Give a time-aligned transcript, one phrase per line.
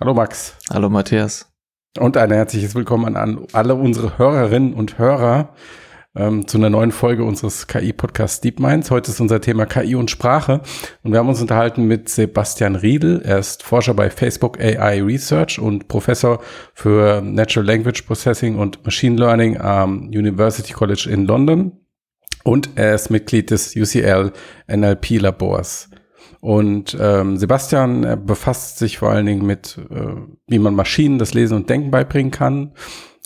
[0.00, 0.56] Hallo Max.
[0.70, 1.52] Hallo Matthias.
[2.00, 5.54] Und ein herzliches Willkommen an alle unsere Hörerinnen und Hörer
[6.16, 8.90] ähm, zu einer neuen Folge unseres KI-Podcasts Deep Minds.
[8.90, 10.62] Heute ist unser Thema KI und Sprache
[11.04, 13.22] und wir haben uns unterhalten mit Sebastian Riedel.
[13.24, 16.40] Er ist Forscher bei Facebook AI Research und Professor
[16.74, 21.70] für Natural Language Processing und Machine Learning am University College in London
[22.42, 24.32] und er ist Mitglied des UCL
[24.66, 25.88] NLP Labors.
[26.44, 30.14] Und ähm, Sebastian befasst sich vor allen Dingen mit, äh,
[30.46, 32.74] wie man Maschinen das Lesen und Denken beibringen kann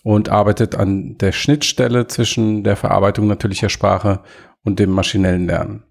[0.04, 4.20] und arbeitet an der Schnittstelle zwischen der Verarbeitung natürlicher Sprache
[4.62, 5.82] und dem maschinellen Lernen.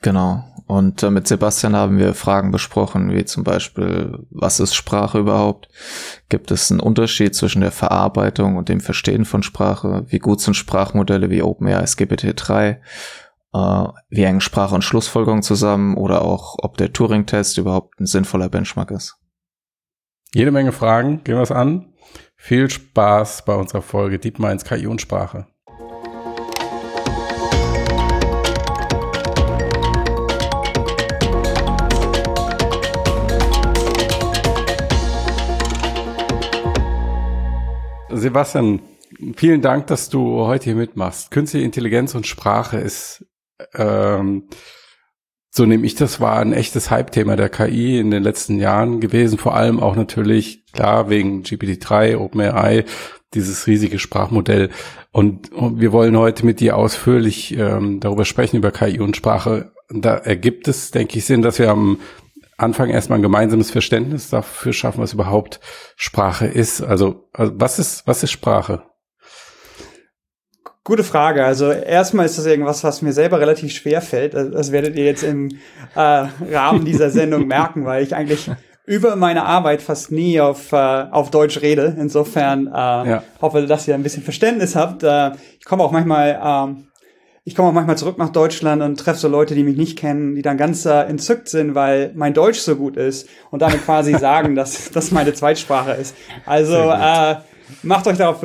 [0.00, 0.42] Genau.
[0.66, 5.68] Und äh, mit Sebastian haben wir Fragen besprochen, wie zum Beispiel, was ist Sprache überhaupt?
[6.30, 10.06] Gibt es einen Unterschied zwischen der Verarbeitung und dem Verstehen von Sprache?
[10.08, 12.78] Wie gut sind Sprachmodelle wie OpenAI GPT-3?
[13.52, 18.48] Äh, wie hängen Sprache und Schlussfolgerung zusammen oder auch, ob der Turing-Test überhaupt ein sinnvoller
[18.48, 19.16] Benchmark ist.
[20.34, 21.94] Jede Menge Fragen, gehen wir es an.
[22.36, 25.46] Viel Spaß bei unserer Folge DeepMinds KI und Sprache.
[38.10, 38.80] Sebastian,
[39.36, 41.30] vielen Dank, dass du heute hier mitmachst.
[41.30, 43.24] Künstliche Intelligenz und Sprache ist
[43.74, 44.48] ähm,
[45.50, 49.38] so nehme ich das war ein echtes Hype-Thema der KI in den letzten Jahren gewesen,
[49.38, 52.84] vor allem auch natürlich, klar, wegen GPT-3, OpenAI,
[53.32, 54.68] dieses riesige Sprachmodell.
[55.12, 59.72] Und, und, wir wollen heute mit dir ausführlich ähm, darüber sprechen, über KI und Sprache.
[59.88, 62.00] Da ergibt es, denke ich, Sinn, dass wir am
[62.58, 65.60] Anfang erstmal ein gemeinsames Verständnis dafür schaffen, was überhaupt
[65.96, 66.82] Sprache ist.
[66.82, 68.82] Also, also was ist, was ist Sprache?
[70.86, 71.44] Gute Frage.
[71.44, 74.34] Also erstmal ist das irgendwas, was mir selber relativ schwer fällt.
[74.34, 75.48] Das werdet ihr jetzt im
[75.96, 78.48] äh, Rahmen dieser Sendung merken, weil ich eigentlich
[78.84, 81.96] über meine Arbeit fast nie auf, äh, auf Deutsch rede.
[81.98, 83.22] Insofern äh, ja.
[83.42, 85.02] hoffe, dass ihr ein bisschen Verständnis habt.
[85.02, 86.80] Äh, ich komme auch manchmal, äh,
[87.42, 90.36] ich komme auch manchmal zurück nach Deutschland und treffe so Leute, die mich nicht kennen,
[90.36, 94.14] die dann ganz äh, entzückt sind, weil mein Deutsch so gut ist und damit quasi
[94.20, 96.14] sagen, dass das meine Zweitsprache ist.
[96.44, 97.38] Also äh,
[97.82, 98.38] macht euch darauf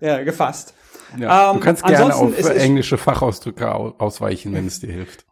[0.00, 0.74] ja, gefasst.
[1.18, 5.24] Ja, ähm, du kannst gerne auf englische Fachausdrücke ausweichen, wenn es dir hilft.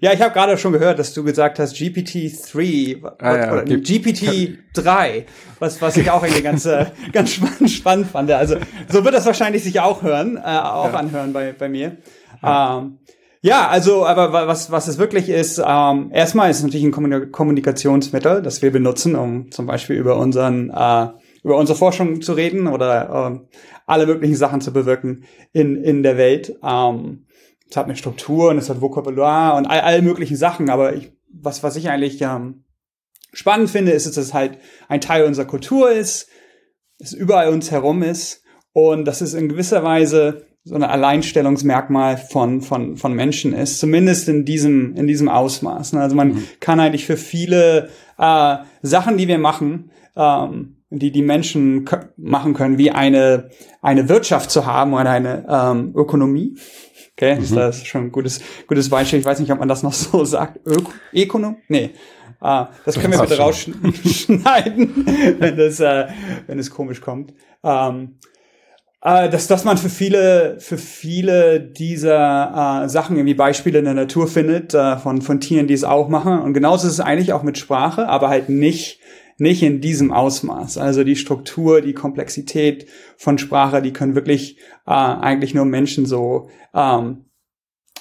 [0.00, 5.24] Ja, ich habe gerade schon gehört, dass du gesagt hast GPT-3 ah, ja, oder GPT-3,
[5.58, 8.30] was, was ich auch irgendwie ganz, äh, ganz spannend, spannend fand.
[8.30, 8.56] Also
[8.88, 10.98] so wird das wahrscheinlich sich auch hören, äh, auch ja.
[10.98, 11.98] anhören bei, bei mir.
[12.42, 12.78] Ja.
[12.78, 12.98] Ähm,
[13.42, 18.40] ja, also, aber was, was es wirklich ist, ähm, erstmal ist es natürlich ein Kommunikationsmittel,
[18.40, 21.08] das wir benutzen, um zum Beispiel über unseren äh,
[21.44, 23.48] über unsere Forschung zu reden oder ähm,
[23.86, 26.56] alle möglichen Sachen zu bewirken in, in der Welt.
[26.64, 27.26] Ähm,
[27.68, 31.12] es hat eine Struktur und es hat Vokabular und all, all möglichen Sachen, aber ich,
[31.28, 32.64] was, was ich eigentlich ähm,
[33.32, 36.28] spannend finde, ist, dass es halt ein Teil unserer Kultur ist,
[36.98, 42.62] es überall uns herum ist und dass es in gewisser Weise so ein Alleinstellungsmerkmal von,
[42.62, 45.92] von, von Menschen ist, zumindest in diesem, in diesem Ausmaß.
[45.94, 46.44] Also man mhm.
[46.60, 52.78] kann eigentlich für viele äh, Sachen, die wir machen, ähm, die die Menschen machen können,
[52.78, 53.50] wie eine,
[53.82, 56.56] eine Wirtschaft zu haben oder eine ähm, Ökonomie.
[57.16, 57.54] Okay, mhm.
[57.54, 59.20] das ist schon ein gutes, gutes Beispiel.
[59.20, 60.60] Ich weiß nicht, ob man das noch so sagt.
[60.66, 61.56] Öko Ökonom?
[61.68, 61.90] Nee.
[62.40, 65.06] Ah, das können wir bitte rausschneiden,
[65.38, 66.08] wenn das, äh,
[66.46, 67.32] wenn es komisch kommt.
[67.62, 68.16] Ähm,
[69.00, 73.94] äh, dass, dass man für viele, für viele dieser äh, Sachen irgendwie Beispiele in der
[73.94, 76.40] Natur findet, äh, von, von Tieren, die es auch machen.
[76.40, 79.00] Und genauso ist es eigentlich auch mit Sprache, aber halt nicht
[79.38, 80.78] nicht in diesem Ausmaß.
[80.78, 82.86] Also die Struktur, die Komplexität
[83.16, 87.24] von Sprache, die können wirklich äh, eigentlich nur Menschen so ähm,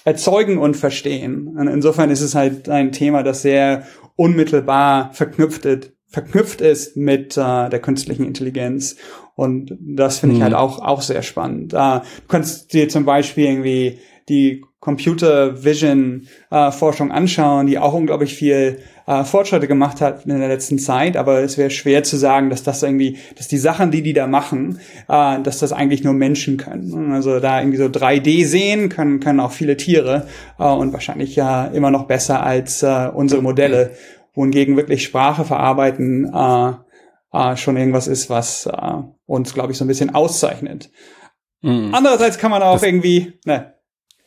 [0.05, 1.55] erzeugen und verstehen.
[1.57, 3.85] Und insofern ist es halt ein Thema, das sehr
[4.15, 8.95] unmittelbar verknüpft ist, verknüpft ist mit äh, der künstlichen Intelligenz.
[9.35, 10.43] Und das finde ich mhm.
[10.43, 11.73] halt auch, auch sehr spannend.
[11.73, 17.93] Äh, du kannst dir zum Beispiel irgendwie die Computer Vision äh, Forschung anschauen, die auch
[17.93, 22.17] unglaublich viel äh, Fortschritte gemacht hat in der letzten Zeit, aber es wäre schwer zu
[22.17, 26.03] sagen, dass das irgendwie, dass die Sachen, die die da machen, äh, dass das eigentlich
[26.03, 27.13] nur Menschen können.
[27.13, 30.27] Also da irgendwie so 3D sehen können, können auch viele Tiere
[30.59, 33.91] äh, und wahrscheinlich ja immer noch besser als äh, unsere Modelle,
[34.33, 36.71] wohingegen wirklich Sprache verarbeiten äh,
[37.31, 38.93] äh, schon irgendwas ist, was äh,
[39.27, 40.91] uns, glaube ich, so ein bisschen auszeichnet.
[41.61, 41.91] Mhm.
[41.93, 43.72] Andererseits kann man auch das irgendwie, ne,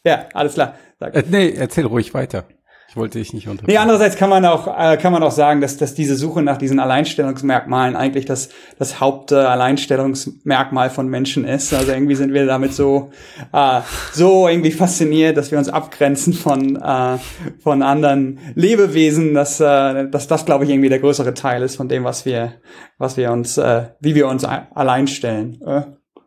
[0.07, 0.75] ja, alles klar.
[1.01, 2.45] Äh, nee, erzähl ruhig weiter.
[2.89, 3.75] Ich wollte dich nicht unterbrechen.
[3.75, 6.57] Nee, andererseits kann man auch, äh, kann man auch sagen, dass, dass diese Suche nach
[6.57, 8.49] diesen Alleinstellungsmerkmalen eigentlich das,
[8.79, 11.75] das Hauptalleinstellungsmerkmal äh, von Menschen ist.
[11.75, 13.11] Also irgendwie sind wir damit so,
[13.53, 13.81] äh,
[14.13, 17.19] so irgendwie fasziniert, dass wir uns abgrenzen von, äh,
[17.59, 21.89] von anderen Lebewesen, dass, äh, dass das, glaube ich, irgendwie der größere Teil ist von
[21.89, 22.55] dem, was wir,
[22.97, 25.61] was wir uns, äh, wie wir uns allein stellen.
[25.67, 25.83] Äh?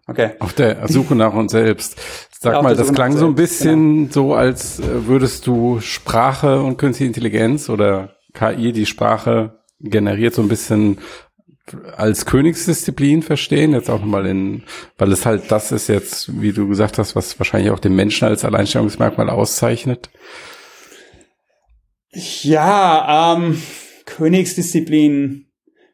[0.10, 0.32] Okay.
[0.40, 2.02] Auf der Suche nach uns selbst.
[2.40, 4.12] Sag ja, mal, das klang so ein bisschen genau.
[4.12, 10.42] so, als äh, würdest du Sprache und künstliche Intelligenz oder KI, die Sprache generiert, so
[10.42, 10.98] ein bisschen
[11.96, 14.64] als Königsdisziplin verstehen, jetzt auch nochmal in,
[14.98, 18.28] weil es halt das ist jetzt, wie du gesagt hast, was wahrscheinlich auch den Menschen
[18.28, 20.10] als Alleinstellungsmerkmal auszeichnet.
[22.12, 23.62] Ja, ähm,
[24.06, 25.46] Königsdisziplin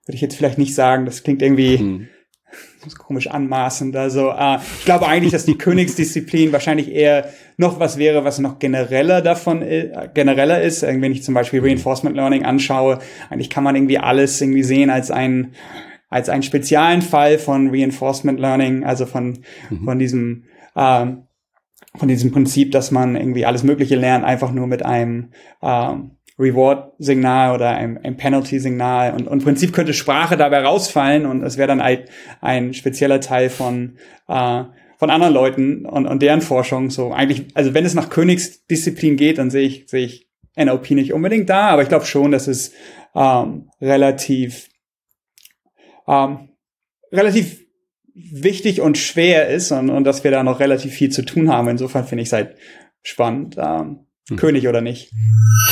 [0.06, 1.06] würde ich jetzt vielleicht nicht sagen.
[1.06, 2.08] Das klingt irgendwie, hm
[2.94, 3.96] komisch anmaßend.
[3.96, 8.60] Also äh, ich glaube eigentlich, dass die Königsdisziplin wahrscheinlich eher noch was wäre, was noch
[8.60, 10.84] genereller davon äh, genereller ist.
[10.84, 13.00] Wenn ich zum Beispiel Reinforcement Learning anschaue,
[13.30, 15.54] eigentlich kann man irgendwie alles irgendwie sehen als ein
[16.10, 19.40] als einen speziellen Fall von Reinforcement Learning, also von
[19.70, 19.84] mhm.
[19.84, 20.44] von diesem
[20.76, 21.24] ähm,
[21.98, 25.32] von diesem Prinzip, dass man irgendwie alles Mögliche lernt, einfach nur mit einem
[25.62, 29.14] ähm, Reward-Signal oder ein, ein Penalty-Signal.
[29.14, 32.06] Und, und im Prinzip könnte Sprache dabei rausfallen und es wäre dann ein,
[32.42, 33.98] ein spezieller Teil von,
[34.28, 34.64] äh,
[34.98, 36.90] von anderen Leuten und, und deren Forschung.
[36.90, 40.28] So eigentlich, also wenn es nach Königsdisziplin geht, dann sehe ich, sehe ich
[40.58, 42.72] NLP nicht unbedingt da, aber ich glaube schon, dass es
[43.14, 44.70] ähm, relativ
[46.08, 46.50] ähm,
[47.12, 47.66] relativ
[48.14, 51.68] wichtig und schwer ist und, und dass wir da noch relativ viel zu tun haben.
[51.68, 52.56] Insofern finde ich es halt
[53.04, 53.58] spannend.
[53.58, 54.38] Ähm, hm.
[54.38, 55.12] König oder nicht.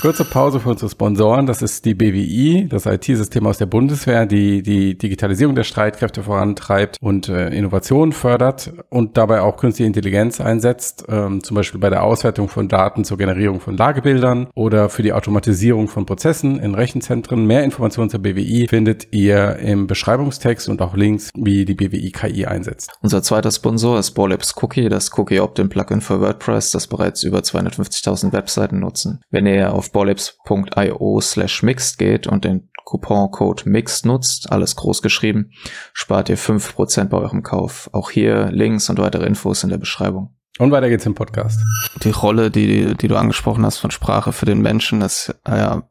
[0.02, 1.46] Kurze Pause für unsere Sponsoren.
[1.46, 6.98] Das ist die BWI, das IT-System aus der Bundeswehr, die die Digitalisierung der Streitkräfte vorantreibt
[7.00, 12.04] und äh, Innovation fördert und dabei auch künstliche Intelligenz einsetzt, ähm, zum Beispiel bei der
[12.04, 17.46] Auswertung von Daten zur Generierung von Lagebildern oder für die Automatisierung von Prozessen in Rechenzentren.
[17.46, 22.46] Mehr Informationen zur BWI findet ihr im Beschreibungstext und auch Links, wie die BWI KI
[22.46, 22.92] einsetzt.
[23.02, 27.40] Unser zweiter Sponsor ist Borlabs Cookie, das Cookie Opt-in Plugin für WordPress, das bereits über
[27.40, 29.22] 250.000 Webseiten nutzen.
[29.30, 35.52] Wenn ihr auf borlabs.io slash mixed geht und den Couponcode mixed nutzt, alles groß geschrieben,
[35.94, 37.90] spart ihr 5% bei eurem Kauf.
[37.94, 40.36] Auch hier Links und weitere Infos in der Beschreibung.
[40.60, 41.62] Und weiter geht's im Podcast.
[42.04, 45.84] Die Rolle, die, die du angesprochen hast von Sprache für den Menschen, ist ja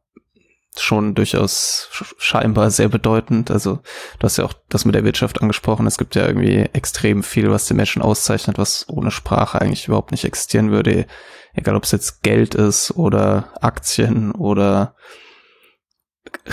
[0.79, 1.89] schon durchaus
[2.19, 3.51] scheinbar sehr bedeutend.
[3.51, 3.81] Also
[4.19, 5.87] du hast ja auch das mit der Wirtschaft angesprochen.
[5.87, 10.13] Es gibt ja irgendwie extrem viel, was den Menschen auszeichnet, was ohne Sprache eigentlich überhaupt
[10.13, 11.07] nicht existieren würde
[11.55, 14.95] egal ob es jetzt Geld ist oder Aktien oder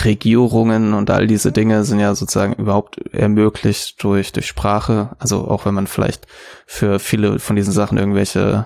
[0.04, 5.16] Regierungen und all diese Dinge sind ja sozusagen überhaupt ermöglicht durch, durch Sprache.
[5.19, 6.28] Also auch wenn man vielleicht
[6.66, 8.66] für viele von diesen Sachen irgendwelche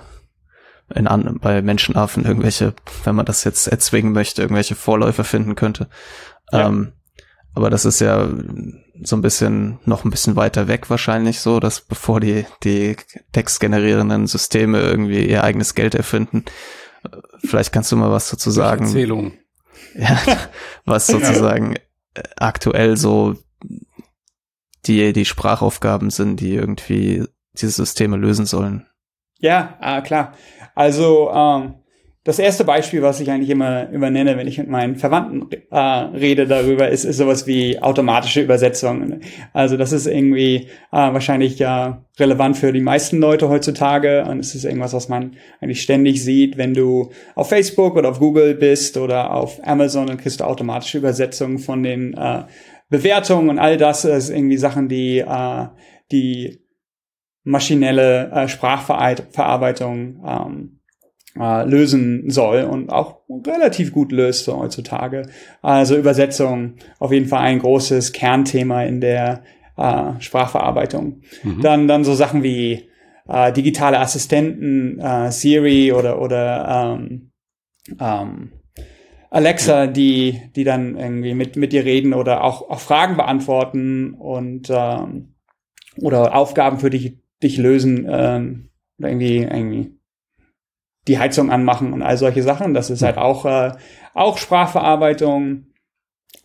[0.93, 5.87] in an, bei Menschenaffen irgendwelche, wenn man das jetzt erzwingen möchte, irgendwelche Vorläufer finden könnte.
[6.51, 6.67] Ja.
[6.67, 6.93] Ähm,
[7.53, 8.27] aber das ist ja
[9.03, 12.95] so ein bisschen, noch ein bisschen weiter weg wahrscheinlich so, dass bevor die, die
[13.31, 16.45] textgenerierenden Systeme irgendwie ihr eigenes Geld erfinden,
[17.39, 18.85] vielleicht kannst du mal was dazu sagen.
[18.85, 19.33] Erzählung.
[19.95, 20.17] Ja,
[20.85, 22.23] was sozusagen ja.
[22.37, 23.35] aktuell so
[24.87, 28.87] die, die Sprachaufgaben sind, die irgendwie diese Systeme lösen sollen.
[29.37, 30.33] Ja, ah, klar.
[30.73, 31.75] Also, ähm,
[32.25, 35.77] das erste Beispiel, was ich eigentlich immer, immer nenne, wenn ich mit meinen Verwandten äh,
[35.77, 39.19] rede darüber, ist, ist sowas wie automatische Übersetzung.
[39.51, 44.55] Also das ist irgendwie äh, wahrscheinlich ja relevant für die meisten Leute heutzutage und es
[44.55, 48.95] ist irgendwas, was man eigentlich ständig sieht, wenn du auf Facebook oder auf Google bist
[48.95, 52.43] oder auf Amazon, dann kriegst du automatische Übersetzungen von den äh,
[52.89, 55.67] Bewertungen und all das ist irgendwie Sachen, die äh,
[56.11, 56.61] die
[57.43, 60.79] maschinelle äh, Sprachverarbeitung ähm,
[61.39, 65.23] äh, lösen soll und auch relativ gut löst so heutzutage.
[65.61, 69.43] Also Übersetzung auf jeden Fall ein großes Kernthema in der
[69.77, 71.21] äh, Sprachverarbeitung.
[71.43, 71.61] Mhm.
[71.61, 72.89] Dann, dann so Sachen wie
[73.27, 77.31] äh, digitale Assistenten, äh, Siri oder, oder ähm,
[77.99, 78.51] ähm,
[79.29, 84.69] Alexa, die, die dann irgendwie mit, mit dir reden oder auch, auch Fragen beantworten und
[84.69, 85.33] ähm,
[85.99, 89.97] oder Aufgaben für dich, dich lösen ähm, oder irgendwie, irgendwie
[91.07, 92.73] die Heizung anmachen und all solche Sachen.
[92.73, 93.71] Das ist halt auch, äh,
[94.13, 95.67] auch Sprachverarbeitung.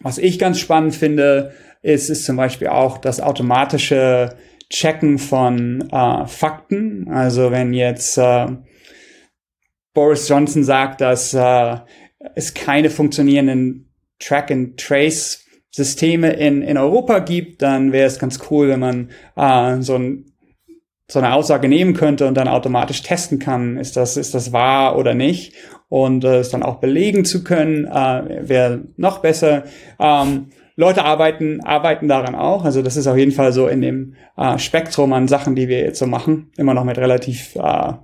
[0.00, 4.36] Was ich ganz spannend finde, ist, ist zum Beispiel auch das automatische
[4.70, 7.08] Checken von äh, Fakten.
[7.10, 8.46] Also wenn jetzt äh,
[9.94, 11.76] Boris Johnson sagt, dass äh,
[12.34, 19.10] es keine funktionierenden Track-and-Trace-Systeme in, in Europa gibt, dann wäre es ganz cool, wenn man
[19.36, 20.27] äh, so ein
[21.10, 24.96] so eine Aussage nehmen könnte und dann automatisch testen kann, ist das, ist das wahr
[24.98, 25.54] oder nicht
[25.88, 29.64] und äh, es dann auch belegen zu können, äh, wäre noch besser.
[29.98, 32.64] Ähm, Leute arbeiten, arbeiten daran auch.
[32.64, 35.80] Also das ist auf jeden Fall so in dem äh, Spektrum an Sachen, die wir
[35.80, 37.94] jetzt so machen, immer noch mit relativ äh,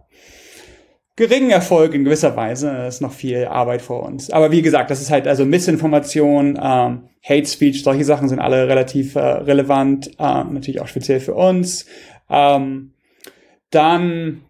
[1.14, 2.70] geringen Erfolg in gewisser Weise.
[2.86, 4.30] Es ist noch viel Arbeit vor uns.
[4.30, 8.66] Aber wie gesagt, das ist halt also Missinformation, ähm, Hate Speech, solche Sachen sind alle
[8.66, 11.86] relativ äh, relevant, äh, natürlich auch speziell für uns.
[12.28, 12.93] Ähm,
[13.74, 14.42] dann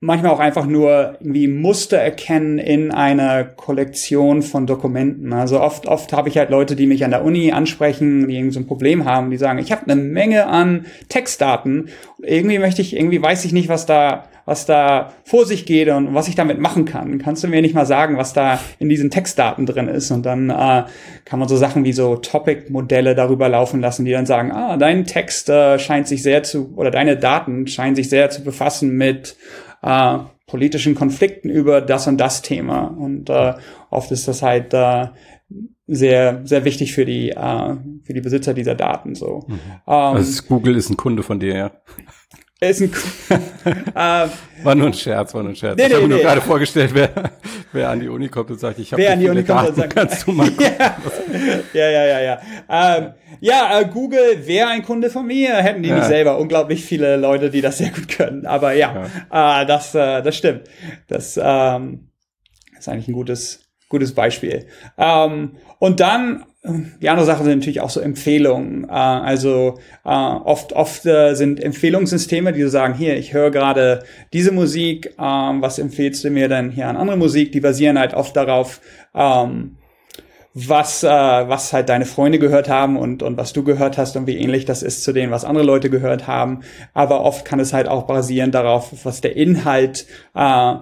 [0.00, 5.32] manchmal auch einfach nur irgendwie Muster erkennen in einer Kollektion von Dokumenten.
[5.32, 8.54] Also oft, oft habe ich halt Leute, die mich an der Uni ansprechen, die irgendwie
[8.54, 11.88] so ein Problem haben, die sagen, ich habe eine Menge an Textdaten.
[12.22, 16.14] Irgendwie möchte ich, irgendwie weiß ich nicht, was da, was da vor sich geht und
[16.14, 17.18] was ich damit machen kann.
[17.18, 20.10] Kannst du mir nicht mal sagen, was da in diesen Textdaten drin ist?
[20.10, 20.84] Und dann äh,
[21.26, 25.04] kann man so Sachen wie so Topic-Modelle darüber laufen lassen, die dann sagen, ah, dein
[25.04, 29.36] Text äh, scheint sich sehr zu, oder deine Daten scheinen sich sehr zu befassen mit
[29.82, 32.84] äh, politischen Konflikten über das und das Thema.
[32.84, 33.52] Und äh,
[33.90, 35.08] oft ist das halt äh,
[35.86, 39.14] sehr, sehr wichtig für die, äh, für die Besitzer dieser Daten.
[39.14, 39.44] So.
[39.46, 39.54] Mhm.
[39.86, 41.70] Ähm, also Google ist ein Kunde von dir, ja.
[42.60, 42.90] Ist ein
[43.94, 44.28] äh,
[44.64, 45.76] War nur ein Scherz, war nur ein Scherz.
[45.76, 46.22] Nee, ich nee, habe mir nee.
[46.22, 47.10] nur gerade vorgestellt, wer,
[47.72, 49.76] wer an die Uni kommt und sagt, ich habe Wer an die Uni kommt und
[49.76, 50.50] sagt, kannst du mal
[51.72, 52.40] ja, ja, ja, ja.
[52.68, 55.98] Ähm, ja, äh, Google wäre ein Kunde von mir, hätten die ja.
[55.98, 58.44] nicht selber unglaublich viele Leute, die das sehr gut können.
[58.44, 59.62] Aber ja, ja.
[59.62, 60.62] Äh, das, äh, das stimmt.
[61.06, 62.08] Das ähm,
[62.76, 64.66] ist eigentlich ein gutes, gutes Beispiel.
[64.96, 66.44] Ähm, und dann
[67.00, 68.84] die andere Sache sind natürlich auch so Empfehlungen.
[68.84, 74.04] Äh, also äh, oft, oft äh, sind Empfehlungssysteme, die so sagen, hier, ich höre gerade
[74.32, 77.52] diese Musik, was empfehlst du mir denn hier an andere Musik?
[77.52, 78.80] Die basieren halt oft darauf,
[79.14, 79.76] ähm,
[80.54, 84.36] was, was halt deine Freunde gehört haben und, und was du gehört hast und wie
[84.36, 86.60] ähnlich das ist zu dem, was andere Leute gehört haben.
[86.94, 90.74] Aber oft kann es halt auch basieren darauf, was der Inhalt äh,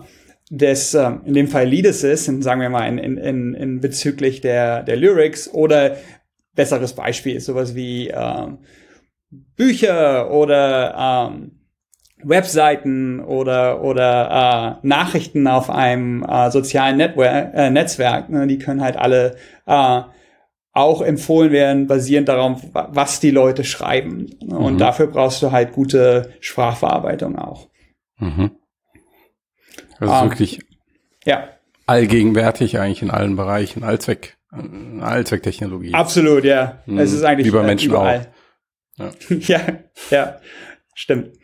[0.50, 3.80] des, äh, in dem Fall Liedes ist, in, sagen wir mal in, in, in, in
[3.80, 5.96] bezüglich der, der Lyrics oder
[6.54, 8.46] besseres Beispiel ist sowas wie äh,
[9.56, 11.52] Bücher oder ähm,
[12.22, 18.80] Webseiten oder oder äh, Nachrichten auf einem äh, sozialen Network, äh, Netzwerk, ne, die können
[18.80, 19.36] halt alle
[19.66, 20.00] äh,
[20.72, 24.26] auch empfohlen werden, basierend darauf, was die Leute schreiben.
[24.46, 24.78] Und mhm.
[24.78, 27.68] dafür brauchst du halt gute Sprachverarbeitung auch.
[28.18, 28.50] Mhm.
[29.98, 30.60] Also um, ähm, wirklich
[31.24, 31.48] ja.
[31.86, 35.94] allgegenwärtig eigentlich in allen Bereichen, Allzweck, Allzwecktechnologie.
[35.94, 36.82] Absolut, ja.
[36.86, 36.98] Mhm.
[36.98, 38.32] Es ist eigentlich wie bei Menschen überall.
[38.98, 39.12] auch.
[39.28, 39.58] Ja.
[39.58, 39.60] ja,
[40.10, 40.40] ja,
[40.94, 41.36] stimmt.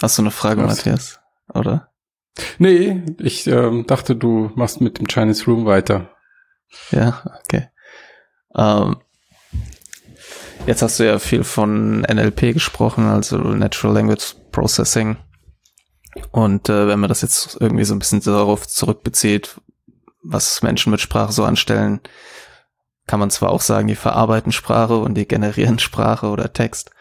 [0.00, 0.78] Hast du eine Frage, Was?
[0.78, 1.20] Matthias?
[1.54, 1.92] Oder?
[2.58, 6.16] Nee, ich ähm, dachte, du machst mit dem Chinese Room weiter.
[6.90, 7.68] Ja, okay.
[8.56, 8.96] Ähm,
[10.66, 15.16] Jetzt hast du ja viel von NLP gesprochen, also Natural Language Processing.
[16.30, 19.60] Und äh, wenn man das jetzt irgendwie so ein bisschen darauf zurückbezieht,
[20.22, 22.00] was Menschen mit Sprache so anstellen,
[23.08, 26.92] kann man zwar auch sagen, die verarbeiten Sprache und die generieren Sprache oder Text,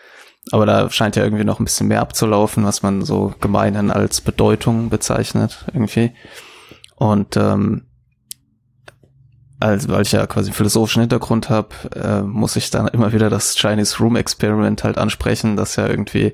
[0.52, 4.22] aber da scheint ja irgendwie noch ein bisschen mehr abzulaufen, was man so gemeinhin als
[4.22, 6.14] Bedeutung bezeichnet irgendwie.
[6.96, 7.91] Und ähm,
[9.62, 13.30] also weil ich ja quasi einen philosophischen Hintergrund habe, äh, muss ich dann immer wieder
[13.30, 16.34] das Chinese Room Experiment halt ansprechen, dass ja irgendwie,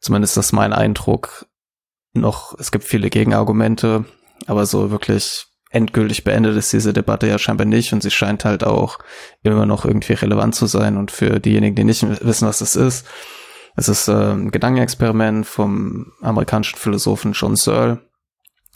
[0.00, 1.46] zumindest das ist mein Eindruck,
[2.14, 4.04] noch, es gibt viele Gegenargumente,
[4.46, 8.62] aber so wirklich endgültig beendet ist diese Debatte ja scheinbar nicht und sie scheint halt
[8.62, 8.98] auch
[9.42, 13.06] immer noch irgendwie relevant zu sein und für diejenigen, die nicht wissen, was es ist,
[13.76, 18.00] es ist äh, ein Gedankenexperiment vom amerikanischen Philosophen John Searle,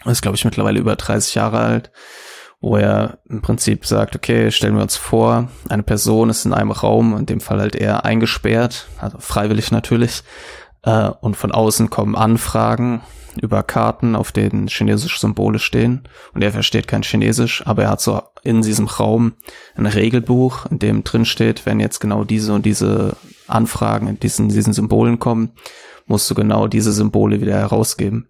[0.06, 1.92] ist glaube ich mittlerweile über 30 Jahre alt,
[2.60, 6.72] wo er im Prinzip sagt, okay, stellen wir uns vor, eine Person ist in einem
[6.72, 10.22] Raum, in dem Fall halt eher eingesperrt, also freiwillig natürlich,
[10.82, 13.02] äh, und von außen kommen Anfragen
[13.40, 16.08] über Karten, auf denen chinesische Symbole stehen.
[16.34, 19.34] Und er versteht kein Chinesisch, aber er hat so in diesem Raum
[19.76, 24.48] ein Regelbuch, in dem drin steht, wenn jetzt genau diese und diese Anfragen in diesen,
[24.48, 25.52] diesen Symbolen kommen,
[26.06, 28.26] musst du genau diese Symbole wieder herausgeben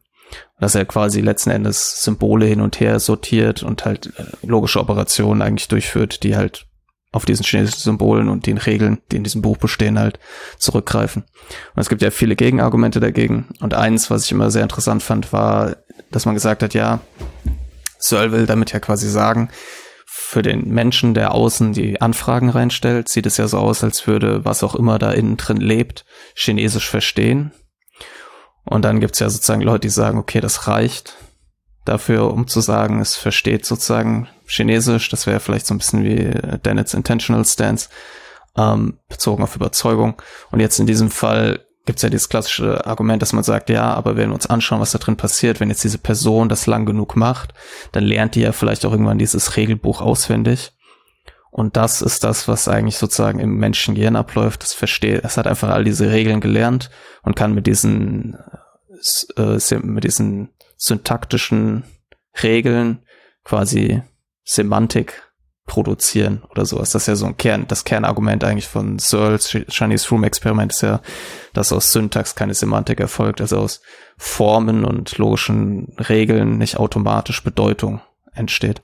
[0.61, 5.42] dass er quasi letzten Endes Symbole hin und her sortiert und halt äh, logische Operationen
[5.42, 6.66] eigentlich durchführt, die halt
[7.11, 10.18] auf diesen chinesischen Symbolen und den Regeln, die in diesem Buch bestehen, halt
[10.58, 11.23] zurückgreifen.
[11.75, 13.49] Und es gibt ja viele Gegenargumente dagegen.
[13.61, 15.76] Und eins, was ich immer sehr interessant fand, war,
[16.11, 17.00] dass man gesagt hat, ja,
[17.99, 19.49] Searle will damit ja quasi sagen,
[20.04, 24.44] für den Menschen, der außen die Anfragen reinstellt, sieht es ja so aus, als würde
[24.44, 26.04] was auch immer da innen drin lebt,
[26.35, 27.52] Chinesisch verstehen
[28.68, 31.16] und dann gibt's ja sozusagen Leute, die sagen, okay, das reicht
[31.84, 35.08] dafür, um zu sagen, es versteht sozusagen Chinesisch.
[35.08, 36.30] Das wäre vielleicht so ein bisschen wie
[36.64, 37.88] Dennett's Intentional Stance.
[38.58, 40.20] ähm, bezogen auf Überzeugung.
[40.50, 43.94] Und jetzt in diesem Fall gibt es ja dieses klassische Argument, dass man sagt, ja,
[43.94, 46.84] aber wenn wir uns anschauen, was da drin passiert, wenn jetzt diese Person das lang
[46.84, 47.54] genug macht,
[47.92, 50.72] dann lernt die ja vielleicht auch irgendwann dieses Regelbuch auswendig.
[51.58, 54.62] Und das ist das, was eigentlich sozusagen im Menschengehirn abläuft.
[54.62, 56.88] Das versteht, es hat einfach all diese Regeln gelernt
[57.24, 58.38] und kann mit diesen,
[59.36, 61.82] äh, mit diesen syntaktischen
[62.40, 63.00] Regeln
[63.42, 64.04] quasi
[64.44, 65.24] Semantik
[65.66, 66.92] produzieren oder sowas.
[66.92, 70.82] Das ist ja so ein Kern, das Kernargument eigentlich von Searles Chinese Room Experiment ist
[70.82, 71.00] ja,
[71.54, 73.82] dass aus Syntax keine Semantik erfolgt, also aus
[74.16, 78.00] Formen und logischen Regeln nicht automatisch Bedeutung
[78.32, 78.80] entsteht.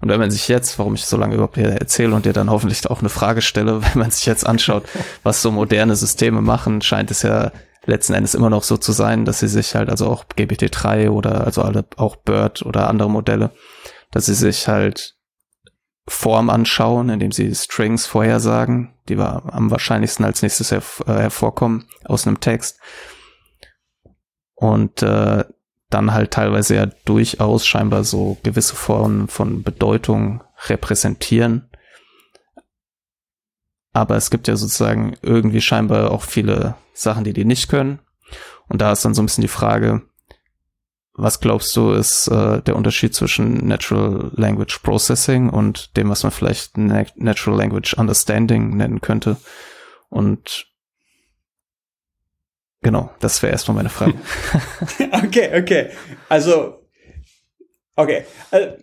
[0.00, 2.50] Und wenn man sich jetzt, warum ich so lange überhaupt hier erzähle und dir dann
[2.50, 4.84] hoffentlich auch eine Frage stelle, wenn man sich jetzt anschaut,
[5.22, 7.52] was so moderne Systeme machen, scheint es ja
[7.86, 11.44] letzten Endes immer noch so zu sein, dass sie sich halt, also auch GPT-3 oder
[11.44, 13.52] also alle, auch BERT oder andere Modelle,
[14.10, 15.16] dass sie sich halt
[16.08, 22.26] Form anschauen, indem sie Strings vorhersagen, die wir am wahrscheinlichsten als nächstes äh, hervorkommen aus
[22.26, 22.80] einem Text.
[24.54, 25.44] Und äh,
[25.90, 31.70] dann halt teilweise ja durchaus scheinbar so gewisse Formen von Bedeutung repräsentieren.
[33.92, 38.00] Aber es gibt ja sozusagen irgendwie scheinbar auch viele Sachen, die die nicht können.
[38.68, 40.02] Und da ist dann so ein bisschen die Frage,
[41.14, 46.32] was glaubst du, ist äh, der Unterschied zwischen Natural Language Processing und dem, was man
[46.32, 49.38] vielleicht Natural Language Understanding nennen könnte?
[50.10, 50.66] Und
[52.86, 54.14] genau, das wäre erstmal meine Frage.
[55.24, 55.88] okay, okay.
[56.28, 56.86] Also,
[57.96, 58.22] okay.
[58.52, 58.76] Also,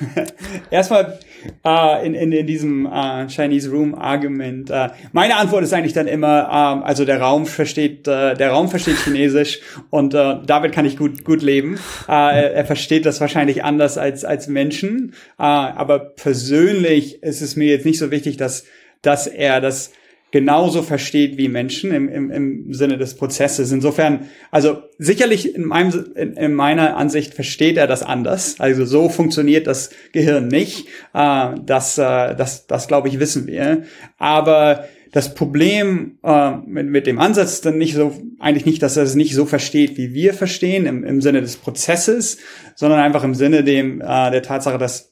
[0.72, 1.20] erstmal
[1.64, 4.70] äh, in, in, in diesem äh, Chinese Room Argument.
[4.70, 6.48] Äh, meine Antwort ist eigentlich dann immer,
[6.82, 9.60] äh, also der Raum versteht, äh, der Raum versteht Chinesisch
[9.90, 11.78] und äh, damit kann ich gut gut leben.
[12.08, 17.68] Äh, er versteht das wahrscheinlich anders als als Menschen, äh, aber persönlich ist es mir
[17.68, 18.64] jetzt nicht so wichtig, dass
[19.00, 19.92] dass er das
[20.32, 23.70] genauso versteht wie Menschen im, im, im Sinne des Prozesses.
[23.70, 28.56] Insofern, also sicherlich in, meinem, in, in meiner Ansicht versteht er das anders.
[28.58, 30.88] Also so funktioniert das Gehirn nicht.
[31.14, 33.82] Äh, das, äh, das, das glaube ich, wissen wir.
[34.18, 38.96] Aber das Problem äh, mit, mit dem Ansatz ist dann nicht so, eigentlich nicht, dass
[38.96, 42.38] er es nicht so versteht, wie wir verstehen, im, im Sinne des Prozesses,
[42.74, 45.11] sondern einfach im Sinne dem, äh, der Tatsache, dass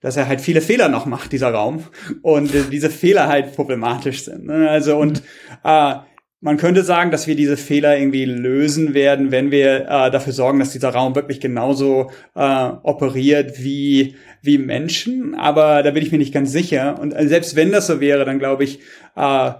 [0.00, 1.84] dass er halt viele Fehler noch macht, dieser Raum,
[2.22, 4.46] und äh, diese Fehler halt problematisch sind.
[4.46, 4.68] Ne?
[4.68, 5.22] Also und
[5.64, 5.94] äh,
[6.42, 10.58] man könnte sagen, dass wir diese Fehler irgendwie lösen werden, wenn wir äh, dafür sorgen,
[10.58, 15.34] dass dieser Raum wirklich genauso äh, operiert wie wie Menschen.
[15.34, 16.98] Aber da bin ich mir nicht ganz sicher.
[16.98, 18.80] Und äh, selbst wenn das so wäre, dann glaube ich,
[19.16, 19.50] äh,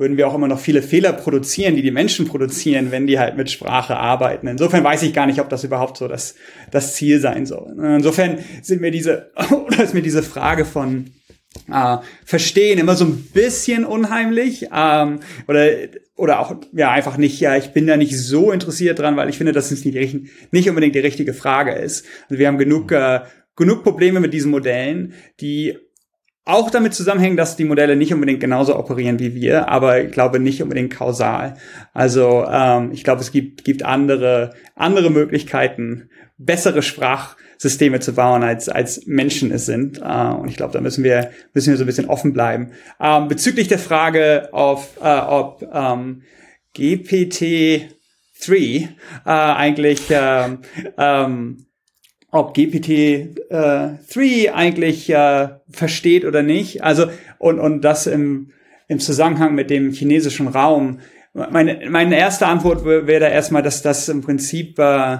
[0.00, 3.36] würden wir auch immer noch viele Fehler produzieren, die die Menschen produzieren, wenn die halt
[3.36, 4.46] mit Sprache arbeiten.
[4.46, 6.34] Insofern weiß ich gar nicht, ob das überhaupt so das,
[6.70, 7.76] das Ziel sein soll.
[7.78, 9.30] Insofern sind mir diese,
[9.66, 11.10] oder ist mir diese Frage von
[11.70, 15.68] äh, Verstehen immer so ein bisschen unheimlich ähm, oder
[16.16, 17.40] oder auch ja einfach nicht.
[17.40, 20.16] Ja, ich bin da nicht so interessiert dran, weil ich finde, dass es nicht,
[20.52, 22.06] nicht unbedingt die richtige Frage ist.
[22.28, 23.20] Also wir haben genug äh,
[23.56, 25.76] genug Probleme mit diesen Modellen, die
[26.50, 30.40] auch damit zusammenhängen, dass die Modelle nicht unbedingt genauso operieren wie wir, aber ich glaube
[30.40, 31.56] nicht unbedingt kausal.
[31.92, 38.68] Also ähm, ich glaube, es gibt, gibt andere, andere Möglichkeiten, bessere Sprachsysteme zu bauen, als,
[38.68, 39.98] als Menschen es sind.
[39.98, 42.72] Äh, und ich glaube, da müssen wir, müssen wir so ein bisschen offen bleiben.
[42.98, 46.22] Ähm, bezüglich der Frage, auf, äh, ob ähm,
[46.76, 47.88] GPT-3
[48.48, 48.88] äh,
[49.24, 50.58] eigentlich ähm,
[50.96, 51.66] ähm,
[52.30, 56.82] ob GPT-3 äh, eigentlich äh, versteht oder nicht.
[56.82, 57.06] Also
[57.38, 58.50] und und das im
[58.88, 61.00] im Zusammenhang mit dem chinesischen Raum.
[61.32, 65.18] Meine meine erste Antwort wäre da erstmal, dass das im Prinzip äh,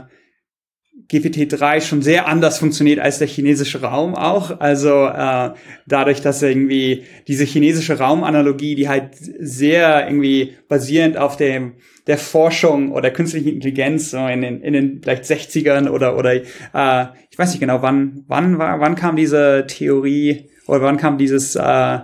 [1.10, 4.60] GPT-3 schon sehr anders funktioniert als der chinesische Raum auch.
[4.60, 5.50] Also äh,
[5.86, 11.74] dadurch, dass irgendwie diese chinesische Raumanalogie, die halt sehr irgendwie basierend auf dem
[12.06, 17.06] der Forschung oder künstlichen Intelligenz so in den in den vielleicht 60ern oder oder äh,
[17.30, 21.56] ich weiß nicht genau wann wann war wann kam diese Theorie oder wann kam dieses
[21.56, 21.98] äh,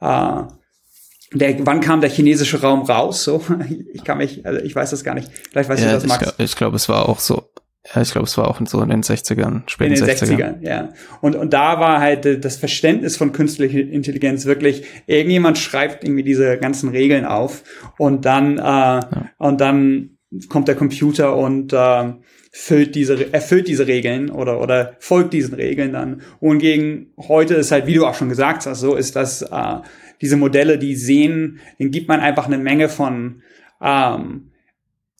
[0.00, 0.42] äh,
[1.32, 3.22] der, wann kam der chinesische Raum raus?
[3.22, 3.42] So,
[3.92, 5.30] ich kann mich, also ich weiß das gar nicht.
[5.50, 6.34] Vielleicht weiß ja, du das, Max.
[6.38, 7.50] Ich, ich glaube, es war auch so
[7.86, 10.36] ja, ich glaube, es war auch in so in den 60ern, späten In den 60ern.
[10.36, 10.90] 60ern, ja.
[11.22, 16.22] Und, und da war halt äh, das Verständnis von künstlicher Intelligenz wirklich, irgendjemand schreibt irgendwie
[16.22, 17.64] diese ganzen Regeln auf
[17.96, 19.30] und dann, äh, ja.
[19.38, 22.12] und dann kommt der Computer und äh,
[22.52, 26.20] füllt diese, erfüllt diese Regeln oder, oder folgt diesen Regeln dann.
[26.38, 29.76] Und gegen heute ist halt, wie du auch schon gesagt hast, so ist das, äh,
[30.20, 33.40] diese Modelle, die sehen, denen gibt man einfach eine Menge von,
[33.80, 34.49] ähm,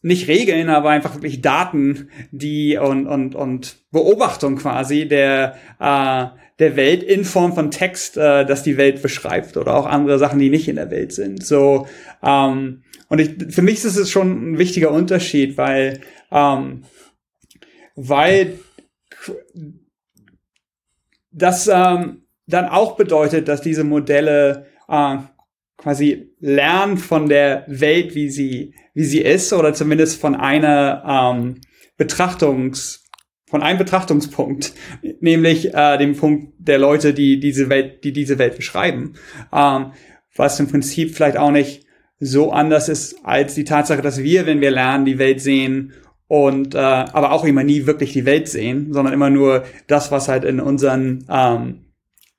[0.02, 6.26] nicht Regeln, aber einfach wirklich Daten, die und und und Beobachtung quasi der äh,
[6.58, 10.38] der Welt in Form von Text, äh, das die Welt beschreibt oder auch andere Sachen,
[10.38, 11.44] die nicht in der Welt sind.
[11.44, 11.86] So
[12.22, 16.84] ähm, und ich, für mich ist es schon ein wichtiger Unterschied, weil ähm,
[17.94, 18.58] weil
[21.32, 25.18] das ähm, dann auch bedeutet, dass diese Modelle äh,
[25.80, 31.60] quasi lernen von der Welt, wie sie, wie sie ist, oder zumindest von einer ähm,
[31.96, 33.06] Betrachtungs,
[33.46, 34.74] von einem Betrachtungspunkt,
[35.20, 39.14] nämlich äh, dem Punkt der Leute, die diese Welt, die diese Welt beschreiben,
[39.52, 39.92] ähm,
[40.36, 41.84] was im Prinzip vielleicht auch nicht
[42.20, 45.94] so anders ist als die Tatsache, dass wir, wenn wir lernen, die Welt sehen
[46.28, 50.28] und äh, aber auch immer nie wirklich die Welt sehen, sondern immer nur das, was
[50.28, 51.86] halt in unseren ähm,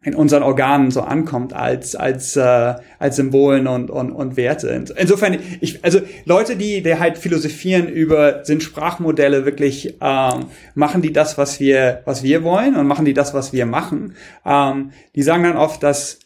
[0.03, 4.69] in unseren Organen so ankommt als als äh, als Symbolen und und und Werte.
[4.97, 11.13] Insofern ich also Leute, die die halt philosophieren über sind Sprachmodelle wirklich ähm, machen die
[11.13, 14.15] das, was wir was wir wollen und machen die das, was wir machen.
[14.43, 16.19] Ähm, die sagen dann oft, dass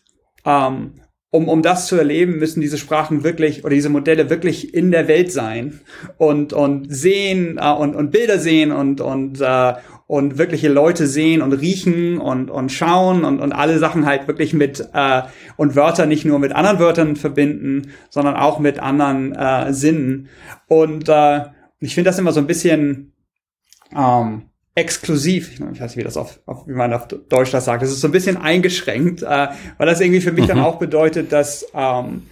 [0.45, 0.93] ähm,
[1.35, 5.09] um, um das zu erleben, müssen diese Sprachen wirklich oder diese Modelle wirklich in der
[5.09, 5.81] Welt sein
[6.17, 9.73] und, und sehen äh, und, und Bilder sehen und, und, äh,
[10.07, 14.53] und wirkliche Leute sehen und riechen und, und schauen und, und alle Sachen halt wirklich
[14.53, 15.23] mit äh,
[15.57, 20.29] und Wörter nicht nur mit anderen Wörtern verbinden, sondern auch mit anderen äh, Sinnen.
[20.67, 21.45] Und äh,
[21.79, 23.13] ich finde das immer so ein bisschen
[23.95, 24.43] ähm,
[24.75, 27.91] exklusiv, ich weiß nicht, wie das auf, auf wie man auf Deutsch das sagt, das
[27.91, 30.49] ist so ein bisschen eingeschränkt, äh, weil das irgendwie für mich mhm.
[30.49, 32.23] dann auch bedeutet, dass ähm,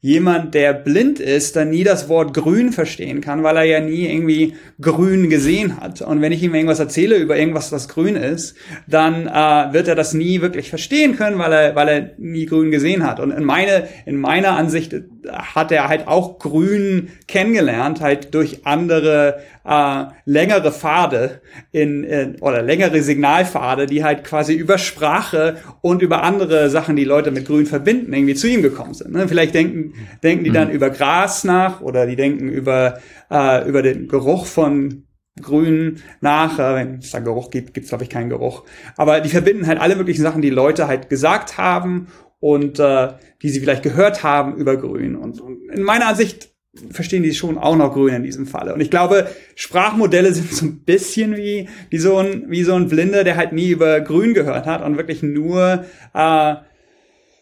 [0.00, 4.06] jemand, der blind ist, dann nie das Wort grün verstehen kann, weil er ja nie
[4.06, 6.02] irgendwie grün gesehen hat.
[6.02, 8.56] Und wenn ich ihm irgendwas erzähle über irgendwas, was grün ist,
[8.86, 12.70] dann äh, wird er das nie wirklich verstehen können, weil er, weil er nie grün
[12.70, 13.20] gesehen hat.
[13.20, 14.94] Und in, meine, in meiner Ansicht
[15.30, 21.40] hat er halt auch grün kennengelernt, halt durch andere äh, längere Pfade
[21.72, 27.04] in, in oder längere Signalpfade, die halt quasi über Sprache und über andere Sachen, die
[27.04, 29.12] Leute mit Grün verbinden, irgendwie zu ihm gekommen sind.
[29.12, 29.28] Ne?
[29.28, 30.74] Vielleicht denken denken die dann mhm.
[30.74, 32.98] über Gras nach oder die denken über
[33.30, 35.04] äh, über den Geruch von
[35.40, 36.58] Grün nach.
[36.58, 38.64] Äh, wenn es da Geruch gibt, gibt es glaube ich keinen Geruch.
[38.96, 42.08] Aber die verbinden halt alle möglichen Sachen, die Leute halt gesagt haben
[42.40, 43.08] und äh,
[43.42, 45.16] die sie vielleicht gehört haben über Grün.
[45.16, 46.50] Und, und in meiner Ansicht
[46.90, 48.74] verstehen die schon auch noch grün in diesem Falle.
[48.74, 52.88] Und ich glaube, Sprachmodelle sind so ein bisschen wie, wie so ein, wie so ein
[52.88, 56.54] Blinder, der halt nie über grün gehört hat und wirklich nur äh,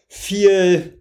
[0.07, 0.99] viel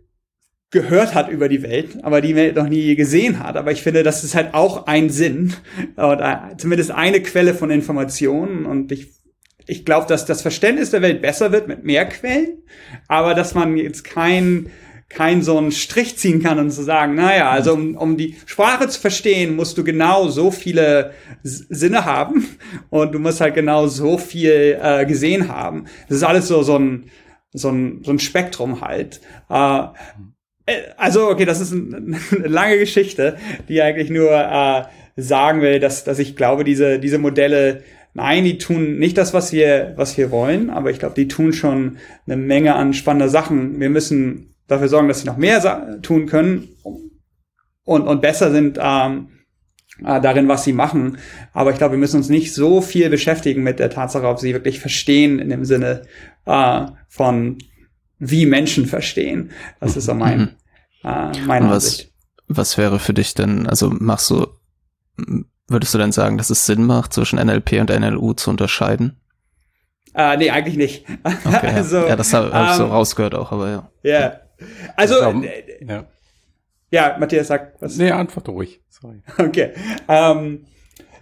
[0.70, 3.57] gehört hat über die Welt, aber die Welt noch nie gesehen hat.
[3.57, 5.54] Aber ich finde, das ist halt auch ein Sinn
[5.96, 8.66] oder zumindest eine Quelle von Informationen.
[8.66, 9.12] Und ich,
[9.66, 12.62] ich glaube, dass das Verständnis der Welt besser wird mit mehr Quellen,
[13.09, 14.70] aber dass man jetzt kein
[15.09, 18.88] kein so einen Strich ziehen kann und zu sagen, naja, also um, um die Sprache
[18.88, 22.48] zu verstehen, musst du genau so viele Sinne haben
[22.90, 25.85] und du musst halt genau so viel äh, gesehen haben.
[26.09, 27.11] Das ist alles so, so ein,
[27.53, 29.20] so ein, so ein Spektrum halt.
[29.48, 29.85] Äh,
[30.66, 33.37] äh also, okay, das ist ein, eine lange Geschichte,
[33.68, 34.85] die eigentlich nur äh,
[35.16, 39.53] sagen will, dass, dass ich glaube, diese, diese Modelle Nein, die tun nicht das, was
[39.53, 43.81] wir, was wir wollen, aber ich glaube, die tun schon eine Menge an spannender Sachen.
[43.81, 46.68] Wir müssen dafür sorgen, dass sie noch mehr tun können
[47.85, 49.29] und, und besser sind ähm,
[50.05, 51.18] äh, darin, was sie machen.
[51.53, 54.53] Aber ich glaube, wir müssen uns nicht so viel beschäftigen mit der Tatsache, ob sie
[54.53, 56.03] wirklich verstehen in dem Sinne
[56.46, 57.59] äh, von
[58.18, 59.50] wie Menschen verstehen.
[59.81, 60.48] Das ist so mein, mhm.
[61.03, 62.12] äh, meine was, Ansicht.
[62.46, 64.46] Was wäre für dich denn, also machst du,
[65.68, 69.20] würdest du denn sagen, dass es Sinn macht, zwischen NLP und NLU zu unterscheiden?
[70.14, 71.07] Äh, nee, eigentlich nicht.
[71.44, 72.09] Okay, also, ja.
[72.09, 73.90] ja, das habe hab ich so ähm, rausgehört auch, aber ja.
[74.03, 74.40] Ja,
[74.96, 76.05] also, glaube, äh, ja.
[76.90, 77.96] ja, Matthias sagt was.
[77.96, 78.81] Nee, antworte ruhig.
[78.88, 79.22] Sorry.
[79.38, 79.72] Okay.
[80.09, 80.66] Ähm,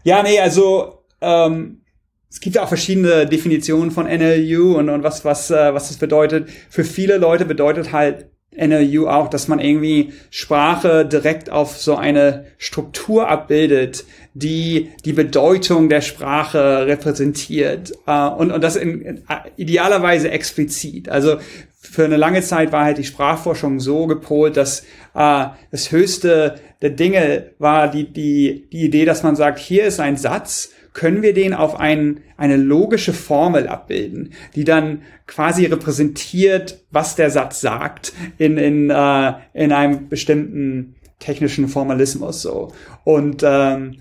[0.04, 1.82] ja, nee, also ähm,
[2.28, 5.96] es gibt ja auch verschiedene Definitionen von NLU und, und was, was, äh, was das
[5.96, 6.50] bedeutet.
[6.68, 12.46] Für viele Leute bedeutet halt NLU auch, dass man irgendwie Sprache direkt auf so eine
[12.58, 19.22] Struktur abbildet, die die Bedeutung der Sprache repräsentiert äh, und, und das in, in,
[19.56, 21.08] idealerweise explizit.
[21.08, 21.38] Also
[21.80, 24.80] für eine lange Zeit war halt die Sprachforschung so gepolt, dass
[25.14, 30.00] äh, das höchste der Dinge war die, die, die Idee, dass man sagt, hier ist
[30.00, 36.80] ein Satz, können wir den auf ein, eine logische Formel abbilden, die dann quasi repräsentiert,
[36.90, 42.72] was der Satz sagt in, in, äh, in einem bestimmten technischen Formalismus so.
[43.04, 43.98] Und ähm,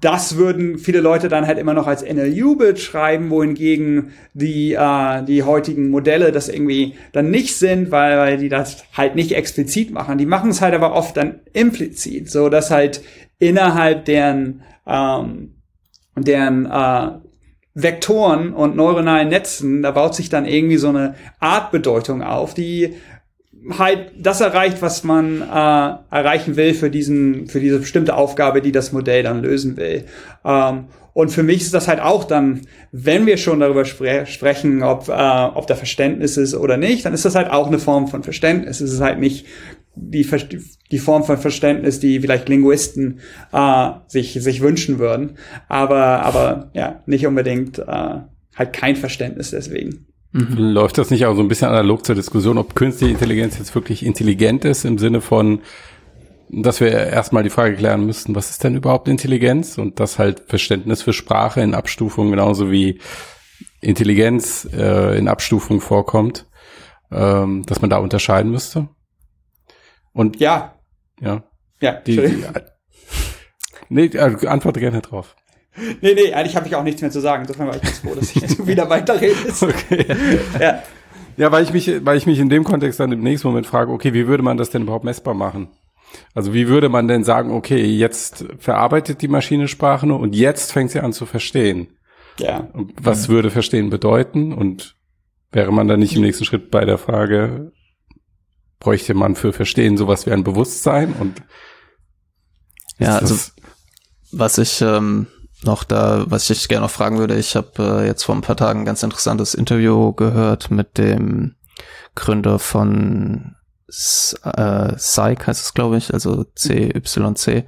[0.00, 5.44] das würden viele Leute dann halt immer noch als NLU-Bild schreiben, wohingegen die, äh, die
[5.44, 10.18] heutigen Modelle das irgendwie dann nicht sind, weil, weil die das halt nicht explizit machen.
[10.18, 13.02] Die machen es halt aber oft dann implizit, so dass halt
[13.38, 15.54] innerhalb deren, ähm,
[16.16, 17.10] deren äh,
[17.74, 22.94] Vektoren und neuronalen Netzen, da baut sich dann irgendwie so eine Artbedeutung auf, die
[23.70, 28.72] halt das erreicht, was man äh, erreichen will für diesen, für diese bestimmte Aufgabe, die
[28.72, 30.04] das Modell dann lösen will.
[30.44, 34.82] Ähm, und für mich ist das halt auch dann, wenn wir schon darüber spre sprechen,
[34.84, 38.06] ob, äh, ob da Verständnis ist oder nicht, dann ist das halt auch eine Form
[38.06, 38.80] von Verständnis.
[38.80, 39.46] Es ist halt nicht
[39.96, 40.24] die,
[40.92, 43.18] die Form von Verständnis, die vielleicht Linguisten
[43.52, 45.38] äh, sich, sich wünschen würden.
[45.68, 47.84] Aber, aber ja, nicht unbedingt äh,
[48.54, 50.06] halt kein Verständnis deswegen.
[50.32, 50.56] Mhm.
[50.58, 54.04] Läuft das nicht auch so ein bisschen analog zur Diskussion, ob künstliche Intelligenz jetzt wirklich
[54.04, 55.62] intelligent ist im Sinne von,
[56.50, 59.78] dass wir erstmal die Frage klären müssten, was ist denn überhaupt Intelligenz?
[59.78, 63.00] Und das halt Verständnis für Sprache in Abstufung genauso wie
[63.80, 66.46] Intelligenz äh, in Abstufung vorkommt,
[67.10, 68.88] ähm, dass man da unterscheiden müsste.
[70.12, 70.74] Und ja.
[71.20, 71.44] Ja.
[71.80, 72.44] Ja, die, die,
[73.88, 75.36] nee, also antworte gerne drauf.
[76.00, 77.42] Nee, nee, eigentlich habe ich auch nichts mehr zu sagen.
[77.42, 79.36] Insofern war ich ganz froh, dass ich jetzt wieder weiterrede.
[79.60, 80.06] Okay.
[80.60, 80.82] Ja.
[81.36, 83.92] ja, weil ich mich, weil ich mich in dem Kontext dann im nächsten Moment frage,
[83.92, 85.68] okay, wie würde man das denn überhaupt messbar machen?
[86.34, 90.72] Also wie würde man denn sagen, okay, jetzt verarbeitet die Maschine Sprache nur und jetzt
[90.72, 91.88] fängt sie an zu verstehen?
[92.38, 92.68] Ja.
[92.72, 93.32] Und was mhm.
[93.32, 94.52] würde verstehen bedeuten?
[94.52, 94.96] Und
[95.52, 97.72] wäre man dann nicht im nächsten Schritt bei der Frage,
[98.80, 101.12] bräuchte man für Verstehen sowas wie ein Bewusstsein?
[101.12, 101.42] Und
[102.98, 103.36] ja, also
[104.32, 105.26] was ich ähm,
[105.62, 108.56] noch da, was ich gerne noch fragen würde, ich habe äh, jetzt vor ein paar
[108.56, 111.56] Tagen ein ganz interessantes Interview gehört mit dem
[112.14, 113.56] Gründer von
[113.88, 117.64] äh, Psych heißt es, glaube ich, also CYC.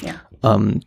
[0.00, 0.14] Ja.
[0.42, 0.80] Ähm,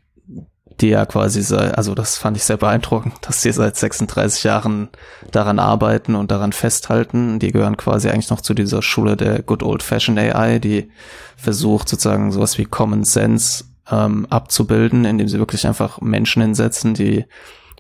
[0.80, 4.90] die ja quasi, sei, also das fand ich sehr beeindruckend, dass die seit 36 Jahren
[5.32, 7.38] daran arbeiten und daran festhalten.
[7.38, 10.92] Die gehören quasi eigentlich noch zu dieser Schule der Good Old Fashioned AI, die
[11.38, 17.26] versucht sozusagen sowas wie Common Sense ähm, abzubilden, indem sie wirklich einfach Menschen hinsetzen, die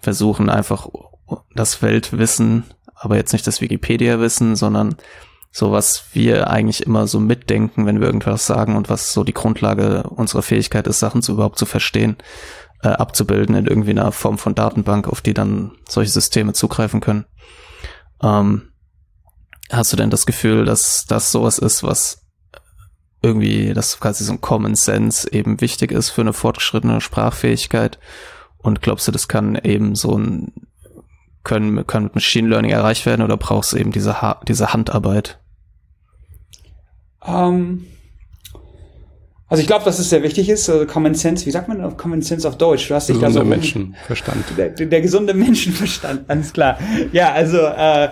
[0.02, 0.88] versuchen einfach
[1.56, 4.96] das Weltwissen, aber jetzt nicht das Wikipedia-Wissen, sondern
[5.52, 9.34] so was wir eigentlich immer so mitdenken, wenn wir irgendwas sagen und was so die
[9.34, 12.16] Grundlage unserer Fähigkeit ist, Sachen zu überhaupt zu verstehen,
[12.84, 17.26] äh, abzubilden in irgendwie einer Form von Datenbank, auf die dann solche Systeme zugreifen können.
[18.24, 18.70] Ähm,
[19.70, 22.20] hast du denn das Gefühl, dass das sowas ist, was
[23.21, 27.99] irgendwie, dass quasi so ein Common Sense eben wichtig ist für eine fortgeschrittene Sprachfähigkeit.
[28.57, 30.51] Und glaubst du, das kann eben so ein,
[31.43, 35.39] können, kann mit Machine Learning erreicht werden oder brauchst du eben diese, ha diese Handarbeit?
[37.19, 37.88] Um, ähm,
[39.47, 41.97] also ich glaube, dass es sehr wichtig ist, also Common Sense, wie sagt man auf
[41.97, 42.88] Common Sense auf Deutsch?
[42.88, 44.45] Du hast dich da so Menschenverstand.
[44.57, 46.79] Der, der, gesunde Menschenverstand, alles klar.
[47.12, 48.10] Ja, also äh,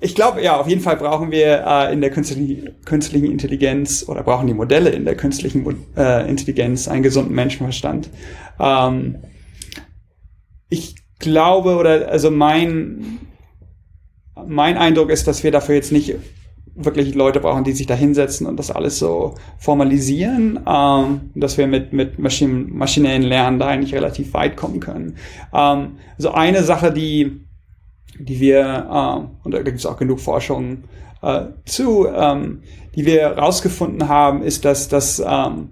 [0.00, 4.22] ich glaube, ja, auf jeden Fall brauchen wir äh, in der künstlichen, künstlichen Intelligenz oder
[4.22, 8.08] brauchen die Modelle in der künstlichen äh, Intelligenz einen gesunden Menschenverstand.
[8.58, 9.18] Ähm,
[10.68, 13.18] ich glaube oder also mein
[14.46, 16.14] mein Eindruck ist, dass wir dafür jetzt nicht
[16.74, 21.66] wirklich Leute brauchen, die sich da hinsetzen und das alles so formalisieren, ähm, dass wir
[21.66, 25.16] mit, mit Maschinen, maschinellen Lernen da eigentlich relativ weit kommen können.
[25.52, 27.44] Ähm, also eine Sache, die
[28.20, 30.84] die wir, äh, und da gibt es auch genug Forschung
[31.22, 32.62] äh, zu, ähm,
[32.94, 35.70] die wir herausgefunden haben, ist, dass, dass ähm,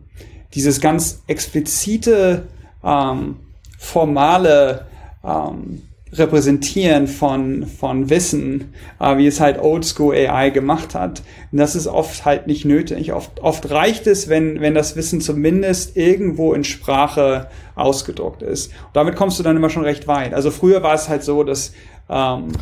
[0.55, 2.49] dieses ganz explizite,
[2.85, 3.37] ähm,
[3.79, 4.87] formale
[5.25, 11.23] ähm, Repräsentieren von, von Wissen, äh, wie es halt Oldschool AI gemacht hat.
[11.53, 13.13] Das ist oft halt nicht nötig.
[13.13, 18.69] Oft, oft reicht es, wenn, wenn das Wissen zumindest irgendwo in Sprache ausgedruckt ist.
[18.69, 20.33] Und damit kommst du dann immer schon recht weit.
[20.33, 21.73] Also früher war es halt so, dass
[22.09, 22.53] ähm,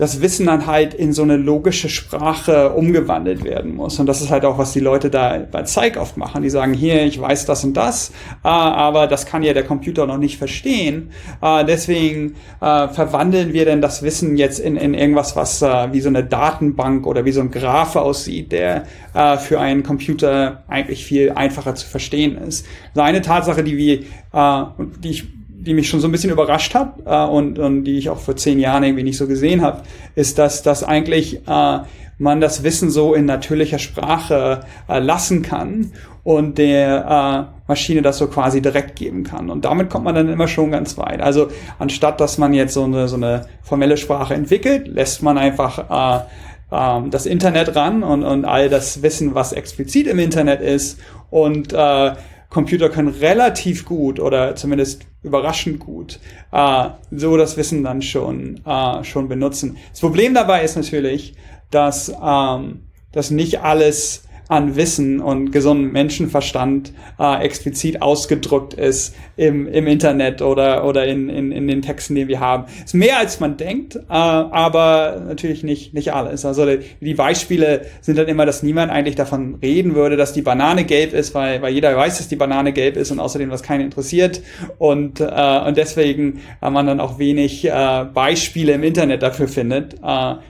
[0.00, 4.00] das Wissen dann halt in so eine logische Sprache umgewandelt werden muss.
[4.00, 6.42] Und das ist halt auch, was die Leute da bei Zeig oft machen.
[6.42, 8.08] Die sagen, hier, ich weiß das und das,
[8.42, 11.10] äh, aber das kann ja der Computer noch nicht verstehen.
[11.42, 16.00] Äh, deswegen äh, verwandeln wir denn das Wissen jetzt in, in irgendwas, was äh, wie
[16.00, 21.04] so eine Datenbank oder wie so ein Graph aussieht, der äh, für einen Computer eigentlich
[21.04, 22.64] viel einfacher zu verstehen ist.
[22.94, 23.98] Ist eine Tatsache, die wir,
[24.32, 24.64] äh,
[25.02, 28.10] die ich die mich schon so ein bisschen überrascht hat äh, und, und die ich
[28.10, 29.82] auch vor zehn Jahren irgendwie nicht so gesehen habe,
[30.14, 31.78] ist, dass, dass eigentlich äh,
[32.18, 35.92] man das Wissen so in natürlicher Sprache äh, lassen kann
[36.22, 39.48] und der äh, Maschine das so quasi direkt geben kann.
[39.48, 41.22] Und damit kommt man dann immer schon ganz weit.
[41.22, 46.20] Also anstatt dass man jetzt so eine, so eine formelle Sprache entwickelt, lässt man einfach
[46.20, 46.24] äh,
[46.70, 51.72] äh, das Internet ran und, und all das Wissen, was explizit im Internet ist und
[51.72, 52.12] äh,
[52.50, 56.18] Computer können relativ gut oder zumindest überraschend gut
[56.52, 59.76] äh, so das Wissen dann schon, äh, schon benutzen.
[59.90, 61.34] Das Problem dabei ist natürlich,
[61.70, 62.82] dass, ähm,
[63.12, 70.42] dass nicht alles an Wissen und gesundem Menschenverstand äh, explizit ausgedrückt ist im, im Internet
[70.42, 72.64] oder, oder in, in, in den Texten, die wir haben.
[72.84, 76.44] Ist mehr als man denkt, äh, aber natürlich nicht, nicht alles.
[76.44, 80.42] Also die, die Beispiele sind dann immer, dass niemand eigentlich davon reden würde, dass die
[80.42, 83.62] Banane gelb ist, weil, weil jeder weiß, dass die Banane gelb ist und außerdem was
[83.62, 84.42] keinen interessiert
[84.78, 89.94] und, äh, und deswegen äh, man dann auch wenig äh, Beispiele im Internet dafür findet,
[89.94, 89.98] äh,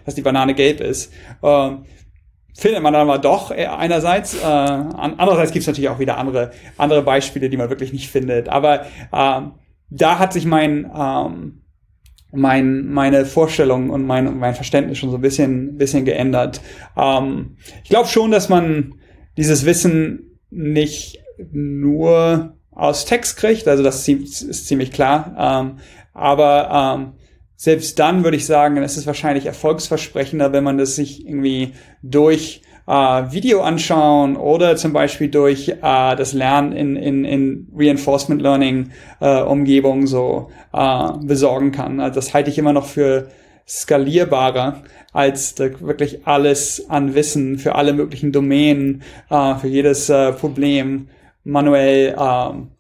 [0.07, 1.13] dass die Banane gelb ist.
[1.43, 1.73] Äh,
[2.61, 4.35] findet man dann aber doch äh, einerseits.
[4.35, 8.51] Äh, andererseits gibt es natürlich auch wieder andere, andere Beispiele, die man wirklich nicht findet.
[8.51, 9.53] Aber ähm,
[9.89, 11.63] da hat sich mein, ähm,
[12.33, 16.61] mein, meine Vorstellung und mein, mein Verständnis schon so ein bisschen, bisschen geändert.
[16.99, 18.95] Ähm, ich glaube schon, dass man
[19.39, 21.19] dieses Wissen nicht
[21.53, 25.35] nur aus Text kriegt, also das ist ziemlich klar.
[25.39, 25.79] Ähm,
[26.13, 27.13] aber ähm,
[27.61, 32.63] selbst dann würde ich sagen, es ist wahrscheinlich erfolgsversprechender, wenn man das sich irgendwie durch
[32.87, 38.93] äh, Video anschauen oder zum Beispiel durch äh, das Lernen in, in, in Reinforcement Learning
[39.21, 42.01] äh, Umgebung so äh, besorgen kann.
[42.01, 43.29] Also das halte ich immer noch für
[43.69, 51.11] skalierbarer als wirklich alles an Wissen für alle möglichen Domänen, äh, für jedes äh, Problem
[51.45, 52.80] manuell äh,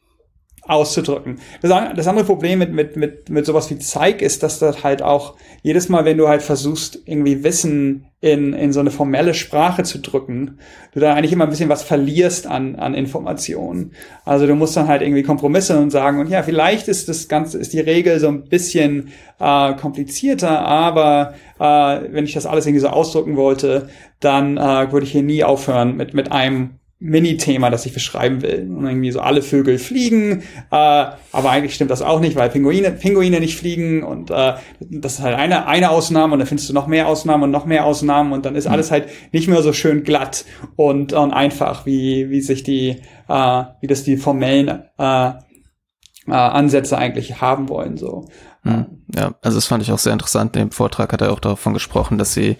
[0.66, 1.38] auszudrücken.
[1.62, 5.03] Das, das, andere Problem mit, mit, mit, mit sowas wie Zeig ist, dass das halt
[5.03, 9.83] auch jedes Mal, wenn du halt versuchst, irgendwie Wissen in, in so eine formelle Sprache
[9.83, 10.59] zu drücken,
[10.92, 13.92] du da eigentlich immer ein bisschen was verlierst an, an Informationen.
[14.27, 17.59] Also du musst dann halt irgendwie Kompromisse und sagen, und ja, vielleicht ist das Ganze,
[17.59, 22.83] ist die Regel so ein bisschen äh, komplizierter, aber äh, wenn ich das alles irgendwie
[22.83, 23.88] so ausdrücken wollte,
[24.20, 28.68] dann äh, würde ich hier nie aufhören mit, mit einem Mini-Thema, das ich beschreiben will.
[28.68, 32.90] Und irgendwie so alle Vögel fliegen, äh, aber eigentlich stimmt das auch nicht, weil Pinguine,
[32.90, 36.74] Pinguine nicht fliegen und äh, das ist halt eine, eine Ausnahme und dann findest du
[36.74, 38.72] noch mehr Ausnahmen und noch mehr Ausnahmen und dann ist mhm.
[38.72, 40.44] alles halt nicht mehr so schön glatt
[40.76, 46.98] und, und einfach, wie, wie sich die, äh, wie das die formellen äh, äh, Ansätze
[46.98, 47.96] eigentlich haben wollen.
[47.96, 48.28] so.
[48.62, 49.04] Mhm.
[49.14, 50.54] Ja, also das fand ich auch sehr interessant.
[50.54, 52.56] In dem Vortrag hat er auch davon gesprochen, dass sie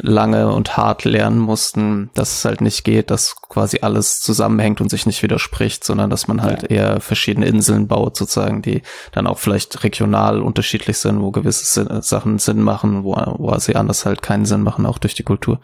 [0.00, 4.90] lange und hart lernen mussten, dass es halt nicht geht, dass quasi alles zusammenhängt und
[4.90, 6.68] sich nicht widerspricht, sondern dass man halt ja.
[6.68, 8.82] eher verschiedene Inseln baut, sozusagen, die
[9.12, 14.06] dann auch vielleicht regional unterschiedlich sind, wo gewisse Sachen Sinn machen, wo, wo sie anders
[14.06, 15.60] halt keinen Sinn machen, auch durch die Kultur.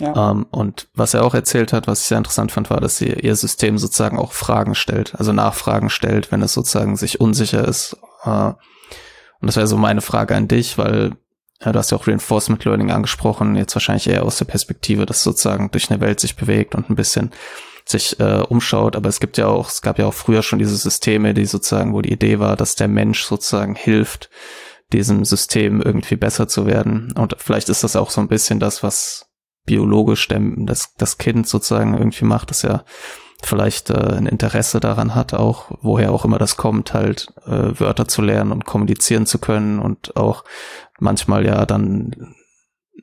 [0.00, 0.12] Ja.
[0.12, 2.96] Um, ähm, und was er auch erzählt hat, was ich sehr interessant fand, war, dass
[2.96, 7.66] sie ihr System sozusagen auch Fragen stellt, also Nachfragen stellt, wenn es sozusagen sich unsicher
[7.68, 7.96] ist.
[8.24, 8.54] Uh,
[9.40, 11.12] und das wäre so meine Frage an dich, weil
[11.62, 15.22] ja, du hast ja auch Reinforcement Learning angesprochen, jetzt wahrscheinlich eher aus der Perspektive, dass
[15.22, 17.32] sozusagen durch eine Welt sich bewegt und ein bisschen
[17.84, 20.76] sich äh, umschaut, aber es gibt ja auch, es gab ja auch früher schon diese
[20.76, 24.30] Systeme, die sozusagen, wo die Idee war, dass der Mensch sozusagen hilft,
[24.92, 27.12] diesem System irgendwie besser zu werden.
[27.16, 29.26] Und vielleicht ist das auch so ein bisschen das, was
[29.66, 32.84] biologisch der, das, das Kind sozusagen irgendwie macht, dass er
[33.46, 38.08] vielleicht äh, ein Interesse daran hat, auch woher auch immer das kommt, halt äh, Wörter
[38.08, 40.44] zu lernen und kommunizieren zu können und auch
[40.98, 42.34] manchmal ja dann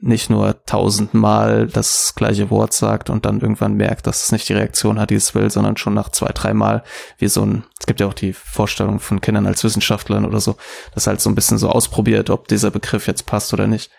[0.01, 4.53] nicht nur tausendmal das gleiche Wort sagt und dann irgendwann merkt, dass es nicht die
[4.53, 6.83] Reaktion hat, die es will, sondern schon nach zwei, dreimal
[7.17, 10.55] wie so ein, es gibt ja auch die Vorstellung von Kindern als Wissenschaftlern oder so,
[10.93, 13.91] das halt so ein bisschen so ausprobiert, ob dieser Begriff jetzt passt oder nicht.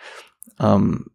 [0.60, 1.06] Ähm,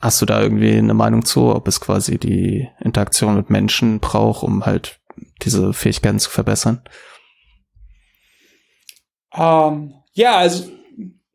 [0.00, 4.42] hast du da irgendwie eine Meinung zu, ob es quasi die Interaktion mit Menschen braucht,
[4.42, 5.00] um halt
[5.42, 6.82] diese Fähigkeiten zu verbessern?
[9.30, 10.70] Um, ähm, ja, also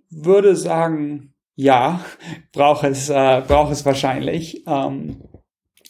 [0.09, 2.03] würde sagen, ja,
[2.51, 4.63] braucht es, äh, braucht es wahrscheinlich.
[4.67, 5.21] Ähm,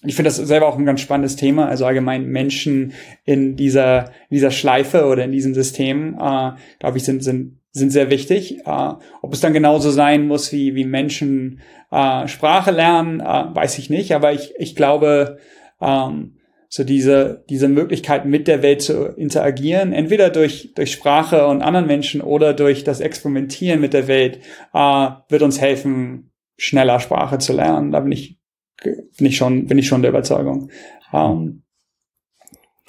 [0.06, 1.68] ich finde das selber auch ein ganz spannendes Thema.
[1.68, 7.24] Also allgemein Menschen in dieser, dieser Schleife oder in diesem System, äh, glaube ich, sind,
[7.24, 8.60] sind, sind sehr wichtig.
[8.66, 13.78] Äh, ob es dann genauso sein muss, wie, wie Menschen äh, Sprache lernen, äh, weiß
[13.80, 14.14] ich nicht.
[14.14, 15.40] Aber ich, ich glaube,
[15.82, 16.38] ähm,
[16.70, 21.86] so diese, diese Möglichkeit mit der Welt zu interagieren, entweder durch, durch Sprache und anderen
[21.86, 24.40] Menschen oder durch das Experimentieren mit der Welt,
[24.74, 27.92] äh, wird uns helfen, schneller Sprache zu lernen.
[27.92, 28.40] Da bin ich,
[28.84, 30.72] bin ich schon, bin ich schon der Überzeugung.
[31.12, 31.64] Ähm,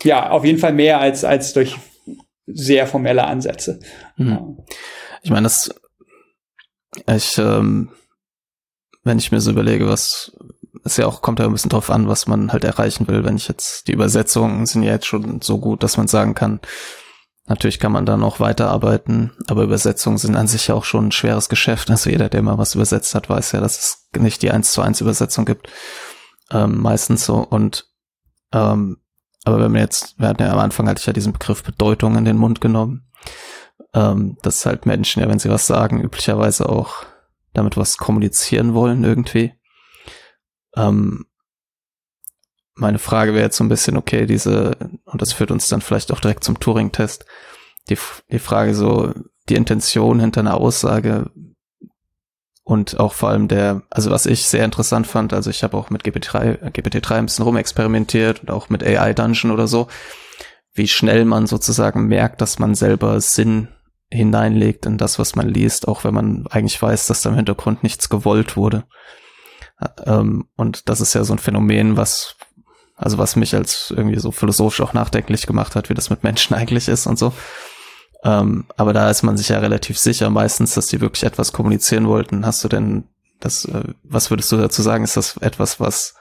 [0.03, 1.77] ja, auf jeden Fall mehr als, als durch
[2.47, 3.81] sehr formelle Ansätze.
[4.17, 4.59] Mhm.
[5.23, 5.75] Ich meine, das,
[7.07, 7.91] ich, ähm,
[9.03, 10.33] wenn ich mir so überlege, was,
[10.85, 13.25] ist ja auch, kommt ja ein bisschen drauf an, was man halt erreichen will.
[13.25, 16.61] Wenn ich jetzt, die Übersetzungen sind ja jetzt schon so gut, dass man sagen kann,
[17.47, 21.13] natürlich kann man da noch weiterarbeiten, aber Übersetzungen sind an sich ja auch schon ein
[21.13, 21.91] schweres Geschäft.
[21.91, 24.83] Also jeder, der mal was übersetzt hat, weiß ja, dass es nicht die 1 zu
[24.83, 25.69] 1 Übersetzung gibt.
[26.51, 27.37] Ähm, meistens so.
[27.37, 27.87] Und
[28.53, 28.99] ähm,
[29.45, 32.17] aber wenn man jetzt, wir hatten ja am Anfang hatte ich ja diesen Begriff Bedeutung
[32.17, 33.07] in den Mund genommen,
[33.93, 37.05] ähm, dass halt Menschen ja, wenn sie was sagen, üblicherweise auch
[37.53, 39.55] damit was kommunizieren wollen irgendwie.
[40.77, 41.27] Ähm,
[42.75, 46.13] meine Frage wäre jetzt so ein bisschen, okay, diese, und das führt uns dann vielleicht
[46.13, 47.25] auch direkt zum Turing-Test,
[47.89, 47.99] die,
[48.31, 49.13] die Frage so,
[49.49, 51.31] die Intention hinter einer Aussage
[52.65, 55.91] und auch vor allem der, also was ich sehr interessant fand, also ich habe auch
[55.91, 59.87] mit GPT-3, GPT-3 ein bisschen rumexperimentiert und auch mit AI Dungeon oder so,
[60.75, 63.69] wie schnell man sozusagen merkt, dass man selber Sinn
[64.11, 67.83] hineinlegt in das, was man liest, auch wenn man eigentlich weiß, dass da im Hintergrund
[67.83, 68.85] nichts gewollt wurde.
[70.05, 72.37] Ähm, und das ist ja so ein Phänomen, was,
[72.97, 76.55] also was mich als irgendwie so philosophisch auch nachdenklich gemacht hat, wie das mit Menschen
[76.55, 77.33] eigentlich ist und so.
[78.25, 82.09] Ähm, aber da ist man sich ja relativ sicher meistens, dass die wirklich etwas kommunizieren
[82.09, 82.47] wollten.
[82.47, 83.05] Hast du denn
[83.41, 85.05] das, äh, was würdest du dazu sagen?
[85.05, 86.15] Ist das etwas, was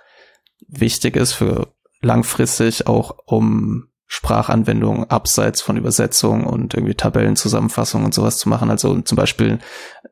[0.68, 8.38] wichtig ist für langfristig auch um Sprachanwendungen abseits von Übersetzung und irgendwie Tabellenzusammenfassung und sowas
[8.38, 8.70] zu machen.
[8.70, 9.60] Also zum Beispiel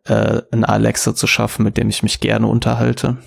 [0.06, 3.18] äh, ein Alexa zu schaffen, mit dem ich mich gerne unterhalte.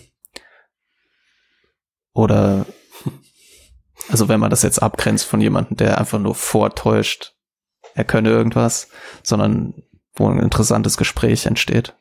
[2.12, 2.66] Oder
[4.08, 7.34] also wenn man das jetzt abgrenzt von jemandem, der einfach nur vortäuscht,
[7.94, 8.88] er könne irgendwas,
[9.22, 9.74] sondern
[10.14, 11.94] wo ein interessantes Gespräch entsteht.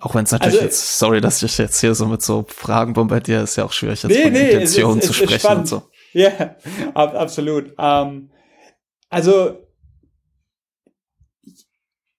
[0.00, 2.92] Auch wenn es natürlich also, jetzt, sorry, dass ich jetzt hier so mit so Fragen
[2.92, 5.82] bombardiere, ist ja auch schwierig, jetzt nee, von nee, Intentionen zu sprechen und so.
[6.12, 6.56] Ja, yeah,
[6.94, 7.74] ab, absolut.
[7.78, 8.30] Ähm,
[9.08, 9.58] also,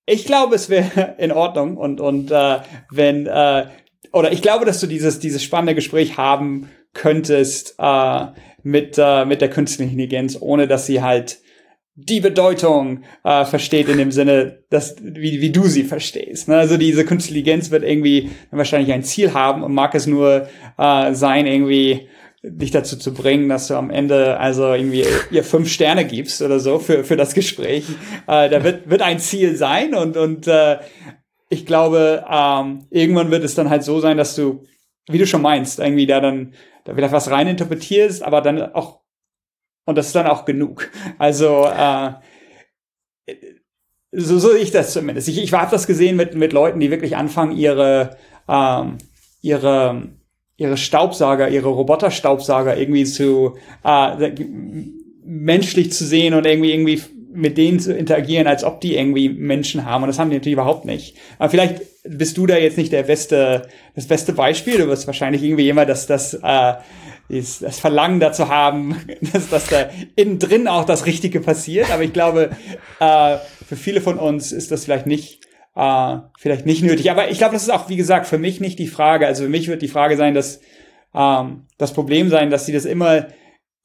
[0.06, 2.58] ich glaube, es wäre in Ordnung und, und uh,
[2.92, 3.66] wenn, uh,
[4.12, 9.50] oder ich glaube, dass du dieses, dieses spannende Gespräch haben könntest uh, mit, mit der
[9.50, 11.40] künstlichen Intelligenz, ohne dass sie halt
[12.06, 16.48] die Bedeutung äh, versteht in dem Sinne, dass wie, wie du sie verstehst.
[16.48, 16.58] Ne?
[16.58, 20.48] Also diese Künstliche Intelligenz wird irgendwie wahrscheinlich ein Ziel haben und mag es nur
[20.78, 22.08] äh, sein, irgendwie
[22.42, 26.60] dich dazu zu bringen, dass du am Ende also irgendwie ihr fünf Sterne gibst oder
[26.60, 27.86] so für, für das Gespräch.
[28.28, 30.78] Äh, da wird, wird ein Ziel sein und, und äh,
[31.50, 34.64] ich glaube, ähm, irgendwann wird es dann halt so sein, dass du,
[35.08, 36.54] wie du schon meinst, irgendwie da dann
[36.86, 38.99] da wieder was reininterpretierst, aber dann auch
[39.86, 40.90] und das ist dann auch genug.
[41.18, 42.14] Also äh,
[44.12, 45.28] so, so ich das zumindest.
[45.28, 48.18] Ich, ich habe das gesehen mit, mit Leuten, die wirklich anfangen, ihre,
[48.48, 48.98] ähm,
[49.42, 50.10] ihre,
[50.58, 54.32] ihre Staubsauger, ihre Roboterstaubsauger irgendwie zu äh,
[55.24, 57.02] menschlich zu sehen und irgendwie irgendwie
[57.32, 60.04] mit denen zu interagieren, als ob die irgendwie Menschen haben.
[60.04, 61.16] Und das haben die natürlich überhaupt nicht.
[61.38, 64.78] Aber vielleicht bist du da jetzt nicht der beste, das beste Beispiel.
[64.78, 66.74] Du wirst wahrscheinlich irgendwie immer das, das äh,
[67.30, 68.98] das Verlangen dazu haben,
[69.34, 71.92] dass, dass da innen drin auch das Richtige passiert.
[71.92, 72.50] Aber ich glaube,
[73.00, 77.12] äh, für viele von uns ist das vielleicht nicht, äh, vielleicht nicht nötig.
[77.12, 79.28] Aber ich glaube, das ist auch, wie gesagt, für mich nicht die Frage.
[79.28, 80.62] Also für mich wird die Frage sein, dass
[81.14, 83.28] ähm, das Problem sein, dass sie das immer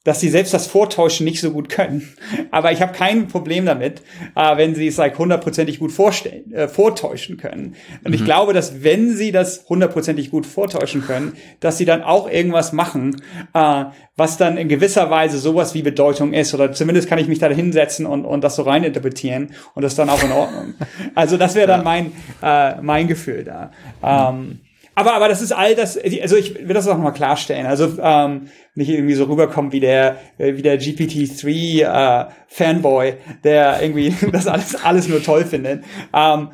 [0.05, 2.13] dass sie selbst das Vortäuschen nicht so gut können.
[2.51, 4.01] Aber ich habe kein Problem damit,
[4.35, 7.75] äh, wenn sie es like hundertprozentig gut vorstellen, äh, vortäuschen können.
[8.03, 8.13] Und mhm.
[8.13, 12.71] ich glaube, dass wenn sie das hundertprozentig gut vortäuschen können, dass sie dann auch irgendwas
[12.71, 13.21] machen,
[13.53, 13.85] äh,
[14.15, 16.53] was dann in gewisser Weise sowas wie Bedeutung ist.
[16.53, 20.09] Oder zumindest kann ich mich da hinsetzen und, und das so reininterpretieren und das dann
[20.09, 20.73] auch in Ordnung.
[21.15, 23.71] Also das wäre dann mein, äh, mein Gefühl da.
[24.03, 24.59] Ähm,
[24.95, 27.65] aber, aber das ist all das, also ich will das auch mal klarstellen.
[27.65, 34.15] Also ähm, nicht irgendwie so rüberkommt wie der, wie der GPT-3 äh, Fanboy, der irgendwie
[34.31, 35.83] das alles, alles nur toll findet.
[36.13, 36.51] Ähm,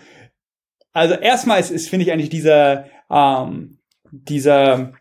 [0.91, 3.77] also erstmal ist, ist finde ich eigentlich dieser, ähm,
[4.11, 4.93] dieser,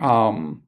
[0.00, 0.63] ähm,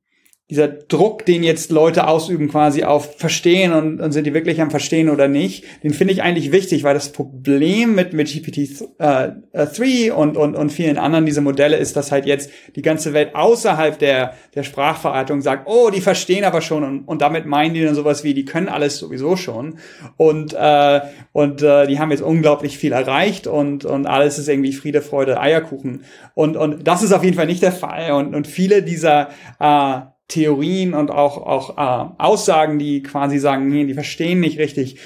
[0.48, 4.70] dieser Druck, den jetzt Leute ausüben, quasi auf Verstehen und, und sind die wirklich am
[4.70, 10.10] Verstehen oder nicht, den finde ich eigentlich wichtig, weil das Problem mit, mit GPT-3 äh,
[10.12, 13.98] und, und, und vielen anderen dieser Modelle ist, dass halt jetzt die ganze Welt außerhalb
[13.98, 17.96] der, der Sprachverarbeitung sagt, oh, die verstehen aber schon und, und damit meinen die dann
[17.96, 19.78] sowas wie, die können alles sowieso schon.
[20.16, 21.00] Und, äh,
[21.32, 25.40] und äh, die haben jetzt unglaublich viel erreicht und, und alles ist irgendwie Friede, Freude,
[25.40, 26.04] Eierkuchen.
[26.34, 28.12] Und, und das ist auf jeden Fall nicht der Fall.
[28.12, 33.84] Und, und viele dieser äh, Theorien und auch, auch äh, Aussagen, die quasi sagen, nee,
[33.84, 34.98] die verstehen nicht richtig.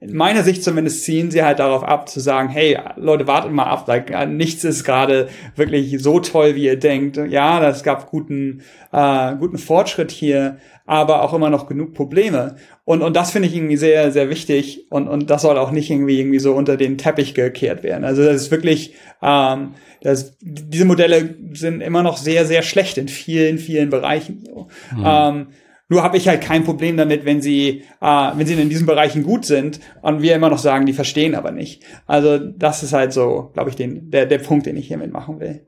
[0.00, 3.64] In meiner Sicht zumindest ziehen sie halt darauf ab, zu sagen, hey, Leute, wartet mal
[3.64, 7.16] ab, like, äh, nichts ist gerade wirklich so toll, wie ihr denkt.
[7.16, 8.62] Ja, das gab guten,
[8.92, 10.58] äh, guten Fortschritt hier,
[10.90, 12.56] aber auch immer noch genug Probleme.
[12.84, 15.88] Und, und das finde ich irgendwie sehr, sehr wichtig und, und das soll auch nicht
[15.88, 18.02] irgendwie, irgendwie so unter den Teppich gekehrt werden.
[18.02, 23.06] Also das ist wirklich, ähm, das, diese Modelle sind immer noch sehr, sehr schlecht in
[23.06, 24.42] vielen, vielen Bereichen.
[24.44, 24.66] So.
[24.96, 25.04] Mhm.
[25.06, 25.46] Ähm,
[25.88, 29.22] nur habe ich halt kein Problem damit, wenn sie, äh, wenn sie in diesen Bereichen
[29.22, 31.84] gut sind und wir immer noch sagen, die verstehen aber nicht.
[32.08, 35.38] Also das ist halt so, glaube ich, den, der, der Punkt, den ich hiermit machen
[35.38, 35.64] will.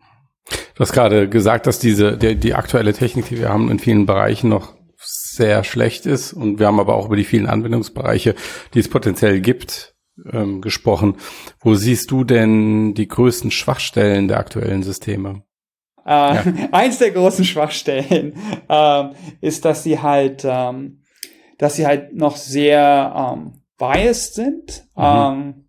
[0.81, 4.49] hast gerade gesagt, dass diese, die, die aktuelle Technik, die wir haben, in vielen Bereichen
[4.49, 4.82] noch
[5.35, 6.33] sehr schlecht ist.
[6.33, 8.35] Und wir haben aber auch über die vielen Anwendungsbereiche,
[8.75, 9.95] die es potenziell gibt,
[10.31, 11.17] ähm, gesprochen.
[11.61, 15.43] Wo siehst du denn die größten Schwachstellen der aktuellen Systeme?
[16.05, 16.45] Äh, ja.
[16.73, 18.35] Eins der großen Schwachstellen
[18.69, 19.05] äh,
[19.41, 21.03] ist, dass sie halt, ähm,
[21.59, 24.85] dass sie halt noch sehr ähm, biased sind.
[24.97, 25.03] Mhm.
[25.03, 25.62] Ähm,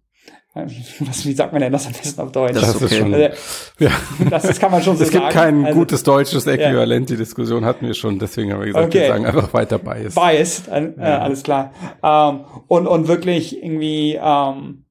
[1.00, 2.54] was, wie sagt man denn das am besten auf Deutsch?
[2.54, 2.98] Das, ist okay.
[2.98, 3.36] schon, also,
[3.80, 3.90] ja.
[4.30, 5.16] das, das, kann man schon so sagen.
[5.16, 7.16] Es gibt kein also, gutes deutsches Äquivalent, ja.
[7.16, 9.00] die Diskussion hatten wir schon, deswegen haben wir gesagt, okay.
[9.02, 10.16] wir sagen einfach weiter biased.
[10.16, 11.20] Biased, äh, ja.
[11.20, 11.74] alles klar.
[12.04, 14.86] Ähm, und, und wirklich irgendwie ähm,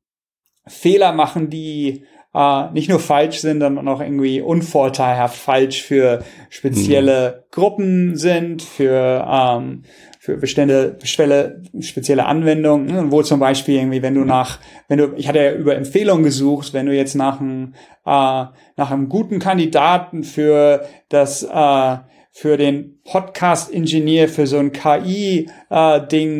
[0.66, 7.26] Fehler machen, die äh, nicht nur falsch sind, sondern auch irgendwie unvorteilhaft falsch für spezielle
[7.26, 7.42] hm.
[7.52, 9.82] Gruppen sind, für ähm,
[10.24, 15.14] für bestimmte, bestimmte spezielle Anwendungen, ne, wo zum Beispiel irgendwie, wenn du nach, wenn du,
[15.16, 17.74] ich hatte ja über Empfehlungen gesucht, wenn du jetzt nach einem,
[18.06, 18.44] äh,
[18.76, 21.96] nach einem guten Kandidaten für das, äh,
[22.30, 25.48] für den Podcast-Ingenieur, für so ein KI-Ding,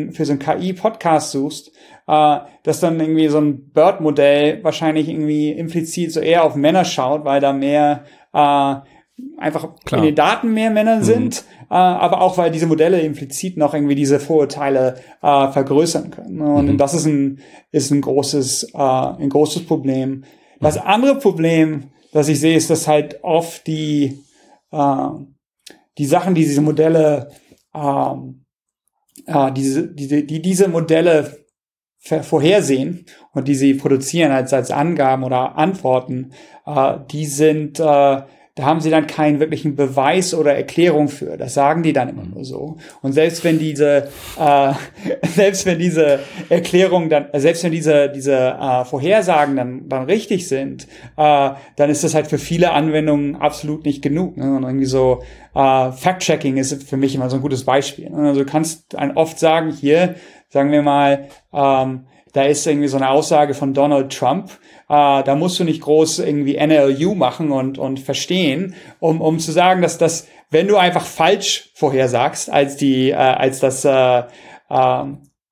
[0.09, 1.73] äh, für so ein KI-Podcast suchst,
[2.07, 7.25] äh, dass dann irgendwie so ein Bird-Modell wahrscheinlich irgendwie implizit so eher auf Männer schaut,
[7.25, 8.75] weil da mehr äh,
[9.37, 10.01] einfach Klar.
[10.01, 11.03] in den Daten mehr Männer mhm.
[11.03, 16.41] sind, äh, aber auch weil diese Modelle implizit noch irgendwie diese Vorurteile äh, vergrößern können.
[16.41, 16.77] Und mhm.
[16.77, 17.39] das ist ein
[17.71, 20.23] ist ein großes äh, ein großes Problem.
[20.59, 20.81] Das mhm.
[20.85, 24.19] andere Problem, das ich sehe, ist, dass halt oft die
[24.71, 25.09] äh,
[25.97, 27.29] die Sachen, die diese Modelle
[27.73, 28.13] äh,
[29.27, 31.43] äh, diese die, die diese Modelle
[31.99, 36.31] vorhersehen und die sie produzieren als als Angaben oder Antworten,
[36.65, 37.79] äh, die sind
[38.55, 41.37] da haben sie dann keinen wirklichen Beweis oder Erklärung für.
[41.37, 42.77] Das sagen die dann immer nur so.
[43.01, 44.73] Und selbst wenn diese, äh,
[45.27, 50.47] selbst wenn diese Erklärung dann, äh, selbst wenn diese, diese äh, Vorhersagen dann, dann richtig
[50.47, 50.87] sind,
[51.17, 54.37] äh, dann ist das halt für viele Anwendungen absolut nicht genug.
[54.37, 54.55] Ne?
[54.55, 55.23] Und irgendwie so
[55.55, 58.11] äh, Fact-Checking ist für mich immer so ein gutes Beispiel.
[58.11, 58.29] Ne?
[58.29, 60.13] Also du kannst dann oft sagen, hier,
[60.49, 64.51] sagen wir mal, ähm, da ist irgendwie so eine Aussage von Donald Trump,
[64.93, 69.51] äh, da musst du nicht groß irgendwie NLU machen und, und verstehen, um, um zu
[69.51, 74.19] sagen, dass das, wenn du einfach falsch vorhersagst, als die, äh, als das, äh,
[74.69, 75.03] äh,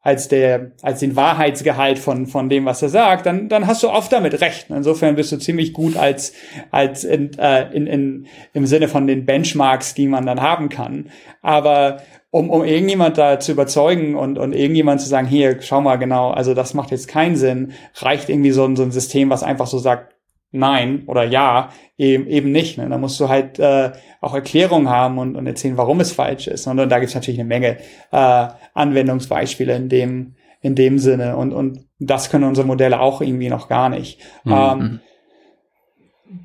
[0.03, 3.89] als der, als den Wahrheitsgehalt von, von dem, was er sagt, dann, dann hast du
[3.89, 4.67] oft damit recht.
[4.69, 6.33] Insofern bist du ziemlich gut als,
[6.69, 11.09] als in, äh, in, in, im Sinne von den Benchmarks, die man dann haben kann.
[11.41, 15.97] Aber um, um irgendjemand da zu überzeugen und, und irgendjemand zu sagen, hier, schau mal
[15.97, 19.43] genau, also das macht jetzt keinen Sinn, reicht irgendwie so, ein so ein System, was
[19.43, 20.15] einfach so sagt,
[20.51, 22.77] nein oder ja, eben, eben nicht.
[22.77, 22.87] Ne?
[22.89, 26.67] Da musst du halt äh, auch Erklärungen haben und, und erzählen, warum es falsch ist.
[26.67, 27.77] Und, und da gibt's natürlich eine Menge
[28.11, 31.35] äh, Anwendungsbeispiele in dem, in dem Sinne.
[31.35, 34.19] Und, und das können unsere Modelle auch irgendwie noch gar nicht.
[34.45, 34.53] Mhm.
[34.53, 34.99] Ähm,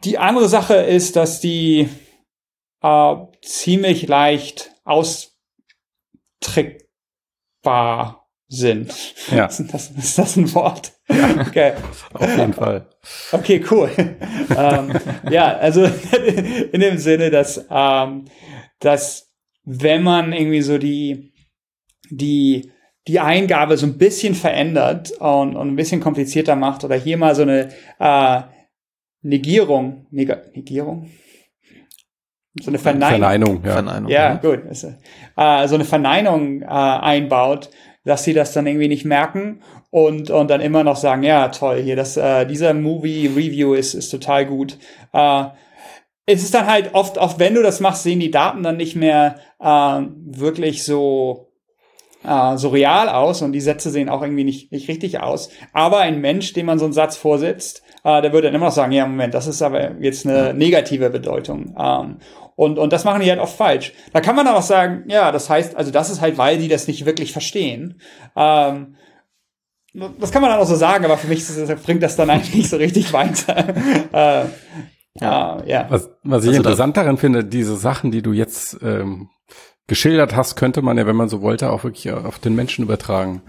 [0.05, 1.89] die andere Sache ist, dass die
[2.83, 5.36] äh, ziemlich leicht aus
[6.41, 8.93] trickbar sind.
[9.31, 9.47] Ja.
[9.49, 10.93] Ist das, ist das ein Wort?
[11.09, 11.73] Ja, okay.
[12.13, 12.89] Auf jeden Fall.
[13.33, 13.91] Okay, cool.
[14.57, 14.93] ähm,
[15.31, 15.85] ja, also
[16.73, 18.27] in dem Sinne, dass, ähm,
[18.79, 19.33] dass
[19.65, 21.33] wenn man irgendwie so die,
[22.11, 22.71] die,
[23.09, 27.35] die Eingabe so ein bisschen verändert und, und ein bisschen komplizierter macht oder hier mal
[27.35, 28.43] so eine äh,
[29.23, 31.11] Negierung, Neg Negierung?
[32.61, 33.21] So eine Verneinung.
[33.21, 33.73] Verneinung, ja.
[33.73, 34.35] Verneinung, ja, ja.
[34.37, 34.61] gut.
[34.67, 37.71] Äh, so eine Verneinung äh, einbaut,
[38.05, 41.83] dass sie das dann irgendwie nicht merken und, und dann immer noch sagen, ja, toll,
[41.83, 44.79] hier, das, äh, dieser Movie-Review ist, ist total gut.
[45.13, 45.45] Äh,
[46.27, 48.97] es ist dann halt oft, oft, wenn du das machst, sehen die Daten dann nicht
[48.97, 51.47] mehr äh, wirklich so
[52.27, 55.51] äh, so real aus und die Sätze sehen auch irgendwie nicht, nicht richtig aus.
[55.73, 58.73] Aber ein Mensch, dem man so einen Satz vorsetzt, äh, der würde dann immer noch
[58.73, 61.75] sagen, ja, Moment, das ist aber jetzt eine negative Bedeutung.
[61.79, 62.17] Ähm,
[62.57, 63.93] und, und das machen die halt oft falsch.
[64.13, 66.89] Da kann man auch sagen, ja, das heißt, also das ist halt, weil die das
[66.89, 68.01] nicht wirklich verstehen.
[68.35, 68.97] Ähm,
[70.19, 72.55] das kann man dann auch so sagen, aber für mich das, bringt das dann eigentlich
[72.55, 73.69] nicht so richtig weiter.
[74.13, 74.45] äh,
[75.21, 75.59] ja.
[75.61, 75.87] Äh, ja.
[75.89, 79.29] Was, was ich also interessant daran finde, diese Sachen, die du jetzt ähm,
[79.87, 83.43] geschildert hast, könnte man ja, wenn man so wollte, auch wirklich auf den Menschen übertragen.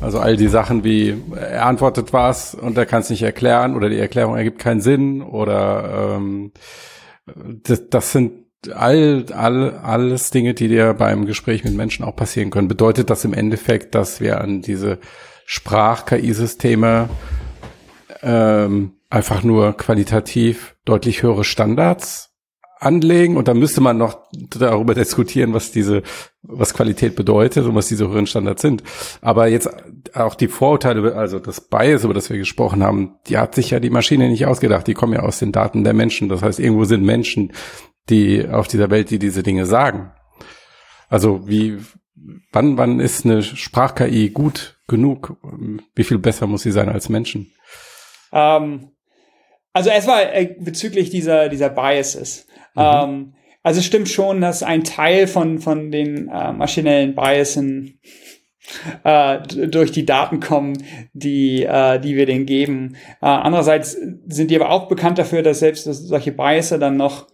[0.00, 3.88] Also all die Sachen wie, er antwortet was und er kann es nicht erklären oder
[3.88, 6.52] die Erklärung ergibt keinen Sinn oder ähm,
[7.62, 12.50] das, das sind all, all, alles Dinge, die dir beim Gespräch mit Menschen auch passieren
[12.50, 12.68] können.
[12.68, 14.98] Bedeutet das im Endeffekt, dass wir an diese
[15.46, 17.08] Sprach-KI-Systeme
[18.22, 22.30] ähm, einfach nur qualitativ deutlich höhere Standards
[22.80, 26.02] anlegen und dann müsste man noch darüber diskutieren, was diese,
[26.42, 28.82] was Qualität bedeutet und was diese höheren Standards sind.
[29.20, 29.68] Aber jetzt
[30.14, 33.80] auch die Vorurteile, also das Bias, über das wir gesprochen haben, die hat sich ja
[33.80, 34.86] die Maschine nicht ausgedacht.
[34.86, 36.28] Die kommen ja aus den Daten der Menschen.
[36.28, 37.52] Das heißt, irgendwo sind Menschen,
[38.10, 40.12] die auf dieser Welt, die diese Dinge sagen.
[41.08, 41.78] Also wie,
[42.52, 45.36] wann, wann ist eine Sprach-KI gut genug?
[45.94, 47.52] Wie viel besser muss sie sein als Menschen?
[48.32, 48.90] Ähm,
[49.72, 52.46] also erstmal äh, bezüglich dieser, dieser Biases.
[52.74, 52.82] Mhm.
[52.82, 57.98] Ähm, also es stimmt schon, dass ein Teil von, von den äh, maschinellen Biasen
[59.04, 62.96] äh, durch die Daten kommen, die, äh, die wir denen geben.
[63.20, 63.96] Äh, andererseits
[64.26, 67.26] sind die aber auch bekannt dafür, dass selbst dass solche Biases dann noch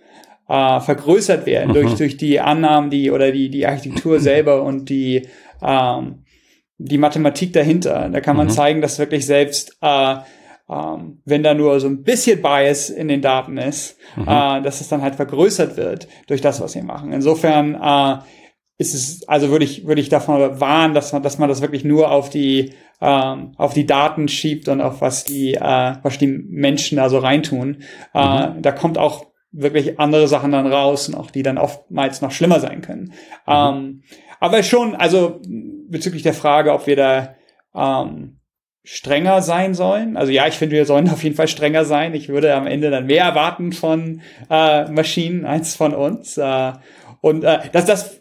[0.51, 1.75] äh, vergrößert werden mhm.
[1.75, 5.29] durch, durch die Annahmen, die oder die, die Architektur selber und die,
[5.63, 6.25] ähm,
[6.79, 8.09] die Mathematik dahinter.
[8.11, 8.51] Da kann man mhm.
[8.51, 10.17] zeigen, dass wirklich selbst äh,
[10.69, 14.23] ähm, wenn da nur so ein bisschen Bias in den Daten ist, mhm.
[14.23, 17.13] äh, dass es dann halt vergrößert wird durch das, was wir machen.
[17.13, 18.19] Insofern äh,
[18.79, 21.85] ist es, also würde ich, würde ich davon warnen, dass man, dass man das wirklich
[21.85, 26.29] nur auf die, ähm, auf die Daten schiebt und auf was die, äh, was die
[26.29, 27.83] Menschen da so reintun.
[28.15, 28.63] Äh, mhm.
[28.63, 32.61] da kommt auch wirklich andere Sachen dann raus und auch die dann oftmals noch schlimmer
[32.61, 33.13] sein können.
[33.47, 33.53] Mhm.
[33.53, 34.03] Ähm,
[34.39, 35.41] aber schon, also
[35.89, 37.35] bezüglich der Frage, ob wir da
[37.75, 38.39] ähm,
[38.85, 40.17] strenger sein sollen.
[40.17, 42.15] Also ja, ich finde, wir sollen auf jeden Fall strenger sein.
[42.15, 46.39] Ich würde am Ende dann mehr erwarten von äh, Maschinen als von uns.
[46.39, 46.73] Äh,
[47.21, 48.20] und äh, das, das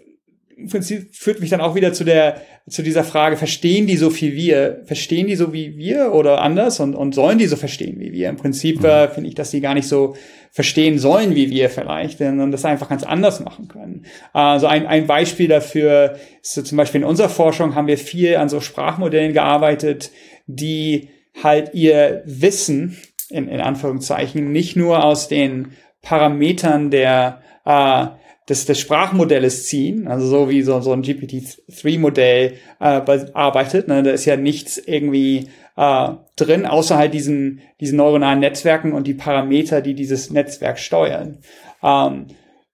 [0.59, 4.09] im Prinzip führt mich dann auch wieder zu der zu dieser Frage, verstehen die so
[4.09, 4.81] viel wir?
[4.85, 8.29] Verstehen die so wie wir oder anders und, und sollen die so verstehen wie wir?
[8.29, 8.85] Im Prinzip mhm.
[8.85, 10.15] äh, finde ich, dass die gar nicht so
[10.51, 14.05] verstehen sollen wie wir vielleicht, sondern das einfach ganz anders machen können.
[14.33, 18.35] Also ein, ein Beispiel dafür ist so zum Beispiel in unserer Forschung haben wir viel
[18.35, 20.11] an so Sprachmodellen gearbeitet,
[20.47, 21.09] die
[21.41, 22.97] halt ihr Wissen,
[23.29, 28.07] in, in Anführungszeichen, nicht nur aus den Parametern der, äh,
[28.49, 33.87] des, des Sprachmodells ziehen, also so wie so, so ein GPT-3-Modell äh, arbeitet.
[33.87, 34.01] Ne?
[34.01, 39.13] Da ist ja nichts irgendwie äh, drin, außer halt diesen, diesen neuronalen Netzwerken und die
[39.13, 41.37] Parameter, die dieses Netzwerk steuern.
[41.83, 42.27] Ähm,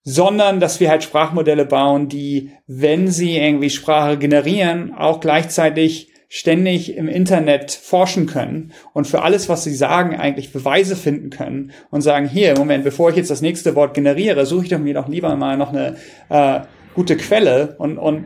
[0.04, 6.96] sondern dass wir halt Sprachmodelle bauen, die, wenn sie irgendwie Sprache generieren, auch gleichzeitig ständig
[6.96, 12.02] im Internet forschen können und für alles, was sie sagen, eigentlich Beweise finden können und
[12.02, 15.08] sagen, hier, Moment, bevor ich jetzt das nächste Wort generiere, suche ich doch mir doch
[15.08, 15.96] lieber mal noch eine
[16.30, 16.62] äh,
[16.94, 18.26] gute Quelle und, und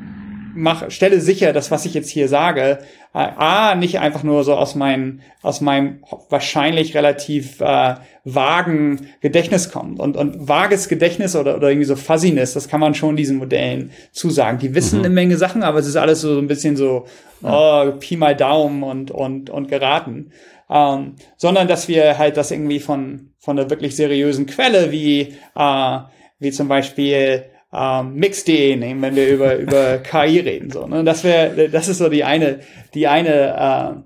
[0.54, 2.80] mach, stelle sicher, dass was ich jetzt hier sage,
[3.14, 9.72] äh, a nicht einfach nur so aus meinem aus meinem wahrscheinlich relativ äh, vagen Gedächtnis
[9.72, 13.38] kommt und und vages Gedächtnis oder oder irgendwie so Fuzziness, das kann man schon diesen
[13.38, 14.60] Modellen zusagen.
[14.60, 15.06] Die wissen mhm.
[15.06, 17.06] eine Menge Sachen, aber es ist alles so, so ein bisschen so
[17.44, 20.32] oh, Pi mal Daumen und und und geraten.
[20.70, 26.00] Ähm, sondern dass wir halt das irgendwie von von einer wirklich seriösen Quelle wie äh,
[26.40, 30.72] wie zum Beispiel ähm, Mix.de nehmen, wenn wir über, über KI reden.
[30.72, 31.04] So, ne?
[31.04, 32.60] Das wäre, das ist so die eine,
[32.94, 34.04] die eine,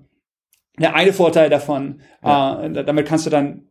[0.77, 2.01] äh, der eine Vorteil davon.
[2.23, 2.63] Ja.
[2.63, 3.67] Äh, damit kannst du dann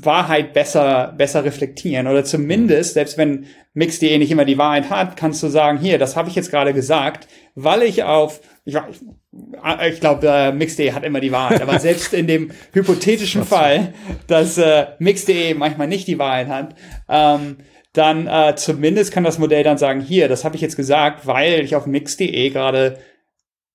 [0.00, 2.06] Wahrheit besser, besser reflektieren.
[2.06, 6.16] Oder zumindest, selbst wenn Mix.de nicht immer die Wahrheit hat, kannst du sagen, hier, das
[6.16, 11.20] habe ich jetzt gerade gesagt, weil ich auf, ich, ich glaube, äh, Mix.de hat immer
[11.20, 13.94] die Wahrheit, aber selbst in dem hypothetischen Fall,
[14.26, 16.76] dass äh, Mix.de manchmal nicht die Wahrheit hat,
[17.08, 17.56] ähm,
[17.92, 21.60] dann äh, zumindest kann das Modell dann sagen, hier, das habe ich jetzt gesagt, weil
[21.60, 22.98] ich auf mix.de gerade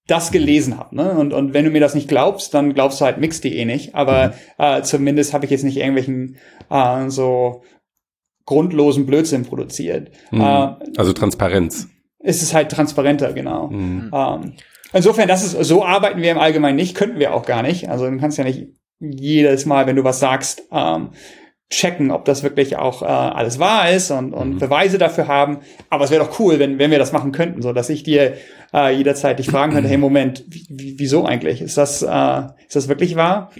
[0.07, 0.95] das gelesen habe.
[0.95, 1.11] Ne?
[1.11, 3.95] Und, und wenn du mir das nicht glaubst, dann glaubst du halt mix.de nicht.
[3.95, 4.33] Aber mhm.
[4.63, 6.37] äh, zumindest habe ich jetzt nicht irgendwelchen
[6.69, 7.63] äh, so
[8.45, 10.11] grundlosen Blödsinn produziert.
[10.31, 10.41] Mhm.
[10.41, 11.89] Äh, also Transparenz.
[12.19, 13.67] Ist es halt transparenter, genau.
[13.67, 14.11] Mhm.
[14.13, 14.53] Ähm,
[14.93, 17.89] insofern, das ist, so arbeiten wir im Allgemeinen nicht, könnten wir auch gar nicht.
[17.89, 18.67] Also du kannst ja nicht
[18.99, 21.09] jedes Mal, wenn du was sagst, ähm,
[21.69, 24.59] checken, ob das wirklich auch äh, alles wahr ist und, und mhm.
[24.59, 25.59] Beweise dafür haben.
[25.89, 28.33] Aber es wäre doch cool, wenn, wenn wir das machen könnten, so dass ich dir
[28.73, 31.61] äh, jederzeit dich fragen könnte, hey Moment, wieso eigentlich?
[31.61, 33.51] Ist das, äh, ist das wirklich wahr?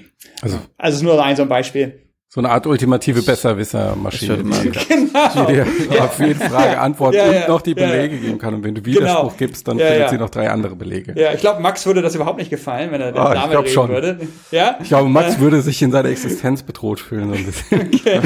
[0.41, 2.05] Also, also es ist nur ein so ein Beispiel.
[2.36, 5.45] So eine Art ultimative Besserwisser-Maschine, die, genau.
[5.47, 5.65] die dir
[5.95, 6.03] ja.
[6.03, 8.55] auf jede Frage antwortet ja, ja, und noch die Belege geben kann.
[8.55, 9.33] Und wenn du Widerspruch genau.
[9.38, 11.13] gibst, dann findet sie noch drei andere Belege.
[11.17, 13.88] Ja, ich glaube, Max würde das überhaupt nicht gefallen, wenn er oh, damit reden schon.
[13.88, 14.19] würde.
[14.51, 14.77] Ja?
[14.81, 17.29] Ich glaube, Max würde sich in seiner Existenz bedroht fühlen.
[17.29, 17.89] So ein bisschen.
[18.05, 18.21] Okay.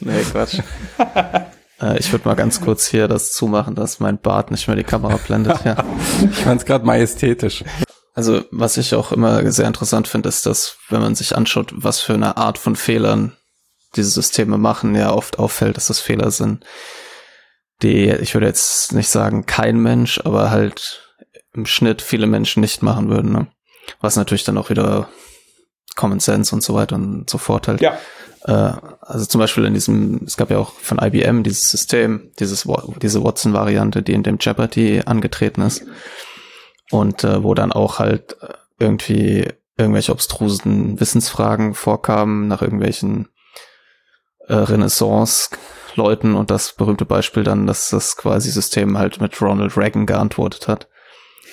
[0.00, 0.60] nee, Quatsch.
[1.80, 4.82] Äh, ich würde mal ganz kurz hier das zumachen, dass mein Bart nicht mehr die
[4.82, 5.64] Kamera blendet.
[5.64, 5.84] Ja.
[6.28, 7.62] ich fand es gerade majestätisch.
[8.14, 12.00] Also was ich auch immer sehr interessant finde, ist, dass wenn man sich anschaut, was
[12.00, 13.37] für eine Art von Fehlern
[13.96, 16.64] diese Systeme machen, ja oft auffällt, dass das Fehler sind,
[17.82, 21.14] die, ich würde jetzt nicht sagen kein Mensch, aber halt
[21.54, 23.32] im Schnitt viele Menschen nicht machen würden.
[23.32, 23.46] Ne?
[24.00, 25.08] Was natürlich dann auch wieder
[25.96, 27.80] Common Sense und so weiter und so fort halt.
[27.80, 27.98] Ja.
[28.44, 32.66] Äh, also zum Beispiel in diesem, es gab ja auch von IBM dieses System, dieses,
[33.00, 35.84] diese Watson-Variante, die in dem Jeopardy angetreten ist.
[36.90, 38.36] Und äh, wo dann auch halt
[38.78, 43.28] irgendwie irgendwelche obstrusen Wissensfragen vorkamen nach irgendwelchen
[44.48, 50.06] äh, Renaissance-Leuten und das berühmte Beispiel dann, dass das quasi System halt mit Ronald Reagan
[50.06, 50.88] geantwortet hat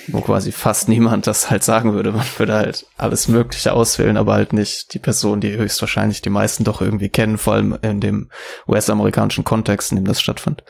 [0.07, 2.11] wo quasi fast niemand das halt sagen würde.
[2.11, 6.63] Man würde halt alles Mögliche auswählen, aber halt nicht die Person, die höchstwahrscheinlich die meisten
[6.63, 8.29] doch irgendwie kennen, vor allem in dem
[8.67, 10.63] US-amerikanischen Kontext, in dem das stattfindet.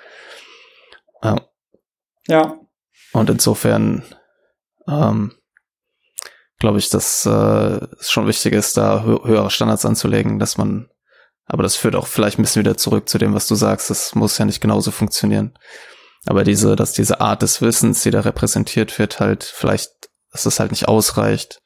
[1.23, 1.41] Ja.
[2.27, 2.59] ja.
[3.13, 4.03] Und insofern
[4.87, 5.33] ähm,
[6.59, 10.89] glaube ich, dass äh, es schon wichtig ist, da hö höhere Standards anzulegen, dass man,
[11.45, 14.15] aber das führt auch vielleicht ein bisschen wieder zurück zu dem, was du sagst, das
[14.15, 15.57] muss ja nicht genauso funktionieren.
[16.25, 19.91] Aber diese, dass diese Art des Wissens, die da repräsentiert wird, halt vielleicht,
[20.31, 21.61] dass das halt nicht ausreicht,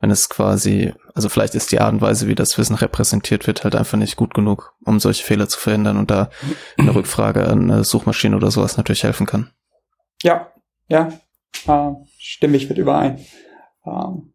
[0.00, 3.64] wenn es quasi, also vielleicht ist die Art und Weise, wie das Wissen repräsentiert wird,
[3.64, 6.30] halt einfach nicht gut genug, um solche Fehler zu verhindern und da
[6.78, 9.50] eine Rückfrage an eine Suchmaschine oder sowas natürlich helfen kann.
[10.22, 10.50] Ja,
[10.88, 11.12] ja,
[11.66, 13.24] äh, stimme ich mit überein.
[13.86, 14.32] Ähm,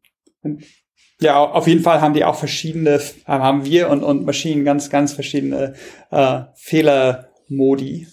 [1.22, 5.14] ja, auf jeden Fall haben die auch verschiedene, haben wir und, und Maschinen ganz, ganz
[5.14, 5.74] verschiedene
[6.12, 8.08] äh, Fehlermodi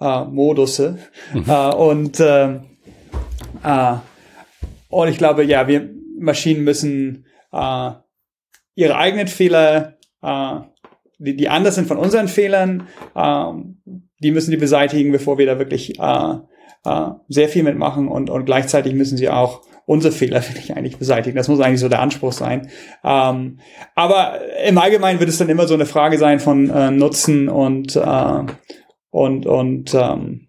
[0.00, 0.98] äh, Modusse.
[1.32, 1.44] Mhm.
[1.48, 2.54] Äh, und, äh,
[3.62, 3.96] äh,
[4.88, 7.90] und ich glaube, ja, wir Maschinen müssen äh,
[8.74, 10.60] ihre eigenen Fehler, äh,
[11.18, 13.52] die, die anders sind von unseren Fehlern, äh,
[14.18, 16.34] die müssen die beseitigen, bevor wir da wirklich äh,
[16.84, 20.98] äh, sehr viel mitmachen und, und gleichzeitig müssen sie auch unsere Fehler, finde ich, eigentlich
[20.98, 21.36] beseitigen.
[21.36, 22.68] Das muss eigentlich so der Anspruch sein.
[23.02, 23.58] Ähm,
[23.94, 27.96] aber im Allgemeinen wird es dann immer so eine Frage sein von äh, Nutzen und
[27.96, 28.44] äh,
[29.14, 30.48] und, und ähm,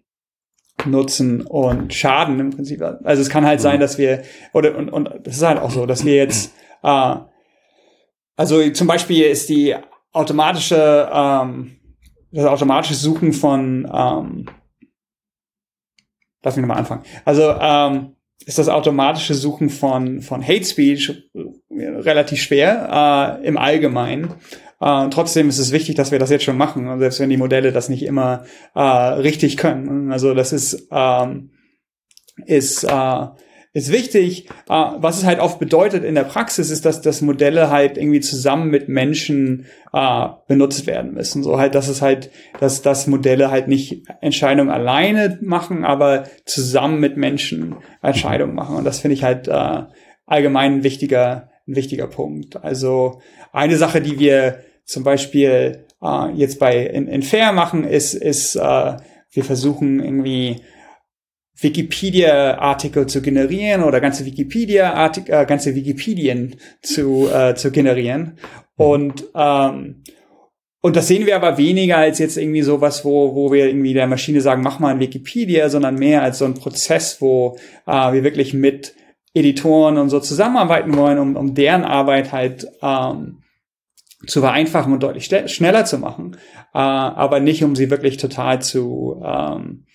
[0.86, 2.82] Nutzen und Schaden im Prinzip.
[2.82, 3.80] Also es kann halt sein, mhm.
[3.80, 7.14] dass wir, oder und, und das ist halt auch so, dass wir jetzt, äh,
[8.34, 9.76] also zum Beispiel ist die
[10.12, 11.76] automatische, ähm,
[12.32, 14.46] das automatische Suchen von, ähm,
[16.42, 17.04] lass mich nochmal anfangen.
[17.24, 21.30] Also ähm, ist das automatische Suchen von, von Hate Speech
[21.70, 24.34] relativ schwer äh, im Allgemeinen.
[24.80, 27.72] Äh, trotzdem ist es wichtig, dass wir das jetzt schon machen, selbst wenn die Modelle
[27.72, 30.12] das nicht immer äh, richtig können.
[30.12, 31.50] Also das ist, ähm,
[32.44, 33.26] ist, äh,
[33.76, 34.48] ist wichtig.
[34.70, 38.20] Äh, was es halt oft bedeutet in der Praxis, ist, dass, dass Modelle halt irgendwie
[38.20, 41.42] zusammen mit Menschen äh, benutzt werden müssen.
[41.42, 47.00] So halt, dass es halt, dass, dass Modelle halt nicht Entscheidungen alleine machen, aber zusammen
[47.00, 48.76] mit Menschen Entscheidungen machen.
[48.76, 49.82] Und das finde ich halt äh,
[50.24, 52.56] allgemein ein wichtiger, ein wichtiger Punkt.
[52.64, 53.20] Also
[53.52, 58.56] eine Sache, die wir zum Beispiel äh, jetzt bei in, in Fair machen, ist, ist
[58.56, 58.96] äh,
[59.32, 60.62] wir versuchen irgendwie
[61.58, 68.38] Wikipedia-Artikel zu generieren oder ganze Wikipedia-Artikel, äh, ganze Wikipedien zu, äh, zu generieren.
[68.76, 70.02] Und ähm,
[70.86, 74.06] und das sehen wir aber weniger als jetzt irgendwie sowas, wo, wo wir irgendwie der
[74.06, 78.22] Maschine sagen, mach mal ein Wikipedia, sondern mehr als so ein Prozess, wo äh, wir
[78.22, 78.94] wirklich mit
[79.34, 83.42] Editoren und so zusammenarbeiten wollen, um, um deren Arbeit halt ähm,
[84.28, 86.36] zu vereinfachen und deutlich schneller zu machen,
[86.72, 89.85] äh, aber nicht um sie wirklich total zu ähm,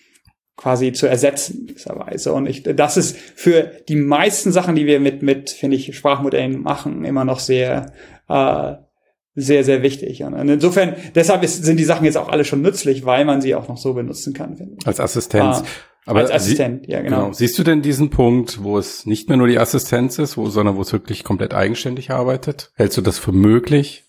[0.62, 2.34] quasi zu ersetzen gewisserweise.
[2.34, 6.62] Und ich, das ist für die meisten Sachen, die wir mit mit finde ich Sprachmodellen
[6.62, 7.94] machen, immer noch sehr
[8.30, 8.74] äh,
[9.34, 10.24] sehr sehr wichtig.
[10.24, 13.56] Und insofern deshalb ist, sind die Sachen jetzt auch alle schon nützlich, weil man sie
[13.56, 14.58] auch noch so benutzen kann.
[14.58, 14.88] Finde ich.
[14.88, 15.58] Als Assistenz.
[15.58, 15.66] Ah.
[16.08, 17.26] Aber als Assistent, Sie, ja genau.
[17.26, 17.34] genau.
[17.34, 20.76] Siehst du denn diesen Punkt, wo es nicht mehr nur die Assistenz ist, wo, sondern
[20.76, 22.72] wo es wirklich komplett eigenständig arbeitet?
[22.76, 24.06] Hältst du das für möglich?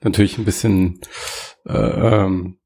[0.00, 1.00] Natürlich ein bisschen
[1.64, 2.58] äh, ähm,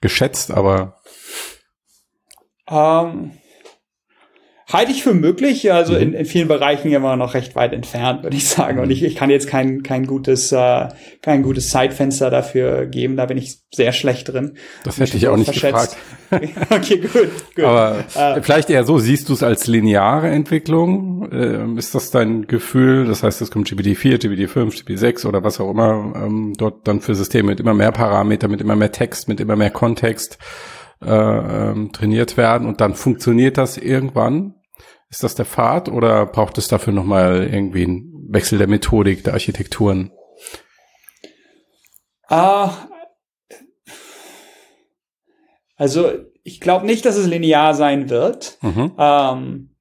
[0.00, 0.93] geschätzt, aber
[2.68, 3.32] ähm,
[4.72, 6.00] Halte ich für möglich, also mhm.
[6.00, 8.78] in, in vielen Bereichen immer noch recht weit entfernt, würde ich sagen.
[8.78, 10.88] Und ich, ich kann jetzt kein, kein gutes, äh,
[11.20, 13.16] kein gutes Zeitfenster dafür geben.
[13.16, 14.56] Da bin ich sehr schlecht drin.
[14.82, 15.96] Das hätte ich auch nicht verschätzt.
[16.30, 16.56] gefragt.
[16.70, 17.64] okay, gut, gut.
[17.64, 21.30] Aber äh, vielleicht eher so, siehst du es als lineare Entwicklung?
[21.30, 23.06] Äh, ist das dein Gefühl?
[23.06, 27.14] Das heißt, es kommt GPT-4, GPT-5, GPT-6 oder was auch immer ähm, dort dann für
[27.14, 30.38] Systeme mit immer mehr Parameter, mit immer mehr Text, mit immer mehr Kontext
[31.02, 34.54] äh, ähm, trainiert werden und dann funktioniert das irgendwann?
[35.10, 39.34] Ist das der Pfad oder braucht es dafür nochmal irgendwie einen Wechsel der Methodik, der
[39.34, 40.10] Architekturen?
[42.28, 42.72] Ah,
[45.76, 46.10] also
[46.42, 48.58] ich glaube nicht, dass es linear sein wird.
[48.62, 48.92] Mhm.
[48.98, 49.76] Ähm,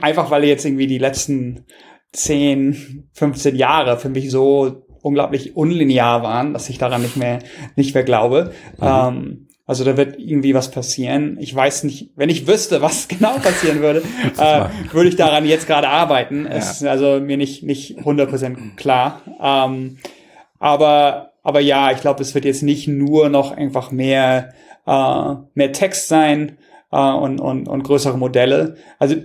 [0.00, 1.66] einfach weil jetzt irgendwie die letzten
[2.12, 7.40] 10, 15 Jahre für mich so unglaublich unlinear waren, dass ich daran nicht mehr,
[7.76, 8.52] nicht mehr glaube.
[8.78, 8.86] Mhm.
[8.86, 11.38] Ähm, Also da wird irgendwie was passieren.
[11.40, 14.02] Ich weiß nicht, wenn ich wüsste, was genau passieren würde,
[14.38, 16.46] äh, würde ich daran jetzt gerade arbeiten.
[16.46, 16.58] Ja.
[16.58, 19.22] Ist also mir nicht nicht 100% klar.
[19.40, 19.98] Ähm,
[20.58, 24.52] aber aber ja, ich glaube, es wird jetzt nicht nur noch einfach mehr
[24.86, 26.58] äh, mehr Text sein
[26.90, 28.76] äh, und, und und größere Modelle.
[28.98, 29.16] Also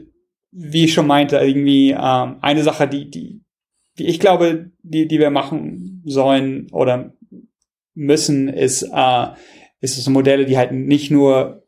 [0.52, 3.42] wie ich schon meinte, irgendwie ähm, eine Sache, die die
[3.98, 7.14] die ich glaube, die die wir machen sollen oder
[7.96, 9.28] müssen, ist äh,
[9.80, 11.64] ist es Modelle, die halt nicht nur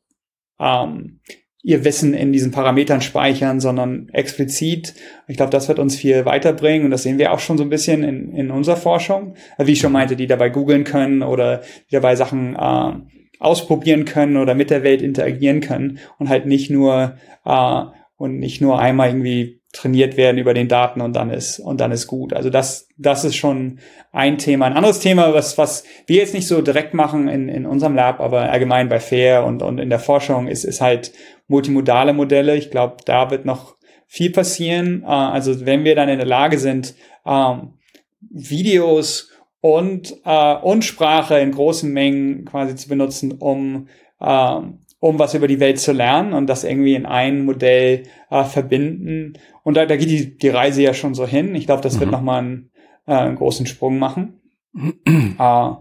[0.59, 1.19] ähm,
[1.61, 4.93] ihr Wissen in diesen Parametern speichern, sondern explizit.
[5.27, 7.69] Ich glaube, das wird uns viel weiterbringen und das sehen wir auch schon so ein
[7.69, 9.35] bisschen in, in unserer Forschung.
[9.57, 11.57] Wie ich schon meinte, die dabei googeln können oder
[11.89, 12.93] die dabei Sachen äh,
[13.39, 17.81] ausprobieren können oder mit der Welt interagieren können und halt nicht nur äh,
[18.19, 21.93] und nicht nur einmal irgendwie trainiert werden über den Daten und dann ist und dann
[21.93, 22.33] ist gut.
[22.33, 23.79] Also das das ist schon
[24.11, 24.65] ein Thema.
[24.65, 28.19] Ein anderes Thema, was was wir jetzt nicht so direkt machen in, in unserem Lab,
[28.19, 31.13] aber allgemein bei Fair und und in der Forschung ist ist halt
[31.47, 32.57] multimodale Modelle.
[32.57, 35.03] Ich glaube, da wird noch viel passieren.
[35.03, 36.95] Äh, also wenn wir dann in der Lage sind,
[37.25, 37.75] ähm,
[38.19, 43.87] Videos und äh, und Sprache in großen Mengen quasi zu benutzen, um
[44.19, 48.43] ähm, um was über die Welt zu lernen und das irgendwie in ein Modell äh,
[48.43, 49.33] verbinden.
[49.63, 51.55] Und da, da geht die, die Reise ja schon so hin.
[51.55, 51.99] Ich glaube, das mhm.
[52.01, 52.71] wird nochmal einen,
[53.07, 54.41] äh, einen großen Sprung machen.
[54.75, 55.77] äh, ja,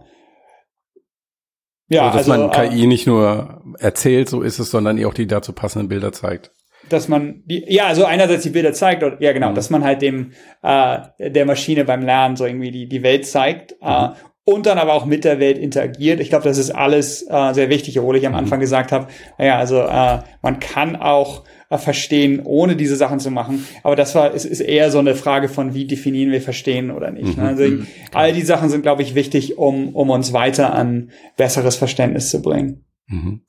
[1.91, 5.15] also, dass also, man KI äh, nicht nur erzählt, so ist es, sondern ihr auch
[5.15, 6.53] die dazu passenden Bilder zeigt.
[6.89, 9.57] Dass man die, ja, also einerseits die Bilder zeigt, oder, ja genau, mhm.
[9.57, 10.31] dass man halt dem
[10.63, 14.13] äh, der Maschine beim Lernen so irgendwie die, die Welt zeigt äh, mhm
[14.49, 16.21] und dann aber auch mit der Welt interagiert.
[16.21, 18.39] Ich glaube, das ist alles äh, sehr wichtig, obwohl ich am mhm.
[18.39, 23.31] Anfang gesagt habe, naja, also äh, man kann auch äh, verstehen, ohne diese Sachen zu
[23.31, 23.67] machen.
[23.83, 27.11] Aber das war, es ist eher so eine Frage von, wie definieren wir verstehen oder
[27.11, 27.37] nicht.
[27.37, 27.43] Ne?
[27.43, 27.49] Mhm.
[27.49, 27.87] Also mhm.
[28.15, 32.41] all die Sachen sind, glaube ich, wichtig, um, um uns weiter an besseres Verständnis zu
[32.41, 32.87] bringen.
[33.07, 33.43] Mhm.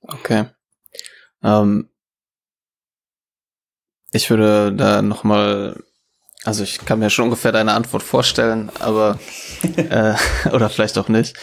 [0.00, 0.46] Okay.
[1.42, 1.90] Ähm,
[4.12, 5.76] ich würde da noch mal
[6.44, 9.18] also ich kann mir schon ungefähr deine Antwort vorstellen, aber
[9.76, 10.14] äh,
[10.52, 11.36] oder vielleicht auch nicht,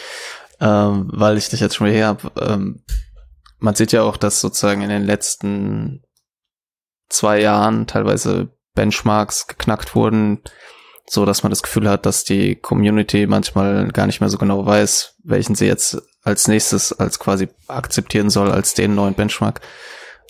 [0.60, 2.30] ähm, weil ich dich jetzt schon hier habe.
[2.40, 2.84] Ähm,
[3.58, 6.02] man sieht ja auch, dass sozusagen in den letzten
[7.08, 10.40] zwei Jahren teilweise Benchmarks geknackt wurden,
[11.08, 14.64] so dass man das Gefühl hat, dass die Community manchmal gar nicht mehr so genau
[14.64, 19.60] weiß, welchen sie jetzt als nächstes als quasi akzeptieren soll als den neuen Benchmark.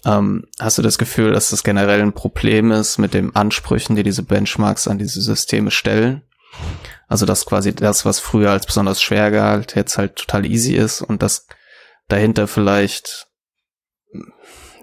[0.04, 4.02] Ähm, hast du das Gefühl, dass das generell ein Problem ist mit den Ansprüchen, die
[4.02, 6.22] diese Benchmarks an diese Systeme stellen?
[7.08, 11.02] Also dass quasi das, was früher als besonders schwer galt, jetzt halt total easy ist
[11.02, 11.46] und dass
[12.08, 13.28] dahinter vielleicht,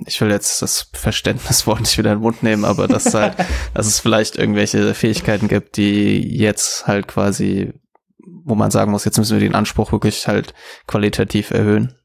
[0.05, 3.35] ich will jetzt das Verständniswort nicht wieder in den Mund nehmen, aber dass halt,
[3.73, 7.73] dass es vielleicht irgendwelche Fähigkeiten gibt, die jetzt halt quasi,
[8.17, 10.53] wo man sagen muss, jetzt müssen wir den Anspruch wirklich halt
[10.87, 11.98] qualitativ erhöhen.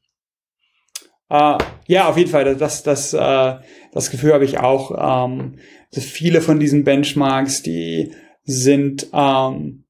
[1.29, 1.57] Uh,
[1.87, 2.55] ja, auf jeden Fall.
[2.55, 3.59] Das, das, uh,
[3.91, 5.29] das Gefühl habe ich auch.
[5.31, 5.55] Ähm,
[5.91, 8.11] viele von diesen Benchmarks, die
[8.43, 9.85] sind, ähm,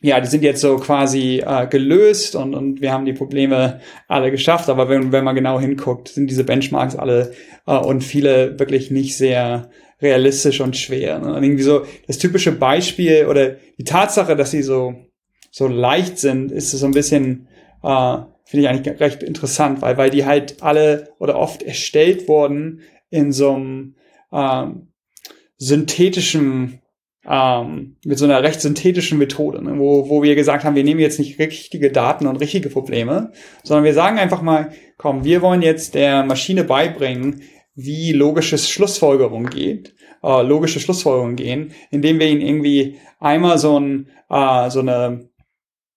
[0.00, 4.30] ja, die sind jetzt so quasi äh, gelöst und, und wir haben die Probleme alle
[4.30, 4.68] geschafft.
[4.68, 7.32] Aber wenn, wenn man genau hinguckt, sind diese Benchmarks alle
[7.66, 11.18] äh, und viele wirklich nicht sehr realistisch und schwer.
[11.20, 11.34] Ne?
[11.34, 14.94] Und irgendwie so das typische Beispiel oder die Tatsache, dass sie so
[15.52, 17.46] so leicht sind, ist so ein bisschen
[17.82, 18.16] äh,
[18.52, 23.32] finde ich eigentlich recht interessant, weil, weil die halt alle oder oft erstellt wurden in
[23.32, 23.94] so einem
[24.30, 24.92] ähm,
[25.56, 26.82] synthetischen,
[27.26, 29.78] ähm, mit so einer recht synthetischen Methode, ne?
[29.78, 33.32] wo, wo wir gesagt haben, wir nehmen jetzt nicht richtige Daten und richtige Probleme,
[33.64, 37.40] sondern wir sagen einfach mal, komm, wir wollen jetzt der Maschine beibringen,
[37.74, 44.10] wie logisches Schlussfolgerung geht, äh, logische Schlussfolgerungen gehen, indem wir ihnen irgendwie einmal so, ein,
[44.28, 45.30] äh, so eine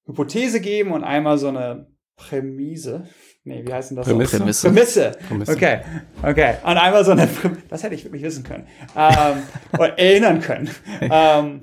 [0.06, 3.07] Hypothese geben und einmal so eine Prämisse.
[3.43, 4.07] Nee, wie heißt denn das?
[4.07, 4.38] Prämisse.
[4.38, 4.68] Prämisse.
[4.68, 5.11] Prämisse.
[5.28, 5.51] Prämisse.
[5.51, 5.80] Okay,
[6.24, 6.55] okay.
[6.63, 7.61] Und einmal so eine, Prämisse.
[7.70, 8.68] das hätte ich wirklich wissen können.
[8.95, 9.43] Ähm,
[9.74, 10.70] oder erinnern können.
[11.01, 11.61] ähm,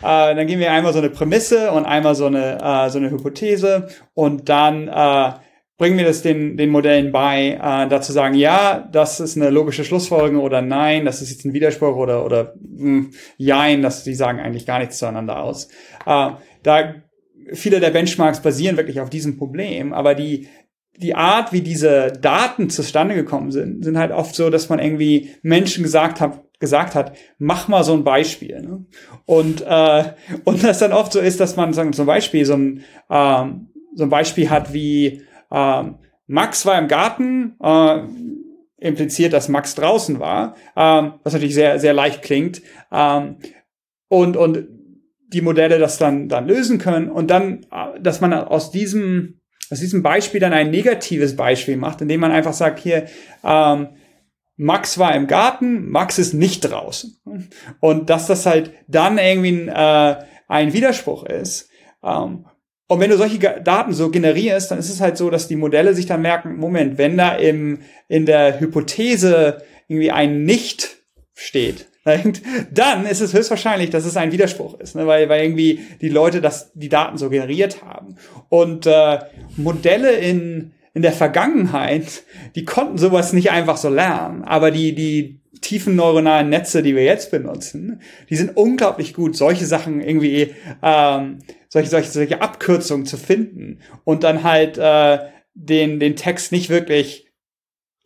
[0.00, 3.10] äh, dann geben wir einmal so eine Prämisse und einmal so eine, äh, so eine
[3.10, 5.32] Hypothese und dann äh,
[5.78, 9.84] bringen wir das den, den Modellen bei, äh, dazu sagen, ja, das ist eine logische
[9.84, 14.14] Schlussfolgerung oder nein, das ist jetzt ein Widerspruch oder, oder mh, hm, jein, dass die
[14.14, 15.68] sagen eigentlich gar nichts zueinander aus.
[16.06, 16.30] Äh,
[16.62, 16.94] da
[17.52, 20.48] viele der Benchmarks basieren wirklich auf diesem Problem, aber die,
[20.96, 25.30] die Art, wie diese Daten zustande gekommen sind, sind halt oft so, dass man irgendwie
[25.42, 28.62] Menschen gesagt hat, gesagt hat, mach mal so ein Beispiel.
[28.62, 28.86] Ne?
[29.26, 30.04] Und, äh,
[30.44, 34.04] und das dann oft so ist, dass man sagen, zum Beispiel so ein, ähm, so
[34.04, 38.00] ein Beispiel hat wie ähm, Max war im Garten, äh,
[38.78, 42.62] impliziert, dass Max draußen war, ähm, was natürlich sehr, sehr leicht klingt.
[42.92, 43.36] Ähm,
[44.08, 44.68] und, und
[45.28, 47.66] die Modelle das dann, dann lösen können und dann,
[48.00, 52.52] dass man aus diesem, aus diesem Beispiel dann ein negatives Beispiel macht, indem man einfach
[52.52, 53.06] sagt, hier,
[53.44, 53.88] ähm,
[54.56, 57.18] Max war im Garten, Max ist nicht draußen.
[57.80, 61.68] Und dass das halt dann irgendwie ein, äh, ein Widerspruch ist.
[62.02, 62.46] Ähm,
[62.88, 65.94] und wenn du solche Daten so generierst, dann ist es halt so, dass die Modelle
[65.94, 70.96] sich dann merken, Moment, wenn da im, in der Hypothese irgendwie ein Nicht
[71.34, 71.88] steht,
[72.70, 75.06] dann ist es höchstwahrscheinlich, dass es ein Widerspruch ist, ne?
[75.06, 78.16] weil, weil irgendwie die Leute das, die Daten so generiert haben.
[78.48, 79.18] Und äh,
[79.56, 82.22] Modelle in, in der Vergangenheit,
[82.54, 87.04] die konnten sowas nicht einfach so lernen, aber die, die tiefen neuronalen Netze, die wir
[87.04, 88.00] jetzt benutzen,
[88.30, 94.22] die sind unglaublich gut, solche Sachen irgendwie, ähm, solche, solche, solche Abkürzungen zu finden und
[94.22, 95.18] dann halt äh,
[95.54, 97.25] den, den Text nicht wirklich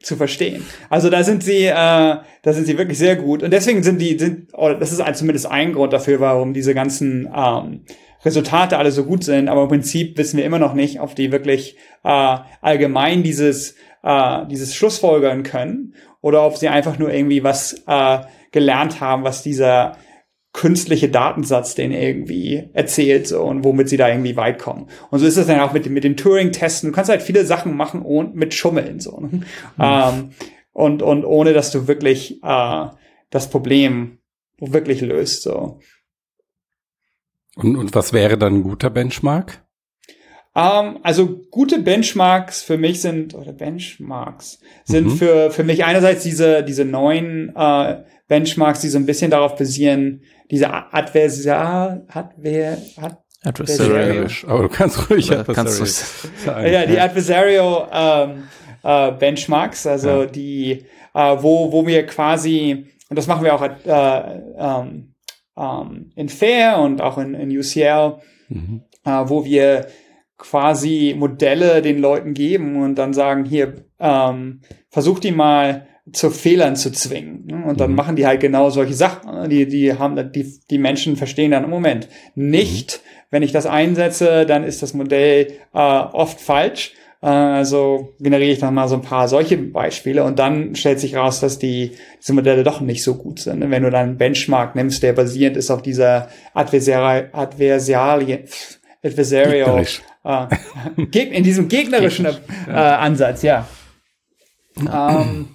[0.03, 0.64] zu verstehen.
[0.88, 3.42] Also da sind sie, äh, da sind sie wirklich sehr gut.
[3.42, 7.28] Und deswegen sind die, sind, oder das ist zumindest ein Grund dafür, warum diese ganzen
[7.34, 7.82] ähm,
[8.24, 9.48] Resultate alle so gut sind.
[9.48, 14.46] Aber im Prinzip wissen wir immer noch nicht, ob die wirklich äh, allgemein dieses, äh,
[14.51, 18.18] dieses Schlussfolgern können oder ob sie einfach nur irgendwie was äh,
[18.53, 19.96] gelernt haben, was dieser
[20.53, 24.88] künstliche Datensatz den irgendwie erzählt so, und womit sie da irgendwie weit kommen.
[25.11, 26.90] Und so ist es dann auch mit, mit den Turing-Testen.
[26.90, 29.20] Du kannst halt viele Sachen machen und mit Schummeln so.
[29.20, 29.28] Ne?
[29.32, 29.44] Mhm.
[29.78, 30.30] Ähm,
[30.72, 32.86] und, und ohne dass du wirklich äh,
[33.30, 34.18] das Problem
[34.59, 35.42] wirklich löst.
[35.42, 35.78] So.
[37.57, 39.64] Und, und was wäre dann ein guter Benchmark?
[40.53, 45.11] Um, ähm, also gute Benchmarks für mich sind, oder Benchmarks, sind mhm.
[45.16, 50.22] für, für mich einerseits diese, diese neuen äh, Benchmarks, die so ein bisschen darauf basieren,
[50.53, 54.28] diese Adversar, Adver, Ad, Adversarial.
[54.47, 56.72] Aber du kannst ruhig Adversarial sagen.
[56.72, 58.43] Ja, die Adversarial ähm,
[58.85, 60.26] äh, Benchmarks, also ja.
[60.26, 65.14] die, äh, wo, wo wir quasi, und das machen wir auch äh, ähm,
[65.57, 68.18] ähm, in FAIR und auch in, in UCL,
[68.49, 68.83] mhm.
[69.07, 69.89] äh, wo wir
[70.39, 76.76] quasi Modelle den Leuten geben und dann sagen, hier, ähm, versuch die mal zu Fehlern
[76.76, 77.46] zu zwingen.
[77.46, 77.64] Ne?
[77.66, 77.96] Und dann mhm.
[77.96, 79.34] machen die halt genau solche Sachen.
[79.34, 79.48] Ne?
[79.48, 83.26] Die, die haben, die, die Menschen verstehen dann im Moment nicht, mhm.
[83.30, 86.92] wenn ich das einsetze, dann ist das Modell äh, oft falsch.
[87.22, 91.16] Äh, also generiere ich dann mal so ein paar solche Beispiele und dann stellt sich
[91.16, 93.61] raus, dass die, diese Modelle doch nicht so gut sind.
[93.61, 93.70] Ne?
[93.70, 98.40] Wenn du dann einen Benchmark nimmst, der basierend ist auf dieser Adversari Adversarien,
[99.02, 99.86] Adversarial,
[100.24, 103.66] äh, in diesem gegnerischen äh, Ansatz, ja.
[104.78, 105.48] ähm,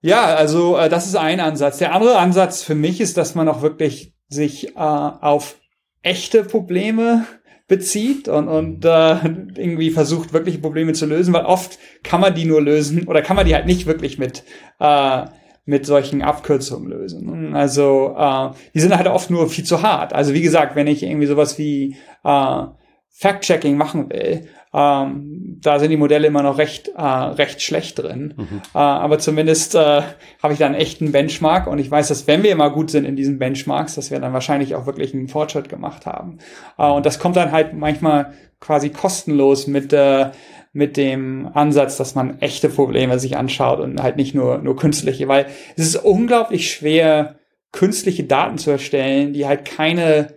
[0.00, 1.78] ja, also äh, das ist ein Ansatz.
[1.78, 5.56] Der andere Ansatz für mich ist, dass man auch wirklich sich äh, auf
[6.02, 7.26] echte Probleme
[7.68, 9.14] bezieht und, und äh,
[9.56, 13.36] irgendwie versucht, wirkliche Probleme zu lösen, weil oft kann man die nur lösen oder kann
[13.36, 14.42] man die halt nicht wirklich mit,
[14.80, 15.24] äh,
[15.66, 17.54] mit solchen Abkürzungen lösen.
[17.54, 20.12] Also äh, die sind halt oft nur viel zu hart.
[20.12, 22.62] Also wie gesagt, wenn ich irgendwie sowas wie äh,
[23.10, 28.34] Fact-Checking machen will, ähm, da sind die Modelle immer noch recht, äh, recht schlecht drin.
[28.36, 28.62] Mhm.
[28.72, 30.02] Äh, aber zumindest äh,
[30.42, 33.04] habe ich da einen echten Benchmark und ich weiß, dass wenn wir immer gut sind
[33.04, 36.38] in diesen Benchmarks, dass wir dann wahrscheinlich auch wirklich einen Fortschritt gemacht haben.
[36.78, 40.30] Äh, und das kommt dann halt manchmal quasi kostenlos mit, äh,
[40.72, 45.26] mit dem Ansatz, dass man echte Probleme sich anschaut und halt nicht nur, nur künstliche,
[45.26, 45.46] weil
[45.76, 47.40] es ist unglaublich schwer,
[47.72, 50.34] künstliche Daten zu erstellen, die halt keine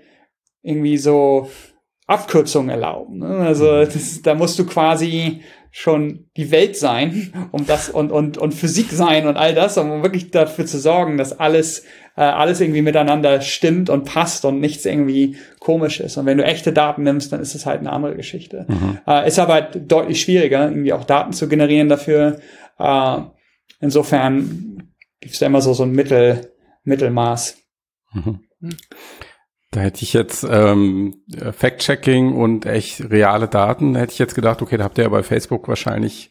[0.63, 1.49] irgendwie so
[2.07, 3.19] Abkürzungen erlauben.
[3.19, 3.27] Ne?
[3.27, 3.85] Also mhm.
[3.85, 5.41] das, da musst du quasi
[5.75, 10.03] schon die Welt sein, um das und und und Physik sein und all das, um
[10.03, 11.85] wirklich dafür zu sorgen, dass alles
[12.15, 16.17] äh, alles irgendwie miteinander stimmt und passt und nichts irgendwie komisch ist.
[16.17, 18.67] Und wenn du echte Daten nimmst, dann ist es halt eine andere Geschichte.
[18.67, 18.99] Mhm.
[19.07, 22.39] Äh, ist aber deutlich schwieriger, irgendwie auch Daten zu generieren dafür.
[22.77, 23.17] Äh,
[23.79, 26.51] insofern gibt es da immer so so ein Mittel
[26.83, 27.57] Mittelmaß.
[28.13, 28.41] Mhm.
[29.73, 34.77] Da hätte ich jetzt ähm, Fact-Checking und echt reale Daten, hätte ich jetzt gedacht, okay,
[34.77, 36.29] da habt ihr ja bei Facebook wahrscheinlich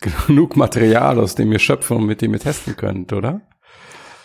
[0.26, 3.40] genug Material, aus dem ihr schöpfen und mit dem ihr testen könnt, oder?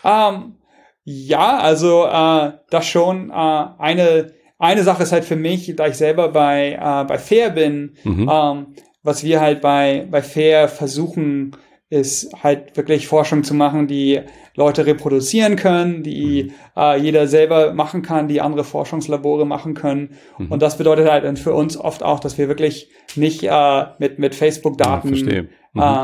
[0.03, 0.57] Ähm,
[1.05, 3.30] ja, also äh, das schon.
[3.30, 7.49] Äh, eine, eine Sache ist halt für mich, da ich selber bei, äh, bei Fair
[7.49, 8.30] bin, mhm.
[8.30, 11.55] ähm, was wir halt bei, bei Fair versuchen,
[11.89, 14.21] ist halt wirklich Forschung zu machen, die
[14.55, 16.51] Leute reproduzieren können, die mhm.
[16.75, 20.15] äh, jeder selber machen kann, die andere Forschungslabore machen können.
[20.38, 20.51] Mhm.
[20.51, 24.19] Und das bedeutet halt dann für uns oft auch, dass wir wirklich nicht äh, mit,
[24.19, 25.41] mit Facebook-Daten ja,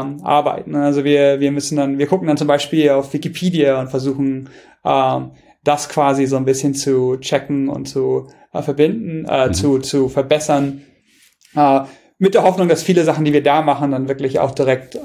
[0.03, 0.17] mhm.
[0.17, 0.75] ähm, arbeiten.
[0.75, 4.49] Also wir, wir müssen dann, wir gucken dann zum Beispiel auf Wikipedia und versuchen,
[4.85, 5.31] ähm,
[5.65, 9.53] das quasi so ein bisschen zu checken und zu äh, verbinden, äh, mhm.
[9.53, 10.83] zu, zu verbessern.
[12.23, 14.99] Mit der Hoffnung, dass viele Sachen, die wir da machen, dann wirklich auch direkt äh,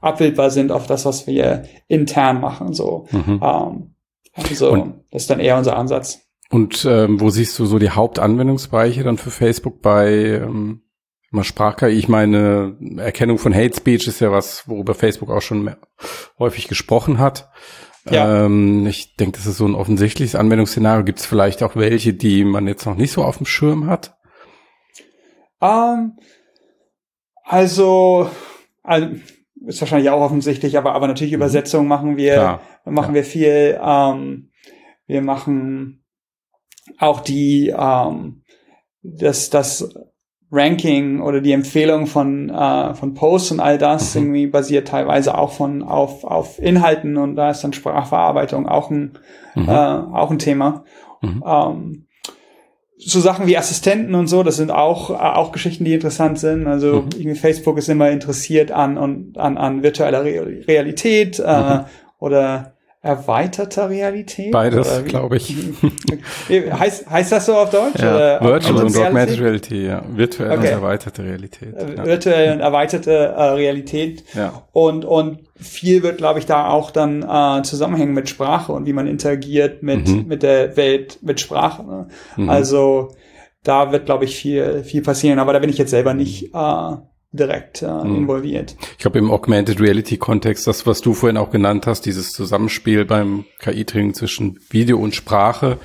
[0.00, 2.72] abbildbar sind auf das, was wir intern machen.
[2.72, 3.40] So, mhm.
[3.42, 3.94] ähm,
[4.32, 6.22] also und, das ist dann eher unser Ansatz.
[6.48, 10.80] Und ähm, wo siehst du so die Hauptanwendungsbereiche dann für Facebook bei ähm,
[11.30, 15.76] Mal Sprach-KI, ich meine, Erkennung von Hate Speech ist ja was, worüber Facebook auch schon
[16.38, 17.50] häufig gesprochen hat.
[18.08, 18.46] Ja.
[18.46, 21.04] Ähm, ich denke, das ist so ein offensichtliches Anwendungsszenario.
[21.04, 24.16] Gibt es vielleicht auch welche, die man jetzt noch nicht so auf dem Schirm hat?
[25.58, 26.12] Um, ähm,
[27.46, 28.28] also,
[28.82, 29.08] also,
[29.66, 31.38] ist wahrscheinlich auch offensichtlich, aber, aber natürlich mhm.
[31.38, 32.60] Übersetzung machen wir, Klar.
[32.84, 33.14] machen ja.
[33.14, 33.78] wir viel.
[33.82, 34.50] Ähm,
[35.06, 36.04] wir machen
[36.98, 38.42] auch die, ähm,
[39.02, 39.94] das, das
[40.50, 44.22] Ranking oder die Empfehlung von, äh, von Posts und all das mhm.
[44.22, 49.18] irgendwie basiert teilweise auch von auf, auf Inhalten und da ist dann Sprachverarbeitung auch ein,
[49.54, 49.68] mhm.
[49.68, 50.84] äh, auch ein Thema.
[51.20, 51.44] Mhm.
[51.46, 52.05] Ähm,
[52.98, 56.66] so Sachen wie Assistenten und so, das sind auch, äh, auch Geschichten, die interessant sind.
[56.66, 57.34] Also mhm.
[57.36, 58.96] Facebook ist immer interessiert an,
[59.36, 61.84] an, an virtueller Realität äh, mhm.
[62.18, 62.75] oder
[63.06, 64.50] erweiterter Realität?
[64.52, 65.54] Beides, glaube ich.
[66.48, 68.00] heißt, heißt das so auf Deutsch?
[68.00, 70.02] Ja, Virtual und Augmented Reality, ja.
[70.08, 70.58] Virtuell okay.
[70.58, 71.74] und erweiterte Realität.
[71.74, 72.04] Ja.
[72.04, 74.24] Virtuell und erweiterte äh, Realität.
[74.34, 74.62] Ja.
[74.72, 78.92] Und, und viel wird, glaube ich, da auch dann äh, zusammenhängen mit Sprache und wie
[78.92, 80.24] man interagiert mit, mhm.
[80.26, 81.84] mit der Welt mit Sprache.
[81.84, 82.08] Ne?
[82.36, 82.50] Mhm.
[82.50, 83.10] Also
[83.62, 85.38] da wird, glaube ich, viel, viel passieren.
[85.38, 86.96] Aber da bin ich jetzt selber nicht äh,
[87.32, 88.16] direkt äh, mhm.
[88.16, 88.76] involviert.
[88.92, 93.04] Ich glaube, im Augmented Reality Kontext, das, was du vorhin auch genannt hast, dieses Zusammenspiel
[93.04, 95.78] beim KI-Training zwischen Video und Sprache,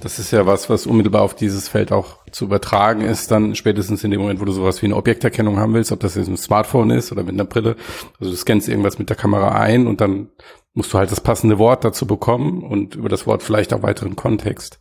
[0.00, 4.04] das ist ja was, was unmittelbar auf dieses Feld auch zu übertragen ist, dann spätestens
[4.04, 6.36] in dem Moment, wo du sowas wie eine Objekterkennung haben willst, ob das jetzt ein
[6.36, 7.74] Smartphone ist oder mit einer Brille.
[8.20, 10.28] Also du scannst irgendwas mit der Kamera ein und dann
[10.72, 14.14] musst du halt das passende Wort dazu bekommen und über das Wort vielleicht auch weiteren
[14.14, 14.80] Kontext.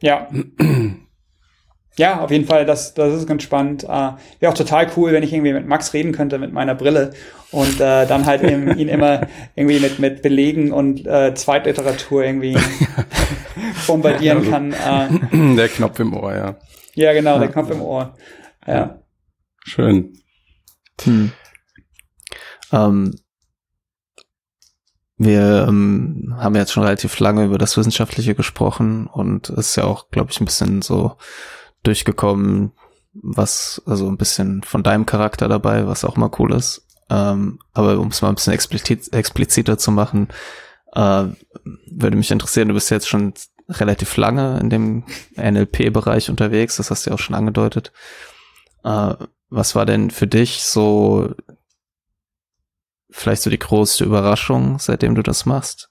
[0.00, 0.28] Ja.
[1.96, 3.84] ja, auf jeden Fall, das, das ist ganz spannend.
[3.84, 7.12] Äh, Wäre auch total cool, wenn ich irgendwie mit Max reden könnte mit meiner Brille
[7.50, 12.56] und äh, dann halt eben, ihn immer irgendwie mit, mit Belegen und äh, Zweitliteratur irgendwie
[13.86, 14.72] bombardieren also, kann.
[14.72, 15.56] Äh.
[15.56, 16.56] Der Knopf im Ohr, ja.
[16.94, 18.14] Ja, genau, der Knopf im Ohr.
[18.66, 18.98] Ja.
[19.64, 20.18] Schön.
[21.02, 21.32] Hm.
[22.72, 23.14] Ähm,
[25.18, 29.84] wir ähm, haben jetzt schon relativ lange über das Wissenschaftliche gesprochen und es ist ja
[29.84, 31.16] auch, glaube ich, ein bisschen so
[31.82, 32.72] durchgekommen,
[33.12, 36.86] was, also ein bisschen von deinem Charakter dabei, was auch mal cool ist.
[37.10, 40.28] Ähm, aber um es mal ein bisschen explizit, expliziter zu machen,
[40.94, 41.24] äh,
[41.90, 43.34] würde mich interessieren, du bist jetzt schon
[43.68, 45.04] relativ lange in dem
[45.36, 47.92] NLP-Bereich unterwegs, das hast du ja auch schon angedeutet.
[48.84, 49.14] Äh,
[49.50, 51.34] was war denn für dich so
[53.10, 55.90] vielleicht so die größte Überraschung, seitdem du das machst?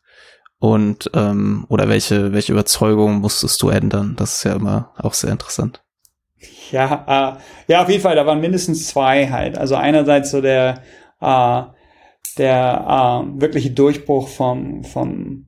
[0.57, 4.15] Und ähm, oder welche, welche Überzeugung musstest du ändern?
[4.15, 5.80] Das ist ja immer auch sehr interessant.
[6.71, 7.35] Ja,
[7.67, 9.57] äh, ja, auf jeden Fall, da waren mindestens zwei halt.
[9.57, 10.81] Also einerseits so der,
[11.19, 11.61] äh,
[12.37, 15.47] der äh, wirkliche Durchbruch vom, vom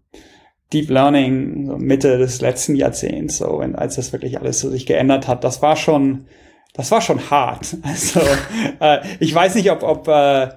[0.74, 4.86] Deep Learning so Mitte des letzten Jahrzehnts, so wenn, als das wirklich alles so sich
[4.86, 6.26] geändert hat, das war schon,
[6.74, 7.78] das war schon hart.
[7.84, 8.20] Also
[8.80, 10.50] äh, ich weiß nicht, ob, ob äh,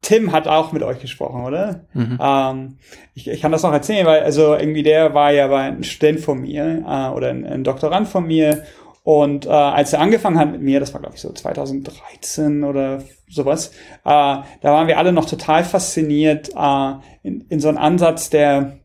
[0.00, 1.86] Tim hat auch mit euch gesprochen, oder?
[1.92, 2.18] Mhm.
[2.20, 2.78] Ähm,
[3.14, 6.20] ich, ich kann das noch erzählen, weil also irgendwie der war ja bei ein Student
[6.20, 8.64] von mir äh, oder ein, ein Doktorand von mir
[9.08, 13.02] und äh, als er angefangen hat mit mir, das war glaube ich so 2013 oder
[13.26, 13.70] sowas, äh,
[14.04, 16.92] da waren wir alle noch total fasziniert äh,
[17.22, 18.80] in, in so einem Ansatz, der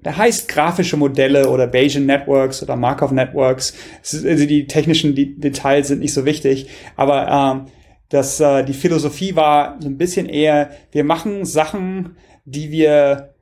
[0.00, 3.72] der heißt grafische Modelle oder Bayesian Networks oder Markov Networks.
[4.02, 7.72] Also die technischen Details sind nicht so wichtig, aber ähm,
[8.10, 13.32] dass äh, die Philosophie war so ein bisschen eher, wir machen Sachen, die wir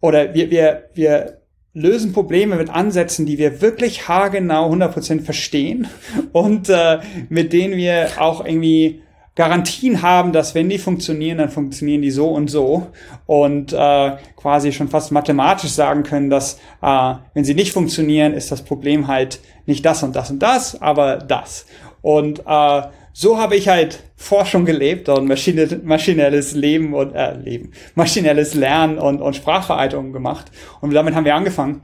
[0.00, 1.37] oder wir, wir, wir
[1.78, 5.88] lösen Probleme mit Ansätzen, die wir wirklich haargenau 100% verstehen
[6.32, 6.98] und äh,
[7.28, 9.02] mit denen wir auch irgendwie
[9.34, 12.88] Garantien haben, dass wenn die funktionieren, dann funktionieren die so und so
[13.26, 18.50] und äh, quasi schon fast mathematisch sagen können, dass äh, wenn sie nicht funktionieren, ist
[18.50, 21.66] das Problem halt nicht das und das und das, aber das.
[22.02, 22.82] Und äh,
[23.20, 28.96] so habe ich halt Forschung gelebt und Maschine, maschinelles Leben und äh, Leben, maschinelles Lernen
[28.96, 30.52] und, und Sprachvereiterung gemacht.
[30.80, 31.82] Und damit haben wir angefangen.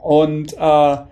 [0.00, 1.08] Und äh, das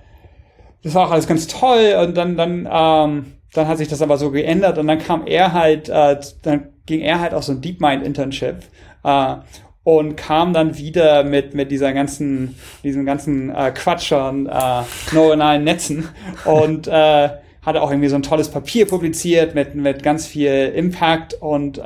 [0.94, 1.96] war auch alles ganz toll.
[2.00, 5.52] Und dann, dann, ähm, dann hat sich das aber so geändert und dann kam er
[5.52, 8.58] halt, äh, dann ging er halt auf so ein DeepMind-Internship.
[9.02, 9.34] Äh,
[9.82, 14.82] und kam dann wieder mit mit dieser ganzen diesem ganzen äh, Quatsch an äh,
[15.12, 16.08] neuronalen Netzen
[16.44, 17.30] und äh,
[17.62, 21.82] hatte auch irgendwie so ein tolles Papier publiziert mit, mit ganz viel Impact und äh,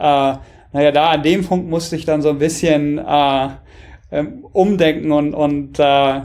[0.73, 3.49] naja, da an dem Punkt musste ich dann so ein bisschen äh,
[4.11, 6.21] ähm, umdenken und, und, äh,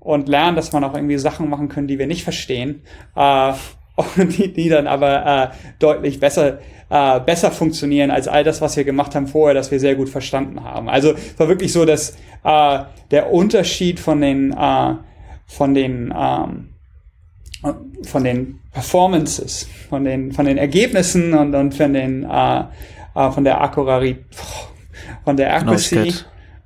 [0.00, 2.82] und lernen, dass man auch irgendwie Sachen machen können, die wir nicht verstehen.
[3.14, 3.52] Äh,
[4.16, 6.58] und die, die dann aber äh, deutlich besser,
[6.88, 10.08] äh, besser funktionieren als all das, was wir gemacht haben vorher, das wir sehr gut
[10.08, 10.88] verstanden haben.
[10.88, 12.78] Also es war wirklich so, dass äh,
[13.10, 14.94] der Unterschied von den, äh,
[15.46, 16.71] von den ähm,
[18.04, 22.60] von den Performances, von den, von den Ergebnissen und, und von den, äh,
[23.14, 24.24] äh, von der Akkurarität,
[25.24, 26.14] von der Accuracy,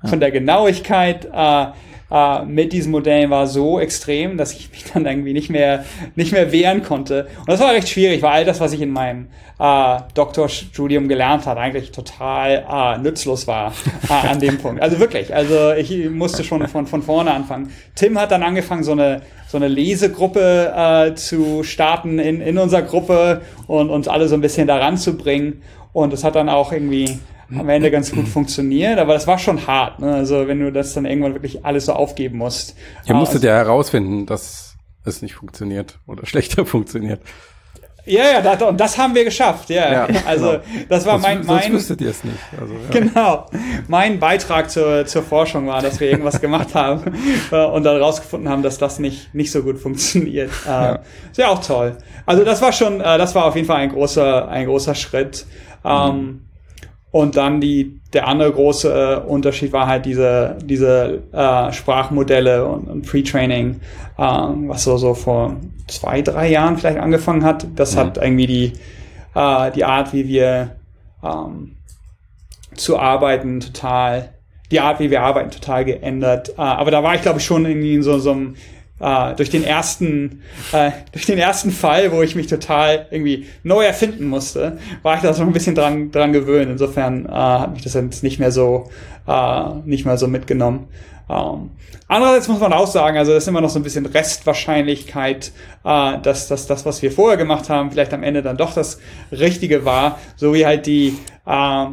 [0.04, 1.66] von der Genauigkeit, äh,
[2.10, 5.84] äh, mit diesen Modellen war so extrem, dass ich mich dann irgendwie nicht mehr,
[6.14, 7.26] nicht mehr wehren konnte.
[7.38, 9.28] Und das war recht schwierig, weil all das, was ich in meinem
[9.58, 13.72] äh, Doktorstudium gelernt hat, eigentlich total äh, nützlos war
[14.08, 14.82] äh, an dem Punkt.
[14.82, 17.72] Also wirklich, also ich musste schon von, von vorne anfangen.
[17.94, 22.82] Tim hat dann angefangen, so eine, so eine Lesegruppe äh, zu starten in, in unserer
[22.82, 25.62] Gruppe und uns alle so ein bisschen daran zu bringen.
[25.92, 27.18] Und es hat dann auch irgendwie
[27.50, 30.00] am Ende ganz gut funktioniert, aber das war schon hart.
[30.00, 30.12] Ne?
[30.14, 32.76] Also wenn du das dann irgendwann wirklich alles so aufgeben musst.
[33.06, 37.20] Ihr musstet also, ja herausfinden, dass es nicht funktioniert oder schlechter funktioniert.
[38.08, 39.92] Ja, ja, das, und das haben wir geschafft, ja.
[39.92, 40.62] ja also genau.
[40.88, 41.62] das war mein, mein.
[41.62, 42.38] Sonst wüsstet ihr es nicht.
[42.58, 43.00] Also, ja.
[43.00, 43.46] Genau.
[43.88, 47.02] Mein Beitrag zur, zur Forschung war, dass wir irgendwas gemacht haben
[47.50, 50.52] und dann rausgefunden haben, dass das nicht, nicht so gut funktioniert.
[50.66, 50.98] Äh, ja.
[51.32, 51.96] Ist ja auch toll.
[52.26, 55.44] Also das war schon, äh, das war auf jeden Fall ein großer, ein großer Schritt.
[55.84, 56.45] Ähm, mhm.
[57.16, 62.88] Und dann die, der andere große äh, Unterschied war halt diese, diese äh, Sprachmodelle und,
[62.88, 63.80] und Pre-Training,
[64.18, 65.56] äh, was so, so vor
[65.88, 67.68] zwei, drei Jahren vielleicht angefangen hat.
[67.74, 68.00] Das mhm.
[68.00, 68.72] hat irgendwie die,
[69.34, 70.76] äh, die Art, wie wir
[71.24, 71.76] ähm,
[72.74, 74.34] zu arbeiten, total,
[74.70, 76.50] die Art, wie wir arbeiten, total geändert.
[76.50, 78.56] Äh, aber da war ich, glaube ich, schon irgendwie in so, so einem
[79.00, 80.42] äh, durch den ersten,
[80.72, 85.22] äh, durch den ersten Fall, wo ich mich total irgendwie neu erfinden musste, war ich
[85.22, 86.70] da so ein bisschen dran, dran gewöhnt.
[86.70, 88.88] Insofern äh, hat mich das jetzt nicht mehr so,
[89.26, 90.88] äh, nicht mehr so mitgenommen.
[91.28, 91.70] Ähm,
[92.06, 95.52] andererseits muss man auch sagen, also das ist immer noch so ein bisschen Restwahrscheinlichkeit,
[95.84, 99.00] äh, dass, dass das, was wir vorher gemacht haben, vielleicht am Ende dann doch das
[99.32, 101.86] Richtige war, so wie halt die äh,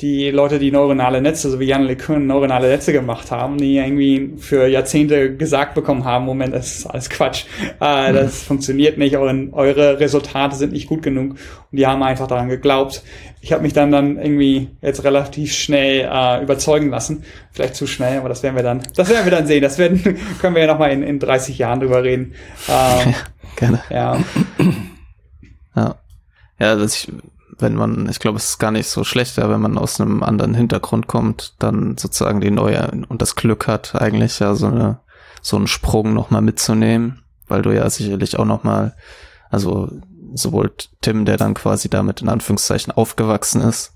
[0.00, 4.34] die Leute, die neuronale Netze, so wie Jan LeCun neuronale Netze gemacht haben, die irgendwie
[4.38, 7.44] für Jahrzehnte gesagt bekommen haben, Moment, das ist alles Quatsch,
[7.80, 8.46] äh, das mhm.
[8.46, 13.02] funktioniert nicht, eure, eure Resultate sind nicht gut genug und die haben einfach daran geglaubt.
[13.40, 18.18] Ich habe mich dann dann irgendwie jetzt relativ schnell äh, überzeugen lassen, vielleicht zu schnell,
[18.18, 20.02] aber das werden wir dann, das werden wir dann sehen, das werden,
[20.40, 22.34] können wir ja nochmal in, in 30 Jahren drüber reden.
[22.68, 23.12] Äh,
[23.56, 23.82] Gerne.
[23.90, 24.20] Ja.
[25.74, 25.96] Ja.
[26.60, 27.12] Ja, das ich
[27.58, 30.22] wenn man, ich glaube, es ist gar nicht so schlecht, ja, wenn man aus einem
[30.22, 35.00] anderen Hintergrund kommt, dann sozusagen die neue und das Glück hat, eigentlich ja so eine,
[35.42, 38.94] so einen Sprung nochmal mitzunehmen, weil du ja sicherlich auch nochmal,
[39.50, 39.90] also
[40.34, 43.94] sowohl Tim, der dann quasi damit in Anführungszeichen aufgewachsen ist,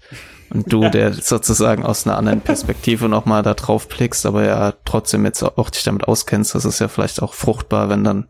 [0.52, 5.24] und du, der sozusagen aus einer anderen Perspektive nochmal da drauf blickst, aber ja trotzdem
[5.24, 8.26] jetzt auch dich damit auskennst, das ist ja vielleicht auch fruchtbar, wenn dann,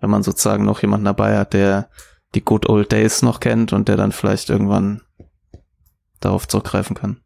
[0.00, 1.90] wenn man sozusagen noch jemanden dabei hat, der
[2.34, 5.02] die Good Old Days noch kennt und der dann vielleicht irgendwann
[6.20, 7.20] darauf zurückgreifen kann.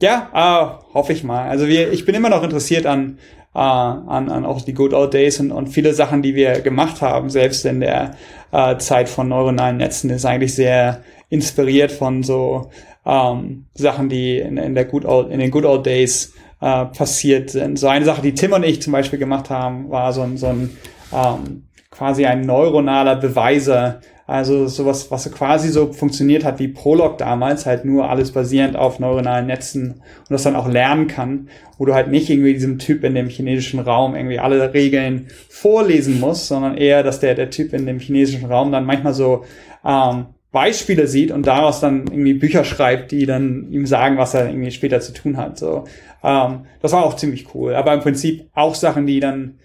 [0.00, 1.48] Ja, äh, hoffe ich mal.
[1.48, 3.18] Also wir, ich bin immer noch interessiert an,
[3.54, 7.02] äh, an, an auch die Good Old Days und, und viele Sachen, die wir gemacht
[7.02, 8.16] haben, selbst in der
[8.50, 12.70] äh, Zeit von neuronalen Netzen, ist eigentlich sehr inspiriert von so
[13.04, 17.50] ähm, Sachen, die in, in, der Good Old, in den Good Old Days äh, passiert
[17.50, 17.78] sind.
[17.78, 20.46] So eine Sache, die Tim und ich zum Beispiel gemacht haben, war so ein, so
[20.46, 20.76] ein
[21.12, 27.66] ähm, quasi ein neuronaler Beweiser also sowas, was quasi so funktioniert hat wie Prolog damals,
[27.66, 31.94] halt nur alles basierend auf neuronalen Netzen und das dann auch lernen kann, wo du
[31.94, 36.76] halt nicht irgendwie diesem Typ in dem chinesischen Raum irgendwie alle Regeln vorlesen musst, sondern
[36.76, 39.44] eher, dass der, der Typ in dem chinesischen Raum dann manchmal so
[39.84, 44.48] ähm, Beispiele sieht und daraus dann irgendwie Bücher schreibt, die dann ihm sagen, was er
[44.48, 45.58] irgendwie später zu tun hat.
[45.58, 45.84] So,
[46.22, 47.74] ähm, das war auch ziemlich cool.
[47.74, 49.58] Aber im Prinzip auch Sachen, die dann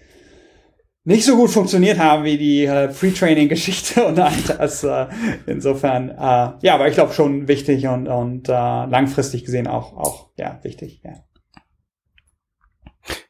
[1.04, 4.84] nicht so gut funktioniert haben wie die äh, Pre-Training-Geschichte und all das.
[4.84, 5.06] Äh,
[5.46, 6.14] insofern, äh,
[6.60, 11.00] ja, aber ich glaube schon wichtig und, und äh, langfristig gesehen auch, auch ja, wichtig.
[11.04, 11.12] Ja.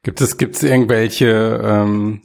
[0.03, 2.23] Gibt es, gibt es irgendwelche, ähm,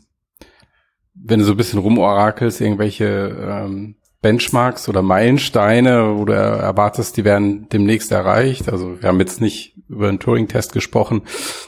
[1.14, 7.26] wenn du so ein bisschen rumorakelst, irgendwelche ähm, Benchmarks oder Meilensteine, wo du erwartest, die
[7.26, 8.70] werden demnächst erreicht?
[8.70, 11.24] Also wir haben jetzt nicht über einen Turing-Test gesprochen,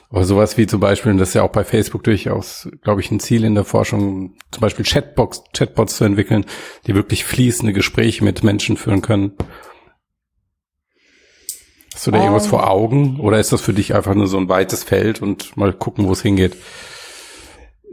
[0.10, 3.12] aber sowas wie zum Beispiel, und das ist ja auch bei Facebook durchaus, glaube ich,
[3.12, 6.46] ein Ziel in der Forschung, zum Beispiel Chatbox, Chatbots zu entwickeln,
[6.88, 9.34] die wirklich fließende Gespräche mit Menschen führen können.
[11.94, 13.20] Hast du da um, irgendwas vor Augen?
[13.22, 16.12] Oder ist das für dich einfach nur so ein weites Feld und mal gucken, wo
[16.12, 16.58] es hingeht?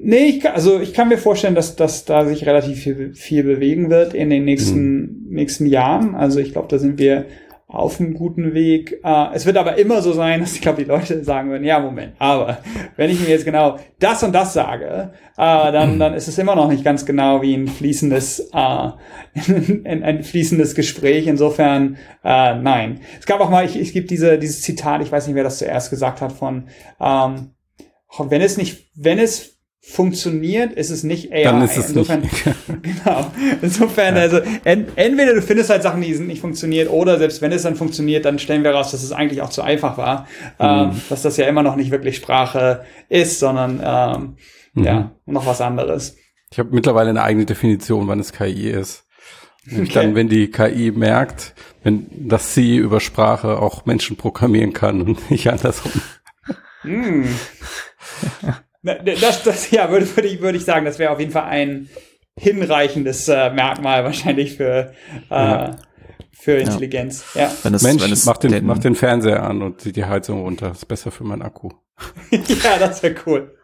[0.05, 3.45] Nee, ich kann, also ich kann mir vorstellen, dass, dass da sich relativ viel, viel
[3.45, 5.27] bewegen wird in den nächsten, mhm.
[5.29, 6.17] nächsten Jahren.
[6.17, 7.27] Also ich glaube, da sind wir
[7.73, 9.01] auf einem guten Weg.
[9.03, 11.81] Uh, es wird aber immer so sein, dass ich glaube, die Leute sagen würden, ja,
[11.81, 12.59] Moment, aber
[12.97, 16.55] wenn ich mir jetzt genau das und das sage, uh, dann, dann ist es immer
[16.55, 18.59] noch nicht ganz genau wie ein fließendes, uh,
[19.85, 21.27] ein, ein, fließendes Gespräch.
[21.27, 23.01] Insofern, nein.
[23.19, 25.59] Es gab auch mal, ich, ich gibt diese, dieses Zitat, ich weiß nicht, wer das
[25.59, 26.69] zuerst gesagt hat, von,
[27.01, 27.51] ähm,
[28.19, 29.52] wenn es nicht, wenn es
[29.85, 31.43] funktioniert, ist es nicht AI.
[31.43, 32.45] Dann ist es Insofern, nicht.
[32.83, 33.27] genau.
[33.61, 37.51] Insofern, also en, entweder du findest halt Sachen, die sind nicht funktioniert, oder selbst wenn
[37.51, 40.29] es dann funktioniert, dann stellen wir raus, dass es eigentlich auch zu einfach war,
[40.61, 40.93] Mhm.
[40.93, 44.37] ähm, dass das ja immer noch nicht wirklich Sprache ist, sondern ähm,
[44.75, 44.85] Mhm.
[44.85, 46.17] ja noch was anderes.
[46.53, 49.05] Ich habe mittlerweile eine eigene Definition, wann es KI ist.
[49.67, 50.01] Nämlich Okay.
[50.07, 55.31] Dann, wenn die KI merkt, wenn dass sie über Sprache auch Menschen programmieren kann und
[55.31, 55.93] nicht andersrum.
[56.83, 57.27] Hm.
[58.83, 61.89] Das, das, ja, würde, würde, ich, würde ich sagen, das wäre auf jeden Fall ein
[62.39, 64.93] hinreichendes äh, Merkmal wahrscheinlich für,
[65.31, 65.77] äh, Ja.
[66.33, 67.25] für Intelligenz.
[67.35, 67.51] Ja.
[67.63, 70.43] Wenn es, Mensch, wenn es mach den, mach den Fernseher an und zieht die Heizung
[70.43, 70.69] runter.
[70.71, 71.71] Das ist besser für meinen Akku.
[72.31, 73.55] ja, das wäre cool.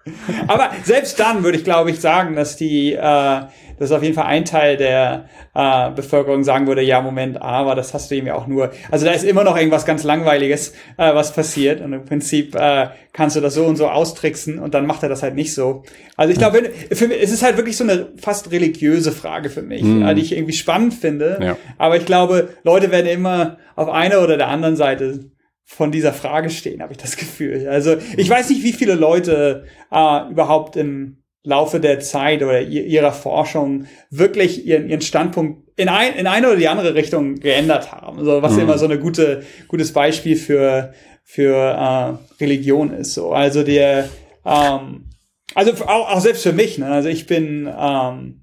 [0.47, 3.41] Aber selbst dann würde ich, glaube ich, sagen, dass die, äh,
[3.79, 7.93] dass auf jeden Fall ein Teil der äh, Bevölkerung sagen würde, ja, Moment, aber das
[7.93, 8.71] hast du eben ja auch nur.
[8.91, 11.81] Also da ist immer noch irgendwas ganz Langweiliges, äh, was passiert.
[11.83, 15.09] Und im Prinzip äh, kannst du das so und so austricksen und dann macht er
[15.11, 15.83] das halt nicht so.
[16.17, 19.63] Also ich glaube, für mich, es ist halt wirklich so eine fast religiöse Frage für
[19.63, 20.15] mich, Mhm.
[20.15, 21.39] die ich irgendwie spannend finde.
[21.43, 21.57] Ja.
[21.77, 25.21] Aber ich glaube, Leute werden immer auf einer oder der anderen Seite
[25.71, 27.69] von dieser Frage stehen, habe ich das Gefühl.
[27.69, 32.87] Also ich weiß nicht, wie viele Leute äh, überhaupt im Laufe der Zeit oder ihr-
[32.87, 37.93] ihrer Forschung wirklich ihren, ihren Standpunkt in, ein, in eine oder die andere Richtung geändert
[37.93, 38.25] haben.
[38.25, 38.61] So, was Mhm.
[38.61, 43.13] immer so eine gute, gutes Beispiel für, für äh, Religion ist.
[43.15, 43.33] So.
[43.33, 44.09] Also der,
[44.47, 45.11] ähm,
[45.55, 46.87] also auch, auch selbst für mich, ne?
[46.87, 48.43] also ich bin, ähm,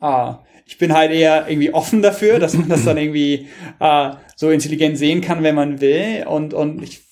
[0.00, 3.48] Ah, ich bin halt eher irgendwie offen dafür, dass man das dann irgendwie
[3.80, 6.24] äh, so intelligent sehen kann, wenn man will.
[6.26, 7.02] Und, und ich,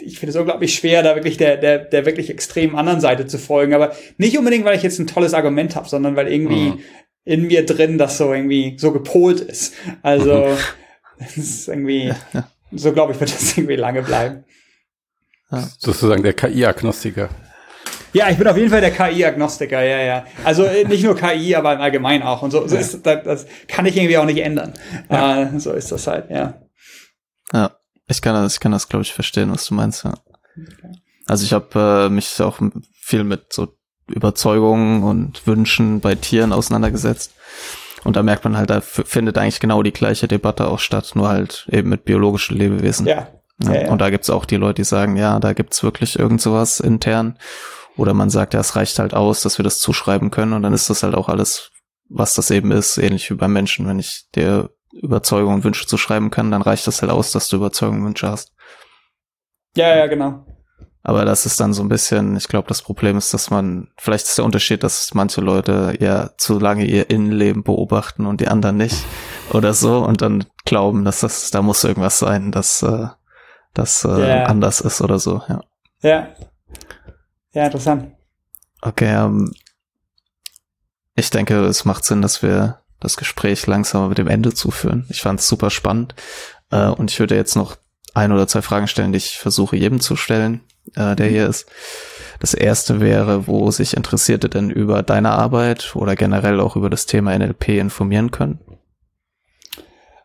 [0.00, 3.38] ich finde es unglaublich schwer, da wirklich der, der, der wirklich extremen anderen Seite zu
[3.38, 3.74] folgen.
[3.74, 6.80] Aber nicht unbedingt, weil ich jetzt ein tolles Argument habe, sondern weil irgendwie Mhm.
[7.24, 9.74] in mir drin das so irgendwie so gepolt ist.
[10.02, 10.56] Also
[11.18, 12.12] es ist irgendwie,
[12.72, 14.44] so glaube ich, wird das irgendwie lange bleiben.
[15.78, 17.28] Sozusagen der KI-Agnostiker.
[18.12, 20.24] Ja, ich bin auf jeden Fall der KI-Agnostiker, ja, ja.
[20.44, 22.42] Also äh, nicht nur KI, aber im Allgemeinen auch.
[22.42, 24.72] Und so, so ist das, das kann ich irgendwie auch nicht ändern.
[25.08, 26.54] Äh, so ist das halt, ja.
[27.52, 27.76] Ja,
[28.08, 30.14] ich kann das, ich kann das, glaube ich, verstehen, was du meinst, ja.
[31.26, 32.58] Also ich habe äh, mich auch
[33.00, 33.68] viel mit so
[34.08, 37.34] Überzeugungen und Wünschen bei Tieren auseinandergesetzt.
[38.02, 41.28] Und da merkt man halt, da findet eigentlich genau die gleiche Debatte auch statt, nur
[41.28, 43.06] halt eben mit biologischen Lebewesen.
[43.06, 43.28] Ja.
[43.62, 43.90] Ja, Ja, ja.
[43.90, 47.36] Und da gibt's auch die Leute, die sagen, ja, da gibt's wirklich irgend sowas intern.
[48.00, 50.72] Oder man sagt, ja, es reicht halt aus, dass wir das zuschreiben können und dann
[50.72, 51.70] ist das halt auch alles,
[52.08, 53.86] was das eben ist, ähnlich wie beim Menschen.
[53.86, 57.56] Wenn ich dir Überzeugungen und Wünsche zuschreiben kann, dann reicht das halt aus, dass du
[57.56, 58.54] Überzeugungen und Wünsche hast.
[59.76, 60.46] ja, ja, genau.
[61.02, 64.26] Aber das ist dann so ein bisschen, ich glaube, das Problem ist, dass man, vielleicht
[64.26, 68.78] ist der Unterschied, dass manche Leute ja zu lange ihr Innenleben beobachten und die anderen
[68.78, 69.04] nicht
[69.52, 73.08] oder so und dann glauben, dass das, da muss irgendwas sein, das, äh,
[73.74, 75.60] das äh, anders ist oder so, ja.
[76.02, 76.28] Ja.
[77.52, 78.12] Ja, interessant.
[78.82, 79.52] Okay, ähm,
[81.16, 85.06] ich denke, es macht Sinn, dass wir das Gespräch langsam mit dem Ende zuführen.
[85.10, 86.14] Ich fand es super spannend
[86.70, 87.76] äh, und ich würde jetzt noch
[88.14, 90.60] ein oder zwei Fragen stellen, die ich versuche jedem zu stellen,
[90.94, 91.68] äh, der hier ist.
[92.40, 97.06] Das erste wäre, wo sich Interessierte denn über deine Arbeit oder generell auch über das
[97.06, 98.60] Thema NLP informieren können.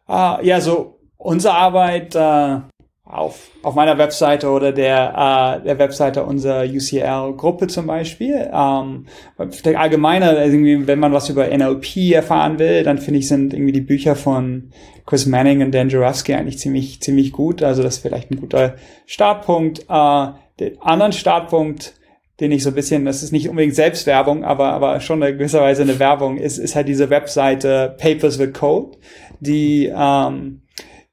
[0.07, 2.61] Ah, ja, so unsere Arbeit äh,
[3.05, 8.49] auf, auf meiner Webseite oder der, äh, der Webseite unserer UCL-Gruppe zum Beispiel.
[8.51, 9.05] Ähm,
[9.37, 13.73] allgemeiner, also irgendwie, wenn man was über NLP erfahren will, dann finde ich, sind irgendwie
[13.73, 14.71] die Bücher von
[15.05, 17.61] Chris Manning und Dan Jurowski eigentlich ziemlich, ziemlich gut.
[17.61, 18.75] Also das ist vielleicht ein guter
[19.05, 19.85] Startpunkt.
[19.87, 20.27] Äh,
[20.59, 21.93] den anderen Startpunkt,
[22.39, 25.61] den ich so ein bisschen, das ist nicht unbedingt Selbstwerbung, aber, aber schon in gewisser
[25.61, 28.97] Weise eine Werbung, ist, ist halt diese Webseite Papers with Code,
[29.41, 30.61] die, ähm,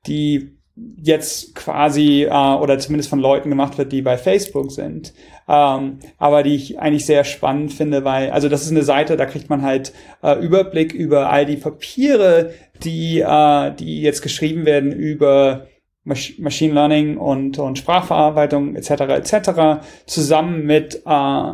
[0.07, 0.62] die
[1.03, 5.13] jetzt quasi äh, oder zumindest von Leuten gemacht wird, die bei Facebook sind.
[5.49, 9.27] Ähm, aber die ich eigentlich sehr spannend finde, weil, also das ist eine Seite, da
[9.27, 9.93] kriegt man halt
[10.23, 12.53] äh, Überblick über all die Papiere,
[12.83, 15.67] die, äh, die jetzt geschrieben werden über
[16.05, 18.91] Masch Machine Learning und, und Sprachverarbeitung etc.
[18.91, 19.85] etc.
[20.07, 21.53] zusammen mit äh,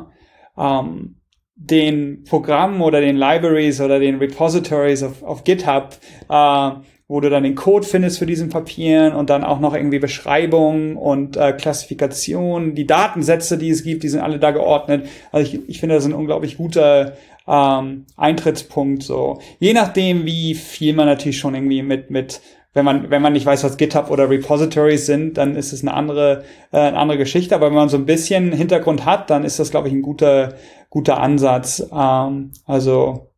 [0.59, 1.17] ähm,
[1.55, 5.97] den Programmen oder den Libraries oder den Repositories auf, auf GitHub,
[6.29, 6.71] äh,
[7.09, 10.97] wo du dann den Code findest für diesen Papieren und dann auch noch irgendwie Beschreibungen
[10.97, 15.09] und äh, Klassifikation, die Datensätze, die es gibt, die sind alle da geordnet.
[15.33, 17.15] Also ich, ich finde, das ist ein unglaublich guter
[17.47, 19.03] ähm, Eintrittspunkt.
[19.03, 22.43] So je nachdem, wie viel man natürlich schon irgendwie mit mit
[22.75, 25.95] wenn man, wenn man nicht weiß, was GitHub oder Repositories sind, dann ist es eine
[25.95, 27.55] andere, äh, eine andere Geschichte.
[27.55, 30.55] Aber wenn man so ein bisschen Hintergrund hat, dann ist das, glaube ich, ein guter,
[30.91, 31.85] guter Ansatz.
[31.91, 33.33] Ähm, also,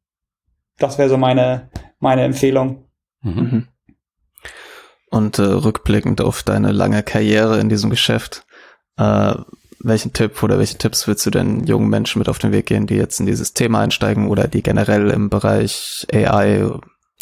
[0.79, 1.71] das wäre so meine,
[2.01, 2.90] meine Empfehlung.
[3.23, 3.69] Mhm.
[5.11, 8.47] Und äh, rückblickend auf deine lange Karriere in diesem Geschäft,
[8.97, 9.35] äh,
[9.81, 12.87] welchen Tipp oder welche Tipps willst du denn jungen Menschen mit auf den Weg gehen,
[12.87, 16.71] die jetzt in dieses Thema einsteigen oder die generell im Bereich AI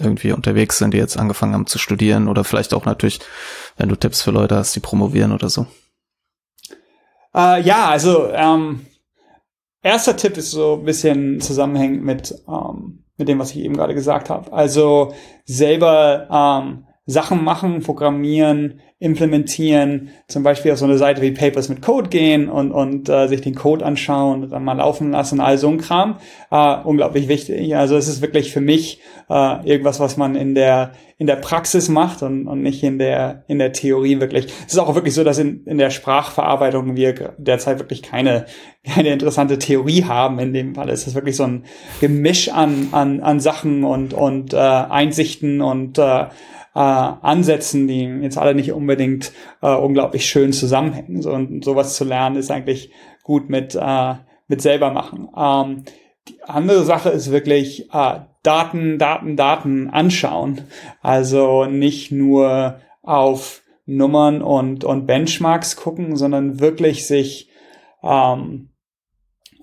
[0.01, 3.21] irgendwie unterwegs sind, die jetzt angefangen haben zu studieren oder vielleicht auch natürlich,
[3.77, 5.67] wenn du Tipps für Leute hast, die promovieren oder so?
[7.35, 8.87] Äh, ja, also ähm,
[9.83, 13.95] erster Tipp ist so ein bisschen zusammenhängend mit, ähm, mit dem, was ich eben gerade
[13.95, 14.53] gesagt habe.
[14.53, 15.13] Also
[15.45, 21.83] selber ähm, Sachen machen, programmieren, implementieren, zum Beispiel auf so eine Seite wie Papers mit
[21.83, 25.57] Code gehen und, und äh, sich den Code anschauen und dann mal laufen lassen, all
[25.57, 26.19] so ein Kram.
[26.51, 27.77] Äh, unglaublich wichtig.
[27.77, 29.01] Also es ist wirklich für mich
[29.31, 33.45] äh, irgendwas, was man in der in der Praxis macht und, und nicht in der
[33.47, 34.47] in der Theorie wirklich.
[34.67, 38.47] Es ist auch wirklich so, dass in, in der Sprachverarbeitung wir derzeit wirklich keine
[38.85, 40.41] keine interessante Theorie haben.
[40.41, 41.65] In dem Fall ist es wirklich so ein
[42.01, 46.27] Gemisch an an, an Sachen und und äh, Einsichten und äh,
[46.79, 49.33] äh, Ansätzen, die jetzt alle nicht unbedingt
[49.63, 51.23] äh, unglaublich schön zusammenhängen.
[51.23, 52.93] So, und sowas zu lernen ist eigentlich
[53.25, 54.15] gut mit, äh,
[54.47, 55.29] mit selber machen.
[55.37, 55.83] Ähm,
[56.29, 60.61] die andere Sache ist wirklich äh, Daten, Daten, Daten anschauen.
[61.03, 67.51] Also nicht nur auf Nummern und, und Benchmarks gucken, sondern wirklich sich
[68.05, 68.69] ähm,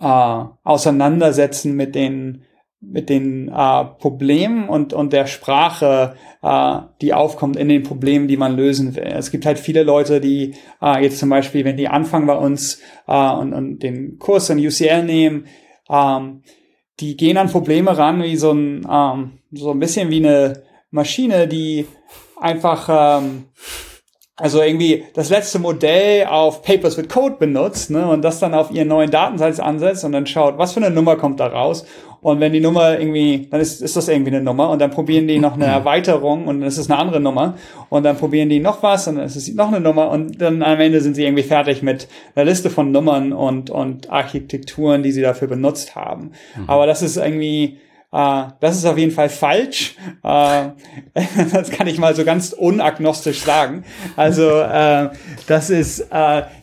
[0.01, 2.43] äh, auseinandersetzen mit den
[2.91, 8.37] mit den äh, Problemen und, und der Sprache, äh, die aufkommt in den Problemen, die
[8.37, 9.03] man lösen will.
[9.03, 12.81] Es gibt halt viele Leute, die äh, jetzt zum Beispiel, wenn die anfangen bei uns
[13.07, 15.47] äh, und, und den Kurs in UCL nehmen,
[15.89, 16.41] ähm,
[16.99, 21.47] die gehen an Probleme ran wie so ein, ähm, so ein bisschen wie eine Maschine,
[21.47, 21.85] die
[22.39, 23.45] einfach ähm,
[24.37, 28.69] also irgendwie das letzte Modell auf Papers with Code benutzt ne, und das dann auf
[28.69, 31.85] ihren neuen Datensatz ansetzt und dann schaut, was für eine Nummer kommt da raus
[32.25, 35.27] und wenn die Nummer irgendwie, dann ist, ist das irgendwie eine Nummer und dann probieren
[35.27, 37.53] die noch eine Erweiterung und dann ist es eine andere Nummer
[37.89, 40.63] und dann probieren die noch was und dann ist es noch eine Nummer und dann
[40.63, 45.11] am Ende sind sie irgendwie fertig mit einer Liste von Nummern und, und Architekturen, die
[45.11, 46.31] sie dafür benutzt haben.
[46.55, 46.67] Mhm.
[46.67, 47.77] Aber das ist irgendwie,
[48.11, 49.97] Uh, das ist auf jeden Fall falsch.
[50.23, 50.71] Uh,
[51.51, 53.83] das kann ich mal so ganz unagnostisch sagen.
[54.15, 55.09] Also uh,
[55.47, 56.07] das ist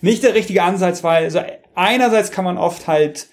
[0.00, 1.40] nicht der richtige Ansatz, weil also
[1.74, 3.26] einerseits kann man oft halt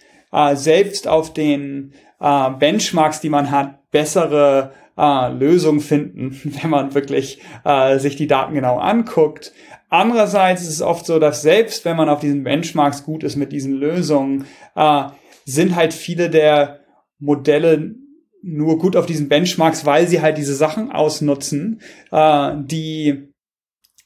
[0.53, 7.41] selbst auf den äh, Benchmarks, die man hat, bessere äh, Lösungen finden, wenn man wirklich
[7.63, 9.53] äh, sich die Daten genau anguckt.
[9.89, 13.51] Andererseits ist es oft so, dass selbst wenn man auf diesen Benchmarks gut ist mit
[13.51, 15.05] diesen Lösungen, äh,
[15.45, 16.81] sind halt viele der
[17.17, 17.95] Modelle
[18.41, 21.81] nur gut auf diesen Benchmarks, weil sie halt diese Sachen ausnutzen,
[22.11, 23.29] äh, die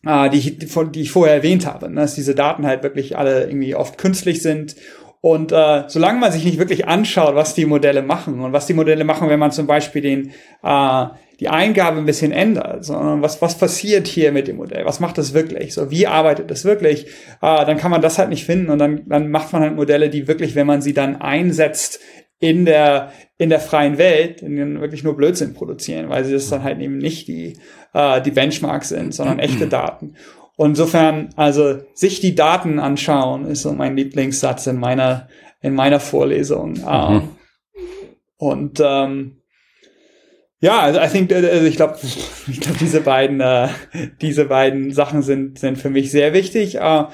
[0.06, 2.02] äh, die, ich, von, die ich vorher erwähnt habe, ne?
[2.02, 4.76] dass diese Daten halt wirklich alle irgendwie oft künstlich sind
[5.26, 8.74] und äh, solange man sich nicht wirklich anschaut, was die Modelle machen und was die
[8.74, 11.06] Modelle machen, wenn man zum Beispiel den äh,
[11.40, 15.18] die Eingabe ein bisschen ändert, sondern was was passiert hier mit dem Modell, was macht
[15.18, 17.06] das wirklich, so wie arbeitet das wirklich,
[17.42, 20.10] äh, dann kann man das halt nicht finden und dann dann macht man halt Modelle,
[20.10, 22.02] die wirklich, wenn man sie dann einsetzt
[22.42, 26.64] in der in der freien Welt, in wirklich nur Blödsinn produzieren, weil sie das dann
[26.64, 27.56] halt eben nicht die
[27.94, 30.16] äh, die Benchmarks sind, sondern echte Daten.
[30.56, 35.28] Und insofern, also sich die Daten anschauen, ist so mein Lieblingssatz in meiner,
[35.62, 36.74] in meiner Vorlesung.
[36.74, 36.86] Mhm.
[36.86, 37.38] Um,
[38.38, 39.42] und ähm,
[40.60, 41.98] ja, also I think, also ich glaube,
[42.48, 43.70] ich glaube, diese beiden, äh,
[44.22, 46.76] diese beiden Sachen sind sind für mich sehr wichtig.
[46.76, 47.06] Äh,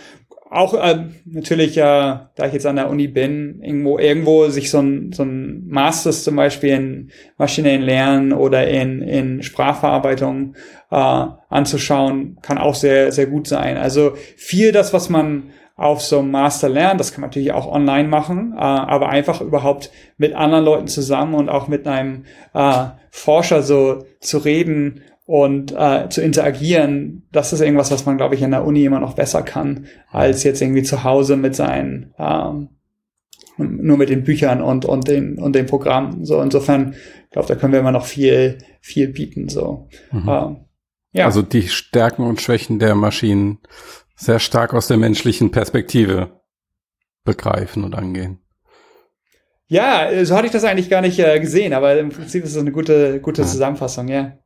[0.49, 4.79] auch äh, natürlich, äh, da ich jetzt an der Uni bin, irgendwo, irgendwo sich so
[4.79, 10.55] ein, so ein Masters zum Beispiel in maschinellen Lernen oder in, in Sprachverarbeitung
[10.89, 13.77] äh, anzuschauen, kann auch sehr, sehr gut sein.
[13.77, 17.71] Also viel das, was man auf so einem Master lernt, das kann man natürlich auch
[17.71, 22.85] online machen, äh, aber einfach überhaupt mit anderen Leuten zusammen und auch mit einem äh,
[23.11, 28.41] Forscher so zu reden und äh, zu interagieren, das ist irgendwas, was man, glaube ich,
[28.41, 32.69] in der Uni immer noch besser kann, als jetzt irgendwie zu Hause mit seinen, ähm,
[33.55, 36.25] nur mit den Büchern und, und den, und den Programmen.
[36.25, 36.95] So, insofern,
[37.25, 39.87] ich glaube, da können wir immer noch viel, viel bieten, so.
[40.11, 40.27] Mhm.
[40.27, 40.57] Ähm,
[41.11, 41.25] ja.
[41.25, 43.59] Also die Stärken und Schwächen der Maschinen
[44.15, 46.41] sehr stark aus der menschlichen Perspektive
[47.23, 48.39] begreifen und angehen.
[49.67, 52.57] Ja, so hatte ich das eigentlich gar nicht äh, gesehen, aber im Prinzip ist es
[52.57, 54.39] eine gute, gute Zusammenfassung, ja.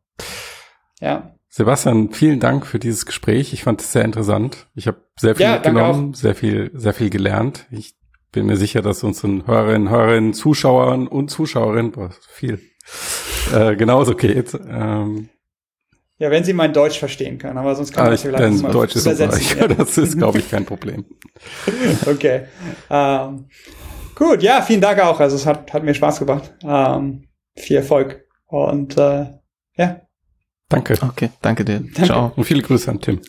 [1.03, 1.35] Ja.
[1.49, 3.53] Sebastian, vielen Dank für dieses Gespräch.
[3.53, 4.67] Ich fand es sehr interessant.
[4.73, 7.67] Ich habe sehr viel ja, mitgenommen, sehr viel, sehr viel gelernt.
[7.69, 7.93] Ich
[8.31, 12.59] bin mir sicher, dass unseren Hörerinnen, Hörerinnen, Zuschauern und Zuschauerinnen, boah, viel,
[13.53, 14.55] äh, genauso geht.
[14.67, 15.29] Ähm,
[16.17, 18.95] ja, wenn Sie mein Deutsch verstehen können, aber sonst kann ah, ich vielleicht mal Deutsch
[18.95, 19.59] ist übersetzen.
[19.59, 19.67] Ja.
[19.67, 21.05] Das ist, glaube ich, kein Problem.
[22.05, 22.45] okay.
[22.89, 23.49] Ähm,
[24.15, 25.19] gut, ja, vielen Dank auch.
[25.19, 26.55] Also es hat, hat mir Spaß gemacht.
[26.63, 28.25] Ähm, viel Erfolg.
[28.47, 29.25] Und äh,
[29.75, 30.01] ja.
[30.73, 30.95] Danke.
[31.01, 31.79] Okay, danke dir.
[31.79, 32.05] Danke.
[32.05, 32.33] Ciao.
[32.35, 33.21] Und viele Grüße an Tim.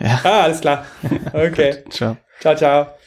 [0.00, 0.20] Ja.
[0.24, 0.84] Ah, alles klar.
[1.32, 1.84] Okay.
[1.90, 2.16] ciao.
[2.40, 2.99] Ciao, ciao.